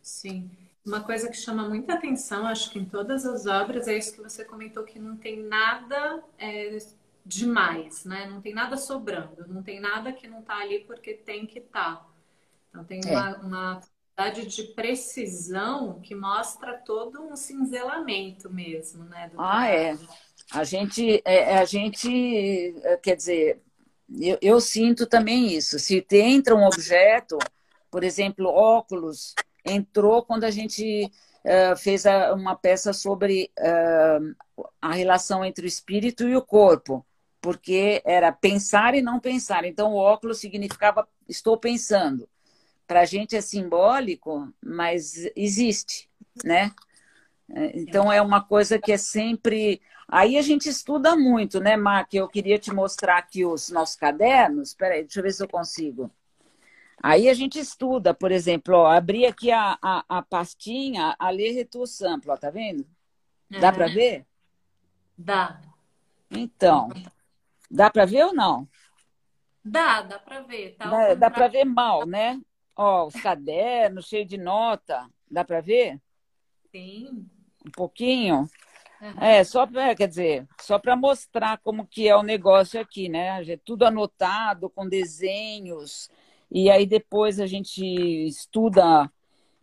Sim. 0.00 0.50
Uma 0.84 1.02
coisa 1.02 1.28
que 1.28 1.36
chama 1.36 1.68
muita 1.68 1.94
atenção, 1.94 2.46
acho 2.46 2.70
que 2.70 2.78
em 2.78 2.84
todas 2.84 3.26
as 3.26 3.46
obras, 3.46 3.86
é 3.86 3.96
isso 3.98 4.14
que 4.14 4.22
você 4.22 4.44
comentou, 4.44 4.82
que 4.84 4.98
não 4.98 5.16
tem 5.16 5.42
nada 5.42 6.22
é, 6.38 6.76
demais, 7.24 8.04
né? 8.04 8.26
Não 8.26 8.40
tem 8.40 8.54
nada 8.54 8.76
sobrando, 8.76 9.46
não 9.46 9.62
tem 9.62 9.78
nada 9.78 10.12
que 10.12 10.26
não 10.26 10.40
está 10.40 10.56
ali 10.56 10.80
porque 10.80 11.14
tem 11.14 11.46
que 11.46 11.58
estar. 11.58 11.96
Tá. 11.96 12.06
Então 12.70 12.84
tem 12.84 13.00
é. 13.04 13.10
uma, 13.10 13.36
uma 13.38 13.80
quantidade 14.20 14.46
de 14.46 14.62
precisão 14.74 16.00
que 16.00 16.14
mostra 16.14 16.78
todo 16.78 17.22
um 17.22 17.36
cinzelamento 17.36 18.50
mesmo, 18.50 19.04
né? 19.04 19.30
ah, 19.36 19.68
é. 19.68 19.98
A 20.52 20.64
gente, 20.64 21.22
é, 21.24 21.52
é, 21.52 21.58
a 21.58 21.64
gente, 21.64 22.74
é, 22.82 22.96
quer 22.96 23.16
dizer, 23.16 23.62
eu, 24.20 24.36
eu 24.42 24.60
sinto 24.60 25.06
também 25.06 25.52
isso. 25.52 25.78
Se 25.78 26.04
entra 26.10 26.56
um 26.56 26.66
objeto, 26.66 27.38
por 27.90 28.02
exemplo, 28.02 28.46
óculos, 28.46 29.34
entrou 29.64 30.22
quando 30.22 30.44
a 30.44 30.50
gente 30.50 31.10
uh, 31.44 31.76
fez 31.76 32.06
a, 32.06 32.32
uma 32.34 32.56
peça 32.56 32.92
sobre 32.92 33.50
uh, 33.58 34.64
a 34.80 34.92
relação 34.92 35.44
entre 35.44 35.64
o 35.64 35.68
espírito 35.68 36.28
e 36.28 36.36
o 36.36 36.42
corpo, 36.42 37.04
porque 37.40 38.02
era 38.04 38.32
pensar 38.32 38.94
e 38.94 39.02
não 39.02 39.18
pensar. 39.20 39.64
Então, 39.64 39.92
o 39.92 39.96
óculos 39.96 40.38
significava 40.38 41.06
estou 41.28 41.56
pensando. 41.56 42.28
Para 42.86 43.00
a 43.00 43.04
gente 43.04 43.36
é 43.36 43.40
simbólico, 43.40 44.52
mas 44.64 45.14
existe, 45.36 46.10
né? 46.44 46.72
Então, 47.74 48.12
é 48.12 48.20
uma 48.20 48.42
coisa 48.42 48.78
que 48.78 48.92
é 48.92 48.96
sempre 48.96 49.80
Aí 50.12 50.36
a 50.36 50.42
gente 50.42 50.68
estuda 50.68 51.14
muito, 51.16 51.60
né, 51.60 51.76
Mark? 51.76 52.12
Eu 52.12 52.28
queria 52.28 52.58
te 52.58 52.72
mostrar 52.74 53.16
aqui 53.18 53.44
os 53.44 53.70
nossos 53.70 53.94
cadernos. 53.94 54.70
Espera 54.70 54.94
aí, 54.94 55.02
deixa 55.02 55.20
eu 55.20 55.22
ver 55.22 55.32
se 55.32 55.42
eu 55.42 55.48
consigo. 55.48 56.10
Aí 57.02 57.28
a 57.28 57.34
gente 57.34 57.58
estuda, 57.58 58.12
por 58.12 58.30
exemplo, 58.30 58.76
ó, 58.76 58.86
abri 58.86 59.24
aqui 59.24 59.50
a, 59.50 59.78
a, 59.80 60.04
a 60.06 60.22
pastinha, 60.22 61.16
a 61.18 61.30
ler 61.30 61.52
Retur 61.52 61.86
Sample, 61.86 62.30
ó, 62.30 62.36
tá 62.36 62.50
vendo? 62.50 62.86
Dá 63.48 63.68
uhum. 63.68 63.74
para 63.74 63.86
ver? 63.88 64.26
Dá. 65.16 65.60
Então, 66.30 66.90
dá 67.70 67.90
para 67.90 68.04
ver 68.04 68.24
ou 68.26 68.34
não? 68.34 68.68
Dá, 69.64 70.02
dá 70.02 70.18
para 70.18 70.40
ver. 70.42 70.76
Tá 70.76 70.86
dá 70.86 71.14
dá 71.14 71.30
para 71.30 71.48
ver 71.48 71.64
mal, 71.64 72.06
né? 72.06 72.40
Ó, 72.76 73.06
os 73.06 73.14
cadernos 73.14 74.06
cheios 74.06 74.28
de 74.28 74.38
nota. 74.38 75.08
Dá 75.30 75.44
para 75.44 75.60
ver? 75.60 76.00
Sim. 76.70 77.28
Um 77.66 77.70
pouquinho? 77.70 78.48
Uhum. 79.00 79.22
É, 79.22 79.42
só 79.44 79.66
para, 79.66 79.94
quer 79.94 80.08
dizer, 80.08 80.46
só 80.60 80.78
para 80.78 80.94
mostrar 80.96 81.58
como 81.58 81.86
que 81.86 82.06
é 82.06 82.14
o 82.14 82.22
negócio 82.22 82.80
aqui, 82.80 83.08
né? 83.08 83.42
Tudo 83.64 83.84
anotado, 83.84 84.68
com 84.68 84.88
desenhos, 84.88 86.10
e 86.50 86.70
aí 86.70 86.86
depois 86.86 87.38
a 87.38 87.46
gente 87.46 87.84
estuda, 88.26 89.10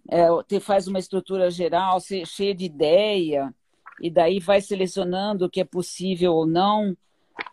é, 0.10 0.60
faz 0.60 0.88
uma 0.88 1.00
estrutura 1.00 1.50
geral, 1.50 2.00
cheia 2.00 2.56
de 2.56 2.66
ideia, 2.66 3.54
e 4.02 4.10
daí 4.10 4.40
vai 4.40 4.62
selecionando 4.62 5.46
o 5.46 5.50
que 5.50 5.62
é 5.62 5.66
possível 5.66 6.34
ou 6.34 6.46
não. 6.46 6.96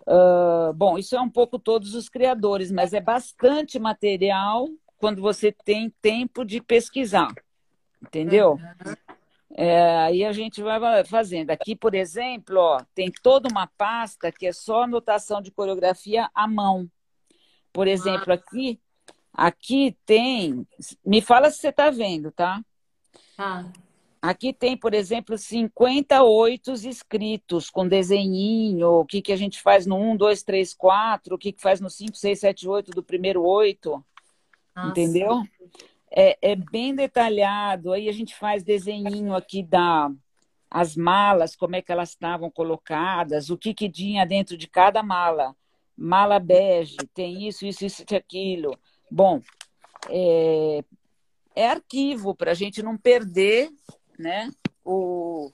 Uh, 0.06 0.72
bom, 0.74 0.96
isso 0.98 1.16
é 1.16 1.20
um 1.20 1.28
pouco 1.28 1.58
todos 1.58 1.94
os 1.94 2.08
criadores, 2.08 2.70
mas 2.70 2.92
é 2.92 3.00
bastante 3.00 3.78
material 3.78 4.68
quando 4.98 5.20
você 5.20 5.52
tem 5.52 5.92
tempo 6.00 6.44
de 6.44 6.60
pesquisar, 6.60 7.34
entendeu? 8.02 8.52
Uhum. 8.52 8.94
É, 9.56 9.98
aí 9.98 10.24
a 10.24 10.32
gente 10.32 10.62
vai 10.62 11.04
fazendo. 11.04 11.50
Aqui, 11.50 11.76
por 11.76 11.94
exemplo, 11.94 12.58
ó, 12.58 12.80
tem 12.94 13.10
toda 13.22 13.48
uma 13.48 13.66
pasta 13.66 14.32
que 14.32 14.46
é 14.46 14.52
só 14.52 14.82
anotação 14.82 15.40
de 15.40 15.50
coreografia 15.50 16.28
à 16.34 16.48
mão. 16.48 16.90
Por 17.72 17.86
exemplo, 17.86 18.32
ah. 18.32 18.34
aqui, 18.34 18.80
aqui 19.34 19.96
tem. 20.06 20.66
Me 21.04 21.20
fala 21.20 21.50
se 21.50 21.58
você 21.58 21.68
está 21.68 21.90
vendo, 21.90 22.30
tá? 22.30 22.64
Tá. 23.36 23.70
Aqui 24.22 24.54
tem, 24.54 24.74
por 24.74 24.94
exemplo, 24.94 25.36
58 25.36 26.72
escritos 26.72 27.68
com 27.68 27.86
desenhinho, 27.86 29.00
o 29.00 29.04
que, 29.04 29.20
que 29.20 29.32
a 29.32 29.36
gente 29.36 29.60
faz 29.60 29.84
no 29.84 29.96
1, 29.96 30.16
2, 30.16 30.42
3, 30.42 30.72
4, 30.72 31.34
o 31.34 31.38
que, 31.38 31.52
que 31.52 31.60
faz 31.60 31.78
no 31.78 31.90
5, 31.90 32.16
6, 32.16 32.40
7, 32.40 32.66
8 32.66 32.90
do 32.92 33.02
primeiro 33.02 33.42
8. 33.44 34.02
Nossa. 34.74 34.88
Entendeu? 34.88 35.42
é, 36.14 36.38
é 36.40 36.56
bem 36.56 36.94
detalhado. 36.94 37.92
Aí 37.92 38.08
a 38.08 38.12
gente 38.12 38.34
faz 38.36 38.62
desenhinho 38.62 39.34
aqui 39.34 39.62
da 39.62 40.10
as 40.70 40.96
malas, 40.96 41.54
como 41.54 41.76
é 41.76 41.82
que 41.82 41.92
elas 41.92 42.08
estavam 42.10 42.50
colocadas, 42.50 43.48
o 43.48 43.56
que, 43.56 43.72
que 43.72 43.88
tinha 43.88 44.26
dentro 44.26 44.56
de 44.56 44.66
cada 44.66 45.04
mala. 45.04 45.54
Mala 45.96 46.40
bege, 46.40 46.96
tem 47.14 47.46
isso, 47.46 47.64
isso, 47.64 47.84
isso 47.84 48.04
e 48.10 48.16
aquilo. 48.16 48.76
Bom, 49.10 49.42
é, 50.08 50.84
é 51.54 51.68
arquivo 51.68 52.34
para 52.34 52.50
a 52.50 52.54
gente 52.54 52.82
não 52.82 52.96
perder, 52.96 53.70
né? 54.18 54.50
O, 54.84 55.52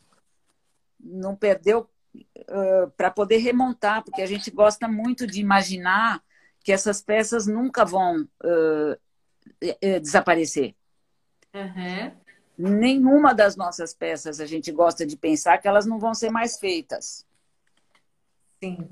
não 0.98 1.36
perder 1.36 1.76
uh, 1.76 2.90
para 2.96 3.10
poder 3.10 3.38
remontar, 3.38 4.02
porque 4.02 4.22
a 4.22 4.26
gente 4.26 4.50
gosta 4.50 4.88
muito 4.88 5.26
de 5.26 5.40
imaginar 5.40 6.22
que 6.62 6.72
essas 6.72 7.00
peças 7.00 7.46
nunca 7.46 7.84
vão 7.84 8.22
uh, 8.22 10.00
desaparecer. 10.00 10.74
Uhum. 11.54 12.12
Nenhuma 12.58 13.34
das 13.34 13.56
nossas 13.56 13.94
peças 13.94 14.40
a 14.40 14.46
gente 14.46 14.70
gosta 14.70 15.06
de 15.06 15.16
pensar 15.16 15.58
que 15.58 15.66
elas 15.66 15.86
não 15.86 15.98
vão 15.98 16.14
ser 16.14 16.30
mais 16.30 16.58
feitas. 16.58 17.26
Sim. 18.62 18.88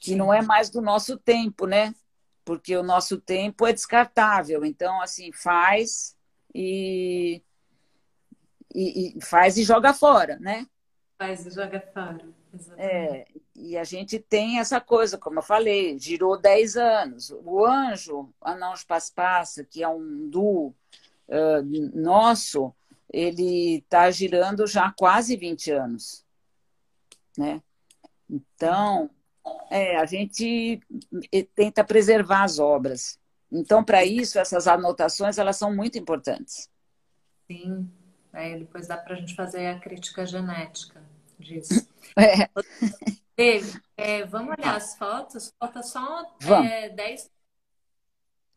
Que 0.00 0.14
não 0.14 0.32
é 0.32 0.42
mais 0.42 0.68
do 0.68 0.82
nosso 0.82 1.16
tempo, 1.16 1.66
né? 1.66 1.94
Porque 2.46 2.76
o 2.76 2.82
nosso 2.82 3.20
tempo 3.20 3.66
é 3.66 3.72
descartável. 3.72 4.64
Então, 4.64 5.02
assim, 5.02 5.32
faz 5.32 6.16
e, 6.54 7.42
e, 8.72 9.18
e 9.18 9.20
faz 9.20 9.58
e 9.58 9.64
joga 9.64 9.92
fora, 9.92 10.38
né? 10.38 10.64
Faz 11.18 11.44
e 11.44 11.50
joga 11.50 11.80
fora. 11.92 12.24
É, 12.78 13.26
e 13.54 13.76
a 13.76 13.82
gente 13.82 14.20
tem 14.20 14.60
essa 14.60 14.80
coisa, 14.80 15.18
como 15.18 15.40
eu 15.40 15.42
falei, 15.42 15.98
girou 15.98 16.40
10 16.40 16.76
anos. 16.76 17.30
O 17.44 17.66
Anjo, 17.66 18.32
Anão 18.40 18.74
Paspassa, 18.86 19.64
que 19.64 19.82
é 19.82 19.88
um 19.88 20.28
duo 20.30 20.74
uh, 21.28 21.98
nosso, 21.98 22.72
ele 23.12 23.78
está 23.78 24.08
girando 24.10 24.68
já 24.68 24.86
há 24.86 24.92
quase 24.92 25.36
20 25.36 25.72
anos. 25.72 26.24
Né? 27.36 27.60
Então, 28.30 29.10
é, 29.70 29.96
a 29.96 30.06
gente 30.06 30.80
tenta 31.54 31.84
preservar 31.84 32.44
as 32.44 32.58
obras. 32.58 33.18
Então, 33.50 33.82
para 33.84 34.04
isso, 34.04 34.38
essas 34.38 34.66
anotações 34.66 35.38
elas 35.38 35.56
são 35.56 35.74
muito 35.74 35.98
importantes. 35.98 36.68
Sim, 37.50 37.88
aí 38.32 38.58
depois 38.58 38.86
dá 38.86 38.96
para 38.96 39.14
a 39.14 39.16
gente 39.16 39.34
fazer 39.34 39.66
a 39.68 39.78
crítica 39.78 40.26
genética. 40.26 41.02
disso. 41.38 41.86
É. 42.18 42.48
Dave, 43.36 43.78
é, 43.94 44.24
vamos 44.24 44.54
olhar 44.56 44.74
as 44.74 44.96
fotos? 44.96 45.52
Falta 45.58 45.82
só 45.82 46.24
é, 46.64 46.88
10 46.88 47.30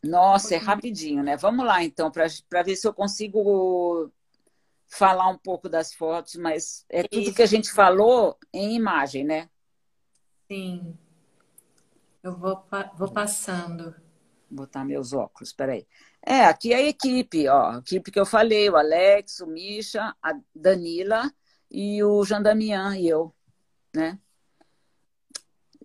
nossa, 0.04 0.56
é 0.56 0.58
rapidinho, 0.58 1.22
né? 1.24 1.36
Vamos 1.36 1.66
lá, 1.66 1.84
então, 1.84 2.10
para 2.10 2.64
ver 2.64 2.76
se 2.76 2.88
eu 2.88 2.94
consigo 2.94 4.10
falar 4.88 5.28
um 5.28 5.38
pouco 5.38 5.70
das 5.70 5.94
fotos, 5.94 6.36
mas 6.36 6.86
é 6.90 7.04
tudo 7.04 7.24
Isso. 7.24 7.34
que 7.34 7.42
a 7.42 7.46
gente 7.46 7.72
falou 7.72 8.38
em 8.54 8.76
imagem, 8.76 9.24
né? 9.24 9.50
Sim. 10.52 10.98
Eu 12.24 12.36
vou, 12.36 12.66
vou 12.98 13.12
passando. 13.12 13.96
Vou 14.50 14.66
botar 14.66 14.84
meus 14.84 15.14
óculos, 15.14 15.54
peraí. 15.54 15.86
É, 16.26 16.46
aqui 16.46 16.74
é 16.74 16.78
a 16.78 16.88
equipe, 16.88 17.48
ó. 17.48 17.72
A 17.72 17.78
equipe 17.78 18.12
que 18.12 18.20
eu 18.20 18.26
falei, 18.26 18.70
o 18.70 18.76
Alex, 18.76 19.40
o 19.42 19.48
Misha, 19.48 20.16
a 20.22 20.40
Danila 20.54 21.32
e 21.70 22.04
o 22.04 22.26
Jean 22.26 22.42
Damian 22.42 22.98
e 22.98 23.08
eu, 23.08 23.34
né? 23.96 24.20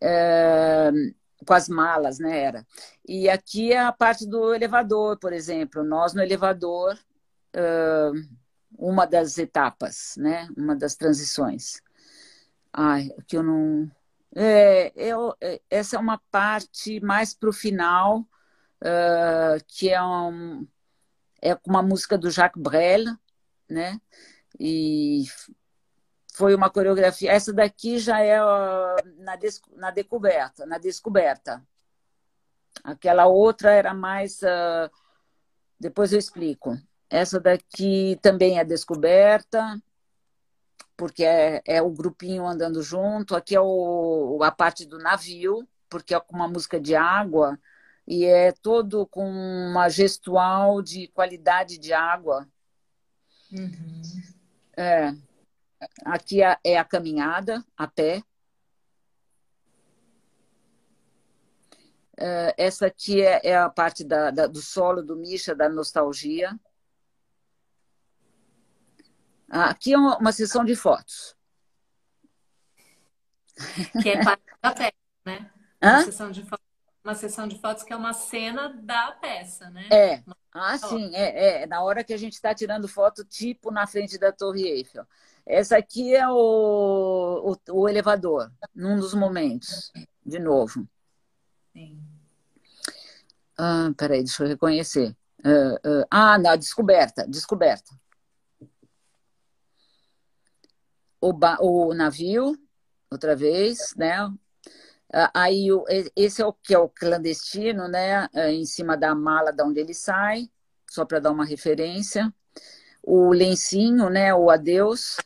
É, 0.02 0.90
com 1.46 1.54
as 1.54 1.68
malas, 1.68 2.18
né? 2.18 2.38
Era. 2.40 2.66
E 3.06 3.28
aqui 3.28 3.72
é 3.72 3.80
a 3.80 3.92
parte 3.92 4.26
do 4.26 4.54
elevador, 4.54 5.18
por 5.18 5.32
exemplo. 5.32 5.84
Nós 5.84 6.14
no 6.14 6.22
elevador, 6.22 6.98
uma 8.78 9.04
das 9.06 9.36
etapas, 9.38 10.14
né? 10.16 10.48
Uma 10.56 10.74
das 10.74 10.96
transições. 10.96 11.82
Ai, 12.72 13.10
que 13.26 13.36
eu 13.36 13.42
não. 13.42 13.90
É, 14.36 14.92
eu, 14.96 15.34
é, 15.40 15.60
essa 15.70 15.96
é 15.96 15.98
uma 15.98 16.18
parte 16.30 17.00
mais 17.00 17.32
para 17.32 17.48
o 17.48 17.52
final, 17.52 18.20
uh, 18.82 19.64
que 19.68 19.90
é, 19.90 20.02
um, 20.02 20.66
é 21.40 21.56
uma 21.66 21.82
música 21.82 22.18
do 22.18 22.30
Jacques 22.30 22.60
Brel, 22.60 23.16
né? 23.68 24.00
E 24.58 25.24
foi 26.34 26.54
uma 26.54 26.68
coreografia. 26.68 27.30
Essa 27.30 27.52
daqui 27.52 27.98
já 27.98 28.20
é 28.20 28.38
na, 29.18 29.36
des, 29.36 29.60
na 29.76 29.90
descoberta, 29.90 30.66
na 30.66 30.78
descoberta. 30.78 31.62
Aquela 32.82 33.26
outra 33.26 33.72
era 33.72 33.94
mais. 33.94 34.42
Uh, 34.42 34.90
depois 35.78 36.12
eu 36.12 36.18
explico. 36.18 36.76
Essa 37.08 37.38
daqui 37.38 38.18
também 38.20 38.58
é 38.58 38.64
descoberta, 38.64 39.80
porque 40.96 41.24
é, 41.24 41.62
é 41.66 41.82
o 41.82 41.90
grupinho 41.90 42.46
andando 42.46 42.82
junto. 42.82 43.34
Aqui 43.34 43.54
é 43.54 43.60
o, 43.60 44.38
a 44.42 44.50
parte 44.50 44.86
do 44.86 44.98
navio, 44.98 45.66
porque 45.88 46.14
é 46.14 46.20
com 46.20 46.34
uma 46.34 46.48
música 46.48 46.80
de 46.80 46.94
água 46.94 47.58
e 48.06 48.24
é 48.24 48.52
todo 48.52 49.06
com 49.06 49.28
uma 49.28 49.88
gestual 49.88 50.82
de 50.82 51.08
qualidade 51.08 51.78
de 51.78 51.92
água. 51.92 52.46
Uhum. 53.52 54.02
É. 54.76 55.14
Aqui 56.04 56.42
é, 56.42 56.58
é 56.64 56.78
a 56.78 56.84
caminhada 56.84 57.64
a 57.76 57.86
pé. 57.86 58.22
É, 62.16 62.54
essa 62.56 62.86
aqui 62.86 63.22
é, 63.22 63.40
é 63.44 63.56
a 63.56 63.68
parte 63.68 64.04
da, 64.04 64.30
da, 64.30 64.46
do 64.46 64.60
solo 64.60 65.02
do 65.02 65.16
Misha, 65.16 65.54
da 65.54 65.68
nostalgia. 65.68 66.58
Aqui 69.48 69.92
é 69.92 69.98
uma, 69.98 70.18
uma 70.18 70.32
sessão 70.32 70.64
de 70.64 70.74
fotos. 70.74 71.36
Que 74.02 74.10
é 74.10 74.24
parte 74.24 74.42
da 74.62 74.72
peça, 74.72 74.92
né? 75.24 75.50
Hã? 75.82 75.92
Uma 75.92 76.04
sessão, 76.04 76.30
de 76.30 76.42
fotos, 76.42 76.66
uma 77.04 77.14
sessão 77.14 77.48
de 77.48 77.58
fotos 77.60 77.82
que 77.82 77.92
é 77.92 77.96
uma 77.96 78.12
cena 78.12 78.68
da 78.68 79.12
peça, 79.12 79.70
né? 79.70 79.86
É. 79.90 80.22
Ah, 80.52 80.78
sim, 80.78 81.14
é, 81.14 81.62
é. 81.62 81.66
Na 81.66 81.82
hora 81.82 82.02
que 82.02 82.12
a 82.12 82.16
gente 82.16 82.32
está 82.32 82.54
tirando 82.54 82.88
foto, 82.88 83.24
tipo 83.24 83.70
na 83.70 83.86
frente 83.86 84.18
da 84.18 84.32
Torre 84.32 84.66
Eiffel. 84.66 85.06
Essa 85.46 85.76
aqui 85.76 86.14
é 86.14 86.26
o, 86.26 87.54
o, 87.68 87.72
o 87.72 87.88
elevador, 87.88 88.50
num 88.74 88.96
dos 88.96 89.12
momentos, 89.12 89.92
de 90.24 90.38
novo. 90.38 90.88
Sim. 91.72 92.00
Ah, 93.58 93.92
peraí, 93.96 94.22
deixa 94.24 94.42
eu 94.42 94.48
reconhecer. 94.48 95.14
Uh, 95.44 95.74
uh, 95.74 96.06
ah, 96.10 96.38
na 96.38 96.56
descoberta, 96.56 97.26
descoberta. 97.28 97.92
O, 101.24 101.32
ba, 101.32 101.56
o 101.60 101.94
navio, 101.94 102.56
outra 103.10 103.34
vez, 103.34 103.94
né? 103.96 104.12
Aí 105.32 105.68
esse 106.16 106.42
é 106.42 106.46
o 106.46 106.52
que 106.52 106.74
é 106.74 106.78
o 106.78 106.88
clandestino, 106.88 107.88
né? 107.88 108.28
em 108.50 108.64
cima 108.64 108.96
da 108.96 109.14
mala 109.14 109.52
da 109.52 109.64
onde 109.64 109.80
ele 109.80 109.94
sai, 109.94 110.50
só 110.90 111.04
para 111.04 111.20
dar 111.20 111.30
uma 111.30 111.44
referência. 111.44 112.32
O 113.02 113.32
lencinho, 113.32 114.10
né? 114.10 114.34
O 114.34 114.50
adeus 114.50 115.16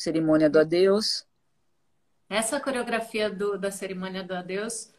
cerimônia 0.00 0.48
do 0.48 0.58
adeus. 0.58 1.26
Essa 2.28 2.58
coreografia 2.58 3.28
do, 3.28 3.58
da 3.58 3.70
cerimônia 3.70 4.22
do 4.22 4.34
adeus 4.34 4.90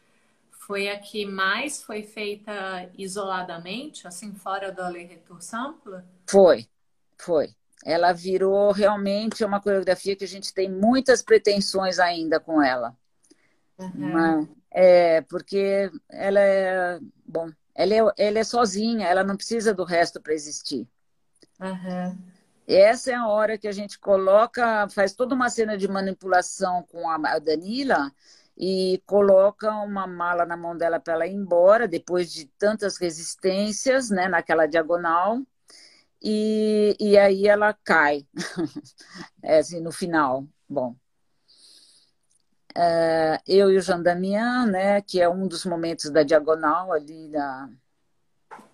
foi 0.52 0.90
a 0.90 1.00
que 1.00 1.26
mais 1.26 1.82
foi 1.82 2.04
feita 2.04 2.88
isoladamente, 2.98 4.08
assim, 4.08 4.36
fora 4.36 4.72
do 4.72 4.82
Aller 4.82 5.08
Retour 5.08 5.42
Sample? 5.42 6.04
Foi, 6.30 6.68
foi. 7.18 7.56
Ela 7.84 8.14
virou 8.14 8.72
realmente 8.72 9.44
uma 9.44 9.60
coreografia 9.60 10.16
que 10.16 10.24
a 10.24 10.28
gente 10.28 10.54
tem 10.54 10.70
muitas 10.70 11.22
pretensões 11.22 12.00
ainda 12.00 12.40
com 12.40 12.62
ela. 12.62 12.96
Uhum. 13.78 14.48
é, 14.70 15.22
porque 15.22 15.92
ela 16.10 16.40
é, 16.40 17.00
bom, 17.26 17.50
ela 17.74 17.94
é, 17.94 18.00
ela 18.18 18.40
é 18.40 18.44
sozinha, 18.44 19.08
ela 19.08 19.24
não 19.24 19.36
precisa 19.36 19.74
do 19.74 19.84
resto 19.84 20.22
para 20.22 20.34
existir. 20.34 20.88
Uhum. 21.60 22.18
Essa 22.68 23.12
é 23.12 23.16
a 23.16 23.28
hora 23.28 23.58
que 23.58 23.68
a 23.68 23.72
gente 23.72 24.00
coloca, 24.00 24.88
faz 24.90 25.14
toda 25.14 25.36
uma 25.36 25.50
cena 25.50 25.78
de 25.78 25.88
manipulação 25.88 26.84
com 26.84 27.10
a 27.10 27.40
Danila 27.40 28.12
e 28.58 29.02
coloca 29.06 29.72
uma 29.78 30.06
mala 30.06 30.46
na 30.46 30.56
mão 30.56 30.78
dela 30.78 31.00
para 31.00 31.14
ela 31.14 31.28
ir 31.28 31.34
embora, 31.34 31.88
depois 31.88 32.32
de 32.32 32.46
tantas 32.58 32.98
resistências, 32.98 34.10
né, 34.10 34.28
naquela 34.28 34.68
diagonal, 34.68 35.42
e, 36.22 36.96
e 37.00 37.18
aí 37.18 37.48
ela 37.48 37.74
cai, 37.74 38.26
é 39.44 39.60
assim, 39.60 39.80
no 39.82 39.92
final. 39.92 40.46
Bom, 40.68 40.96
é, 42.76 43.40
eu 43.48 43.72
e 43.72 43.78
o 43.78 43.82
Jean 43.82 44.02
Damian, 44.02 44.66
né, 44.68 45.02
que 45.02 45.20
é 45.20 45.28
um 45.28 45.48
dos 45.48 45.66
momentos 45.66 46.10
da 46.10 46.24
diagonal 46.24 46.94
ali 46.94 47.30
da, 47.30 47.70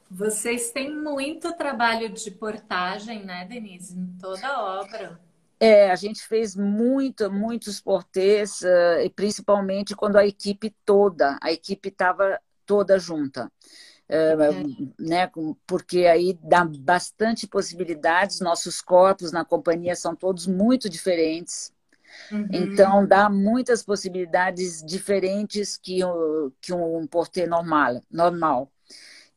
vocês 0.10 0.72
têm 0.72 0.96
muito 0.96 1.52
trabalho 1.54 2.10
de 2.10 2.32
portagem, 2.32 3.26
né, 3.26 3.46
Denise, 3.46 3.98
em 3.98 4.18
toda 4.20 4.48
a 4.48 4.80
obra. 4.80 5.20
É, 5.60 5.92
a 5.92 5.96
gente 5.96 6.26
fez 6.26 6.56
muito, 6.56 7.30
muitos 7.32 7.82
portês, 7.82 8.62
uh, 8.62 9.10
principalmente 9.16 9.96
quando 9.96 10.16
a 10.16 10.26
equipe 10.26 10.74
toda, 10.86 11.38
a 11.42 11.52
equipe 11.52 11.90
estava 11.90 12.40
toda 12.66 12.98
junta. 12.98 13.52
Uh, 14.10 14.94
né, 14.98 15.30
porque 15.66 16.06
aí 16.06 16.40
dá 16.42 16.64
bastante 16.64 17.46
possibilidades, 17.46 18.40
nossos 18.40 18.82
corpos 18.82 19.34
na 19.34 19.44
companhia 19.44 19.98
são 19.98 20.16
todos 20.16 20.48
muito 20.48 20.90
diferentes, 20.90 21.74
uhum. 22.32 22.48
então 22.50 23.06
dá 23.06 23.30
muitas 23.30 23.84
possibilidades 23.84 24.82
diferentes 24.82 25.76
que, 25.76 26.00
que 26.62 26.74
um 26.74 27.06
portê 27.06 27.46
normal. 27.46 28.02
normal. 28.10 28.72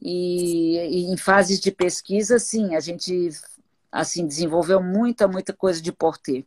E, 0.01 0.79
e, 0.79 1.13
em 1.13 1.17
fases 1.17 1.61
de 1.61 1.73
pesquisa, 1.73 2.39
sim, 2.39 2.77
a 2.77 2.81
gente 2.81 3.31
assim 3.91 4.25
desenvolveu 4.27 4.81
muita, 4.81 5.27
muita 5.27 5.53
coisa 5.53 5.83
de 5.83 5.93
porter. 5.93 6.47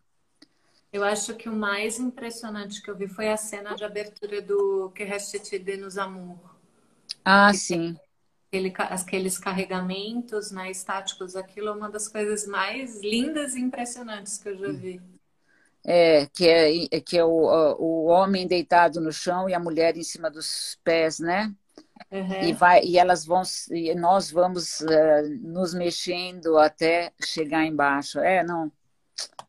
Eu 0.92 1.04
acho 1.04 1.36
que 1.36 1.50
o 1.50 1.54
mais 1.54 2.00
impressionante 2.00 2.82
que 2.82 2.90
eu 2.90 2.96
vi 2.96 3.08
foi 3.08 3.28
a 3.28 3.36
cena 3.38 3.76
de 3.76 3.84
abertura 3.84 4.42
do 4.42 4.92
Que 4.96 5.04
Reste 5.04 5.60
de 5.60 5.76
Nos 5.78 5.98
Amour. 5.98 6.38
Ah, 7.26 7.54
sim. 7.54 7.98
Aquele, 8.54 8.72
aqueles 8.78 9.40
carregamentos 9.40 10.52
né, 10.52 10.70
estáticos, 10.70 11.36
aquilo 11.36 11.70
é 11.70 11.72
uma 11.72 11.90
das 11.90 12.08
coisas 12.08 12.46
mais 12.46 13.02
lindas 13.02 13.56
e 13.56 13.60
impressionantes 13.60 14.38
que 14.38 14.48
eu 14.48 14.56
já 14.56 14.72
vi. 14.72 15.02
É, 15.84 16.28
que 16.28 16.48
é, 16.48 17.02
que 17.02 17.18
é 17.18 17.26
o, 17.26 17.32
o 17.80 18.06
homem 18.06 18.46
deitado 18.46 19.02
no 19.02 19.12
chão 19.12 19.50
e 19.50 19.56
a 19.56 19.60
mulher 19.60 19.98
em 19.98 20.04
cima 20.04 20.30
dos 20.30 20.78
pés, 20.84 21.18
né? 21.18 21.52
Uhum. 22.12 22.44
E, 22.44 22.54
vai, 22.54 22.84
e 22.84 23.00
elas 23.00 23.26
vão, 23.26 23.42
e 23.72 23.96
nós 23.96 24.30
vamos 24.30 24.82
uh, 24.82 25.30
nos 25.42 25.74
mexendo 25.74 26.60
até 26.60 27.12
chegar 27.26 27.66
embaixo. 27.66 28.20
É, 28.20 28.44
não, 28.44 28.72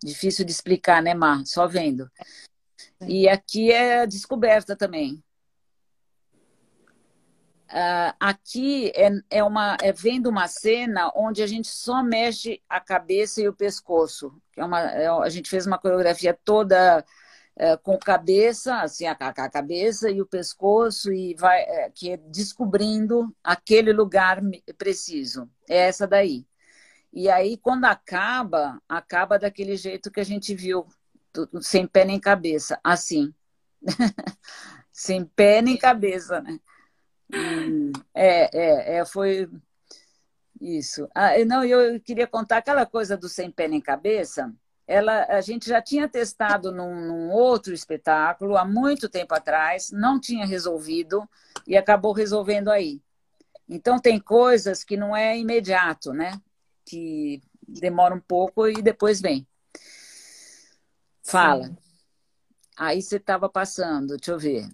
difícil 0.03 0.47
de 0.47 0.53
explicar, 0.53 1.03
né, 1.03 1.13
Mar? 1.13 1.43
Só 1.45 1.67
vendo. 1.67 2.11
E 3.07 3.29
aqui 3.29 3.71
é 3.71 4.07
descoberta 4.07 4.75
também. 4.75 5.23
Uh, 7.75 8.15
aqui 8.21 8.93
é, 8.95 9.11
é, 9.39 9.43
uma, 9.43 9.77
é 9.83 9.93
uma 10.29 10.47
cena 10.47 11.11
onde 11.13 11.43
a 11.43 11.47
gente 11.47 11.67
só 11.67 12.05
mexe 12.05 12.63
a 12.69 12.79
cabeça 12.79 13.43
e 13.43 13.49
o 13.49 13.53
pescoço. 13.53 14.33
É 14.57 14.65
uma, 14.65 14.81
é, 14.81 15.09
a 15.09 15.29
gente 15.29 15.51
fez 15.51 15.67
uma 15.67 15.77
coreografia 15.77 16.39
toda 16.45 17.05
é, 17.57 17.77
com 17.77 17.99
cabeça, 17.99 18.81
assim, 18.81 19.07
a, 19.07 19.13
a, 19.13 19.51
cabeça 19.51 20.09
e 20.09 20.23
o 20.23 20.27
pescoço, 20.27 21.13
e 21.13 21.35
vai 21.35 21.63
é, 21.63 21.91
que 21.91 22.11
é 22.13 22.17
descobrindo 22.17 23.35
aquele 23.43 23.93
lugar 23.93 24.41
preciso. 24.79 25.51
É 25.69 25.89
essa 25.89 26.07
daí. 26.07 26.47
E 27.13 27.29
aí, 27.29 27.57
quando 27.57 27.87
acaba, 27.87 28.81
acaba 28.89 29.37
daquele 29.37 29.77
jeito 29.77 30.13
que 30.13 30.21
a 30.21 30.25
gente 30.25 30.55
viu 30.55 30.87
sem 31.61 31.89
pé 31.89 32.05
nem 32.05 32.21
cabeça, 32.21 32.79
assim. 32.85 33.35
sem 34.93 35.25
pé 35.25 35.61
nem 35.61 35.77
cabeça, 35.77 36.41
né? 36.41 36.61
É, 38.15 38.59
é, 38.59 38.97
é, 38.99 39.05
foi 39.05 39.49
isso. 40.61 41.09
Ah, 41.15 41.33
não, 41.45 41.65
eu 41.65 42.01
queria 42.01 42.27
contar 42.27 42.59
aquela 42.59 42.87
coisa 42.87 43.17
do 43.17 43.29
sem 43.29 43.51
pé 43.51 43.69
nem 43.69 43.81
cabeça. 43.81 44.53
Ela, 44.87 45.25
a 45.25 45.41
gente 45.41 45.69
já 45.69 45.81
tinha 45.81 46.09
testado 46.09 46.71
num, 46.71 46.95
num 47.07 47.31
outro 47.31 47.73
espetáculo 47.73 48.57
há 48.57 48.65
muito 48.65 49.09
tempo 49.09 49.35
atrás, 49.35 49.91
não 49.91 50.21
tinha 50.21 50.47
resolvido 50.47 51.29
e 51.67 51.77
acabou 51.77 52.13
resolvendo 52.13 52.71
aí. 52.71 53.01
Então 53.69 53.99
tem 53.99 54.21
coisas 54.21 54.85
que 54.85 54.97
não 54.97 55.17
é 55.17 55.39
imediato, 55.39 56.13
né? 56.13 56.39
Que 56.85 57.43
demora 57.67 58.15
um 58.15 58.21
pouco 58.21 58.69
e 58.69 58.83
depois 58.83 59.21
vem. 59.21 59.47
Fala. 61.23 61.65
Sim. 61.65 61.77
Aí 62.77 63.01
você 63.01 63.17
estava 63.17 63.49
passando, 63.49 64.17
deixa 64.17 64.33
eu 64.33 64.39
ver. 64.39 64.69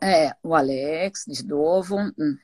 É, 0.00 0.34
o 0.42 0.54
Alex, 0.54 1.24
de 1.26 1.46
novo, 1.46 1.96
hum, 1.96 2.38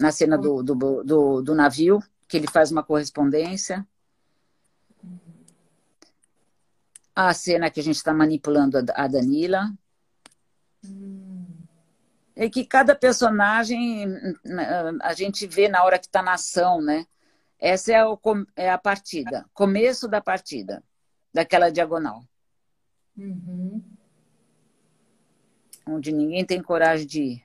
na 0.00 0.10
cena 0.10 0.36
do, 0.36 0.62
do, 0.62 0.74
do, 1.04 1.42
do 1.42 1.54
navio, 1.54 2.02
que 2.28 2.36
ele 2.36 2.46
faz 2.46 2.70
uma 2.70 2.82
correspondência. 2.82 3.86
A 7.14 7.32
cena 7.32 7.70
que 7.70 7.80
a 7.80 7.82
gente 7.82 7.96
está 7.96 8.12
manipulando 8.12 8.78
a 8.94 9.06
Danila. 9.06 9.72
É 12.34 12.50
que 12.50 12.66
cada 12.66 12.94
personagem 12.94 14.06
hum, 14.06 14.34
a 15.02 15.14
gente 15.14 15.46
vê 15.46 15.68
na 15.68 15.82
hora 15.84 15.98
que 15.98 16.06
está 16.06 16.22
na 16.22 16.34
ação, 16.34 16.82
né? 16.82 17.06
Essa 17.58 17.92
é, 17.92 18.04
o, 18.04 18.18
é 18.54 18.70
a 18.70 18.76
partida, 18.76 19.46
começo 19.54 20.06
da 20.06 20.20
partida, 20.20 20.84
daquela 21.32 21.70
diagonal. 21.70 22.22
Uhum. 23.16 23.82
Onde 25.88 26.12
ninguém 26.12 26.44
tem 26.44 26.62
coragem 26.62 27.06
de 27.06 27.22
ir. 27.22 27.42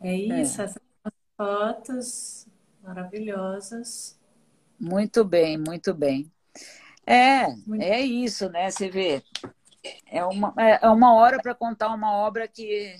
É 0.00 0.14
isso, 0.14 0.60
é. 0.60 0.64
essas 0.64 0.78
fotos 1.36 2.46
maravilhosas. 2.82 4.18
Muito 4.78 5.24
bem, 5.24 5.58
muito 5.58 5.94
bem. 5.94 6.30
É, 7.06 7.46
muito 7.66 7.82
é 7.82 8.00
isso, 8.00 8.48
né? 8.48 8.70
Você 8.70 8.88
vê. 8.88 9.22
É 10.06 10.24
uma, 10.24 10.54
é 10.56 10.88
uma 10.88 11.14
hora 11.14 11.40
para 11.42 11.54
contar 11.54 11.92
uma 11.92 12.12
obra 12.12 12.48
que 12.48 12.96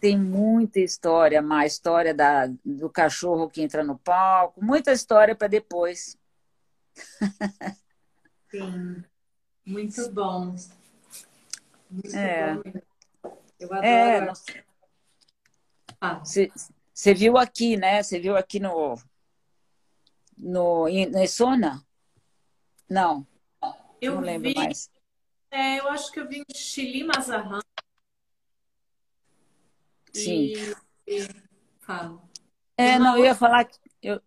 tem 0.00 0.18
muita 0.18 0.80
história, 0.80 1.42
mais 1.42 1.72
história 1.72 2.14
da, 2.14 2.46
do 2.64 2.88
cachorro 2.88 3.48
que 3.48 3.60
entra 3.60 3.82
no 3.82 3.98
palco, 3.98 4.64
muita 4.64 4.92
história 4.92 5.34
para 5.34 5.48
depois. 5.48 6.16
Sim, 8.50 9.04
muito 9.66 10.10
bom. 10.10 10.54
Muito 11.90 12.16
é. 12.16 12.54
bom. 12.54 12.62
Eu 13.58 13.74
é, 13.74 14.16
adoro. 14.18 14.32
Você 16.22 16.50
ah. 17.10 17.14
viu 17.14 17.38
aqui, 17.38 17.76
né? 17.76 18.02
Você 18.02 18.18
viu 18.18 18.36
aqui 18.36 18.60
no 18.60 18.96
no 20.36 20.88
em 20.88 21.26
Sona? 21.26 21.84
Não. 22.88 23.26
Eu 24.00 24.16
não 24.16 24.20
lembro 24.20 24.48
vi, 24.48 24.54
mais. 24.54 24.90
É, 25.50 25.78
eu 25.78 25.88
acho 25.88 26.12
que 26.12 26.20
eu 26.20 26.28
vi 26.28 26.44
em 26.48 26.54
Chile 26.54 27.04
Mazarran. 27.04 27.60
Sim. 30.12 30.52
E, 30.52 30.76
e 31.06 31.28
falo. 31.80 32.22
É, 32.76 32.98
não, 32.98 33.16
eu 33.16 33.24
ia 33.24 33.34
falar 33.34 33.64
que. 33.64 33.78
Eu, 34.02 34.20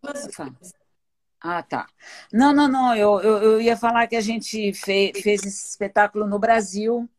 ah, 1.41 1.61
tá. 1.63 1.87
Não, 2.31 2.53
não, 2.53 2.67
não. 2.67 2.95
Eu, 2.95 3.19
eu, 3.21 3.37
eu 3.43 3.61
ia 3.61 3.77
falar 3.77 4.07
que 4.07 4.15
a 4.15 4.21
gente 4.21 4.73
fez, 4.73 5.19
fez 5.21 5.43
esse 5.43 5.69
espetáculo 5.69 6.27
no 6.27 6.39
Brasil, 6.39 7.09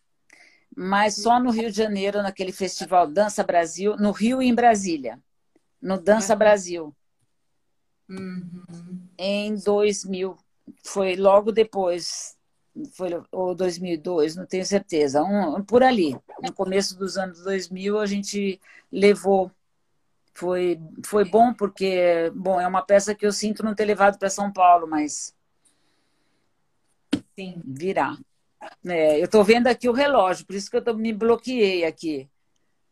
mas 0.76 1.16
só 1.16 1.40
no 1.40 1.50
Rio 1.50 1.70
de 1.70 1.76
Janeiro, 1.76 2.22
naquele 2.22 2.52
festival 2.52 3.06
Dança 3.06 3.42
Brasil, 3.44 3.96
no 3.96 4.10
Rio 4.10 4.42
e 4.42 4.48
em 4.48 4.54
Brasília, 4.54 5.20
no 5.80 6.00
Dança 6.00 6.34
Brasil. 6.34 6.94
Uhum. 8.08 9.08
Em 9.16 9.54
2000. 9.54 10.36
Foi 10.84 11.16
logo 11.16 11.50
depois 11.52 12.38
foi 12.92 13.10
ou 13.32 13.54
2002, 13.54 14.36
não 14.36 14.46
tenho 14.46 14.64
certeza, 14.64 15.22
um, 15.22 15.62
por 15.62 15.82
ali, 15.82 16.16
no 16.42 16.52
começo 16.52 16.96
dos 16.96 17.16
anos 17.16 17.42
2000 17.42 17.98
a 17.98 18.06
gente 18.06 18.60
levou, 18.90 19.50
foi, 20.38 20.80
foi 21.04 21.24
bom 21.24 21.52
porque, 21.52 22.30
bom, 22.32 22.60
é 22.60 22.66
uma 22.66 22.82
peça 22.82 23.12
que 23.12 23.26
eu 23.26 23.32
sinto 23.32 23.64
não 23.64 23.74
ter 23.74 23.84
levado 23.84 24.18
para 24.18 24.30
São 24.30 24.52
Paulo, 24.52 24.86
mas 24.86 25.34
Sim. 27.34 27.60
virá. 27.66 28.16
É, 28.86 29.20
eu 29.20 29.24
estou 29.24 29.42
vendo 29.42 29.66
aqui 29.66 29.88
o 29.88 29.92
relógio, 29.92 30.46
por 30.46 30.54
isso 30.54 30.70
que 30.70 30.76
eu 30.76 30.84
tô, 30.84 30.94
me 30.94 31.12
bloqueei 31.12 31.84
aqui. 31.84 32.28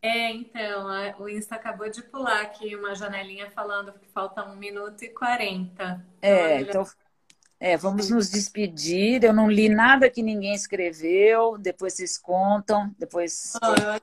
É, 0.03 0.31
então, 0.33 0.89
o 1.21 1.29
Insta 1.29 1.55
acabou 1.55 1.89
de 1.89 2.03
pular 2.03 2.43
aqui 2.43 2.75
uma 2.75 2.95
janelinha 2.95 3.49
falando 3.51 3.93
que 3.93 4.07
falta 4.09 4.45
um 4.45 4.57
minuto 4.57 5.03
e 5.03 5.09
quarenta. 5.09 6.05
É, 6.21 6.61
então, 6.61 6.85
é, 7.59 7.77
vamos 7.77 8.11
nos 8.11 8.29
despedir. 8.29 9.23
Eu 9.23 9.33
não 9.33 9.49
li 9.49 9.69
nada 9.69 10.11
que 10.11 10.23
ninguém 10.23 10.55
escreveu. 10.55 11.57
Depois 11.59 11.95
vocês 11.95 12.19
contam. 12.19 12.95
Depois. 12.99 13.55
Oh, 13.63 13.67
eu 13.69 14.01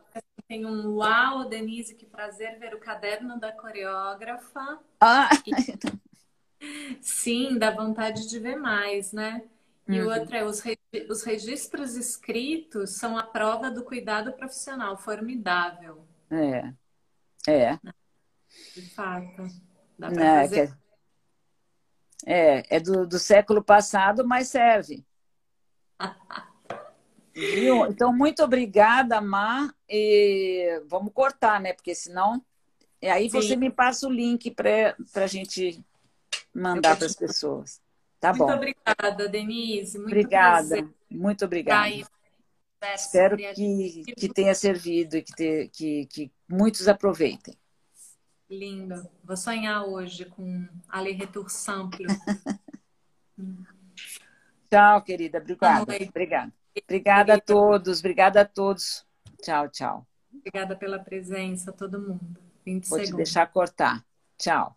tem 0.47 0.65
um 0.65 0.95
uau, 0.95 1.47
Denise, 1.47 1.95
que 1.95 2.05
prazer 2.05 2.59
ver 2.59 2.73
o 2.73 2.79
caderno 2.79 3.39
da 3.39 3.51
coreógrafa. 3.51 4.79
Ah! 4.99 5.29
E... 5.45 6.97
Sim, 7.01 7.57
dá 7.57 7.71
vontade 7.71 8.27
de 8.27 8.39
ver 8.39 8.55
mais, 8.55 9.11
né? 9.11 9.43
E 9.87 9.99
uhum. 9.99 10.07
outra 10.07 10.37
é 10.37 10.45
os, 10.45 10.61
re... 10.61 10.77
os 11.09 11.23
registros 11.23 11.95
escritos 11.95 12.91
são 12.91 13.17
a 13.17 13.23
prova 13.23 13.69
do 13.69 13.83
cuidado 13.83 14.31
profissional, 14.33 14.97
formidável. 14.97 16.07
É. 16.31 16.73
É. 17.51 17.79
De 18.73 18.89
fato. 18.93 19.43
Dá 19.99 20.09
para 20.09 20.25
é, 20.25 20.41
fazer. 20.41 20.67
Que 20.67 20.83
é, 22.25 22.75
é 22.77 22.79
do, 22.79 23.05
do 23.05 23.19
século 23.19 23.63
passado, 23.63 24.25
mas 24.25 24.47
serve. 24.47 25.05
Viu? 27.33 27.87
Então, 27.87 28.13
muito 28.13 28.43
obrigada, 28.43 29.19
Má. 29.19 29.73
E 29.89 30.81
vamos 30.87 31.11
cortar, 31.13 31.59
né? 31.59 31.73
Porque 31.73 31.95
senão. 31.95 32.43
E 33.01 33.07
aí 33.07 33.29
Sim. 33.29 33.41
você 33.41 33.55
me 33.55 33.69
passa 33.69 34.07
o 34.07 34.11
link 34.11 34.51
para 34.51 34.95
a 35.15 35.27
gente 35.27 35.83
mandar 36.53 36.95
para 36.95 37.07
as 37.07 37.15
pessoas. 37.15 37.81
Tá 38.19 38.29
muito 38.29 38.39
bom. 38.39 38.47
Muito 38.47 38.57
obrigada, 38.57 39.27
Denise. 39.27 39.97
Muito 39.97 40.11
obrigada. 40.11 40.67
Prazer. 40.67 40.89
Muito 41.09 41.45
obrigada. 41.45 42.07
Espero 42.95 43.37
que, 43.37 44.03
que 44.15 44.29
tenha 44.29 44.53
servido 44.53 45.17
e 45.17 45.21
que, 45.21 45.33
te, 45.33 45.69
que, 45.73 46.05
que 46.05 46.31
muitos 46.47 46.87
aproveitem. 46.87 47.55
Lindo. 48.49 49.07
Vou 49.23 49.37
sonhar 49.37 49.85
hoje 49.85 50.25
com 50.25 50.67
Ale 50.87 51.11
Retour 51.11 51.49
Sample. 51.49 52.05
tchau, 54.69 55.01
querida. 55.01 55.39
Obrigada. 55.39 55.81
Obrigada. 55.83 56.53
Obrigada 56.81 57.35
a 57.35 57.39
todos. 57.39 57.99
Obrigada 57.99 58.41
a 58.41 58.45
todos. 58.45 59.05
Tchau, 59.41 59.69
tchau. 59.69 60.07
Obrigada 60.33 60.75
pela 60.75 60.99
presença, 60.99 61.71
todo 61.71 61.99
mundo. 61.99 62.39
20 62.65 62.87
Vou 62.87 62.99
segundos. 62.99 63.09
te 63.09 63.15
deixar 63.15 63.47
cortar. 63.47 64.03
Tchau. 64.37 64.75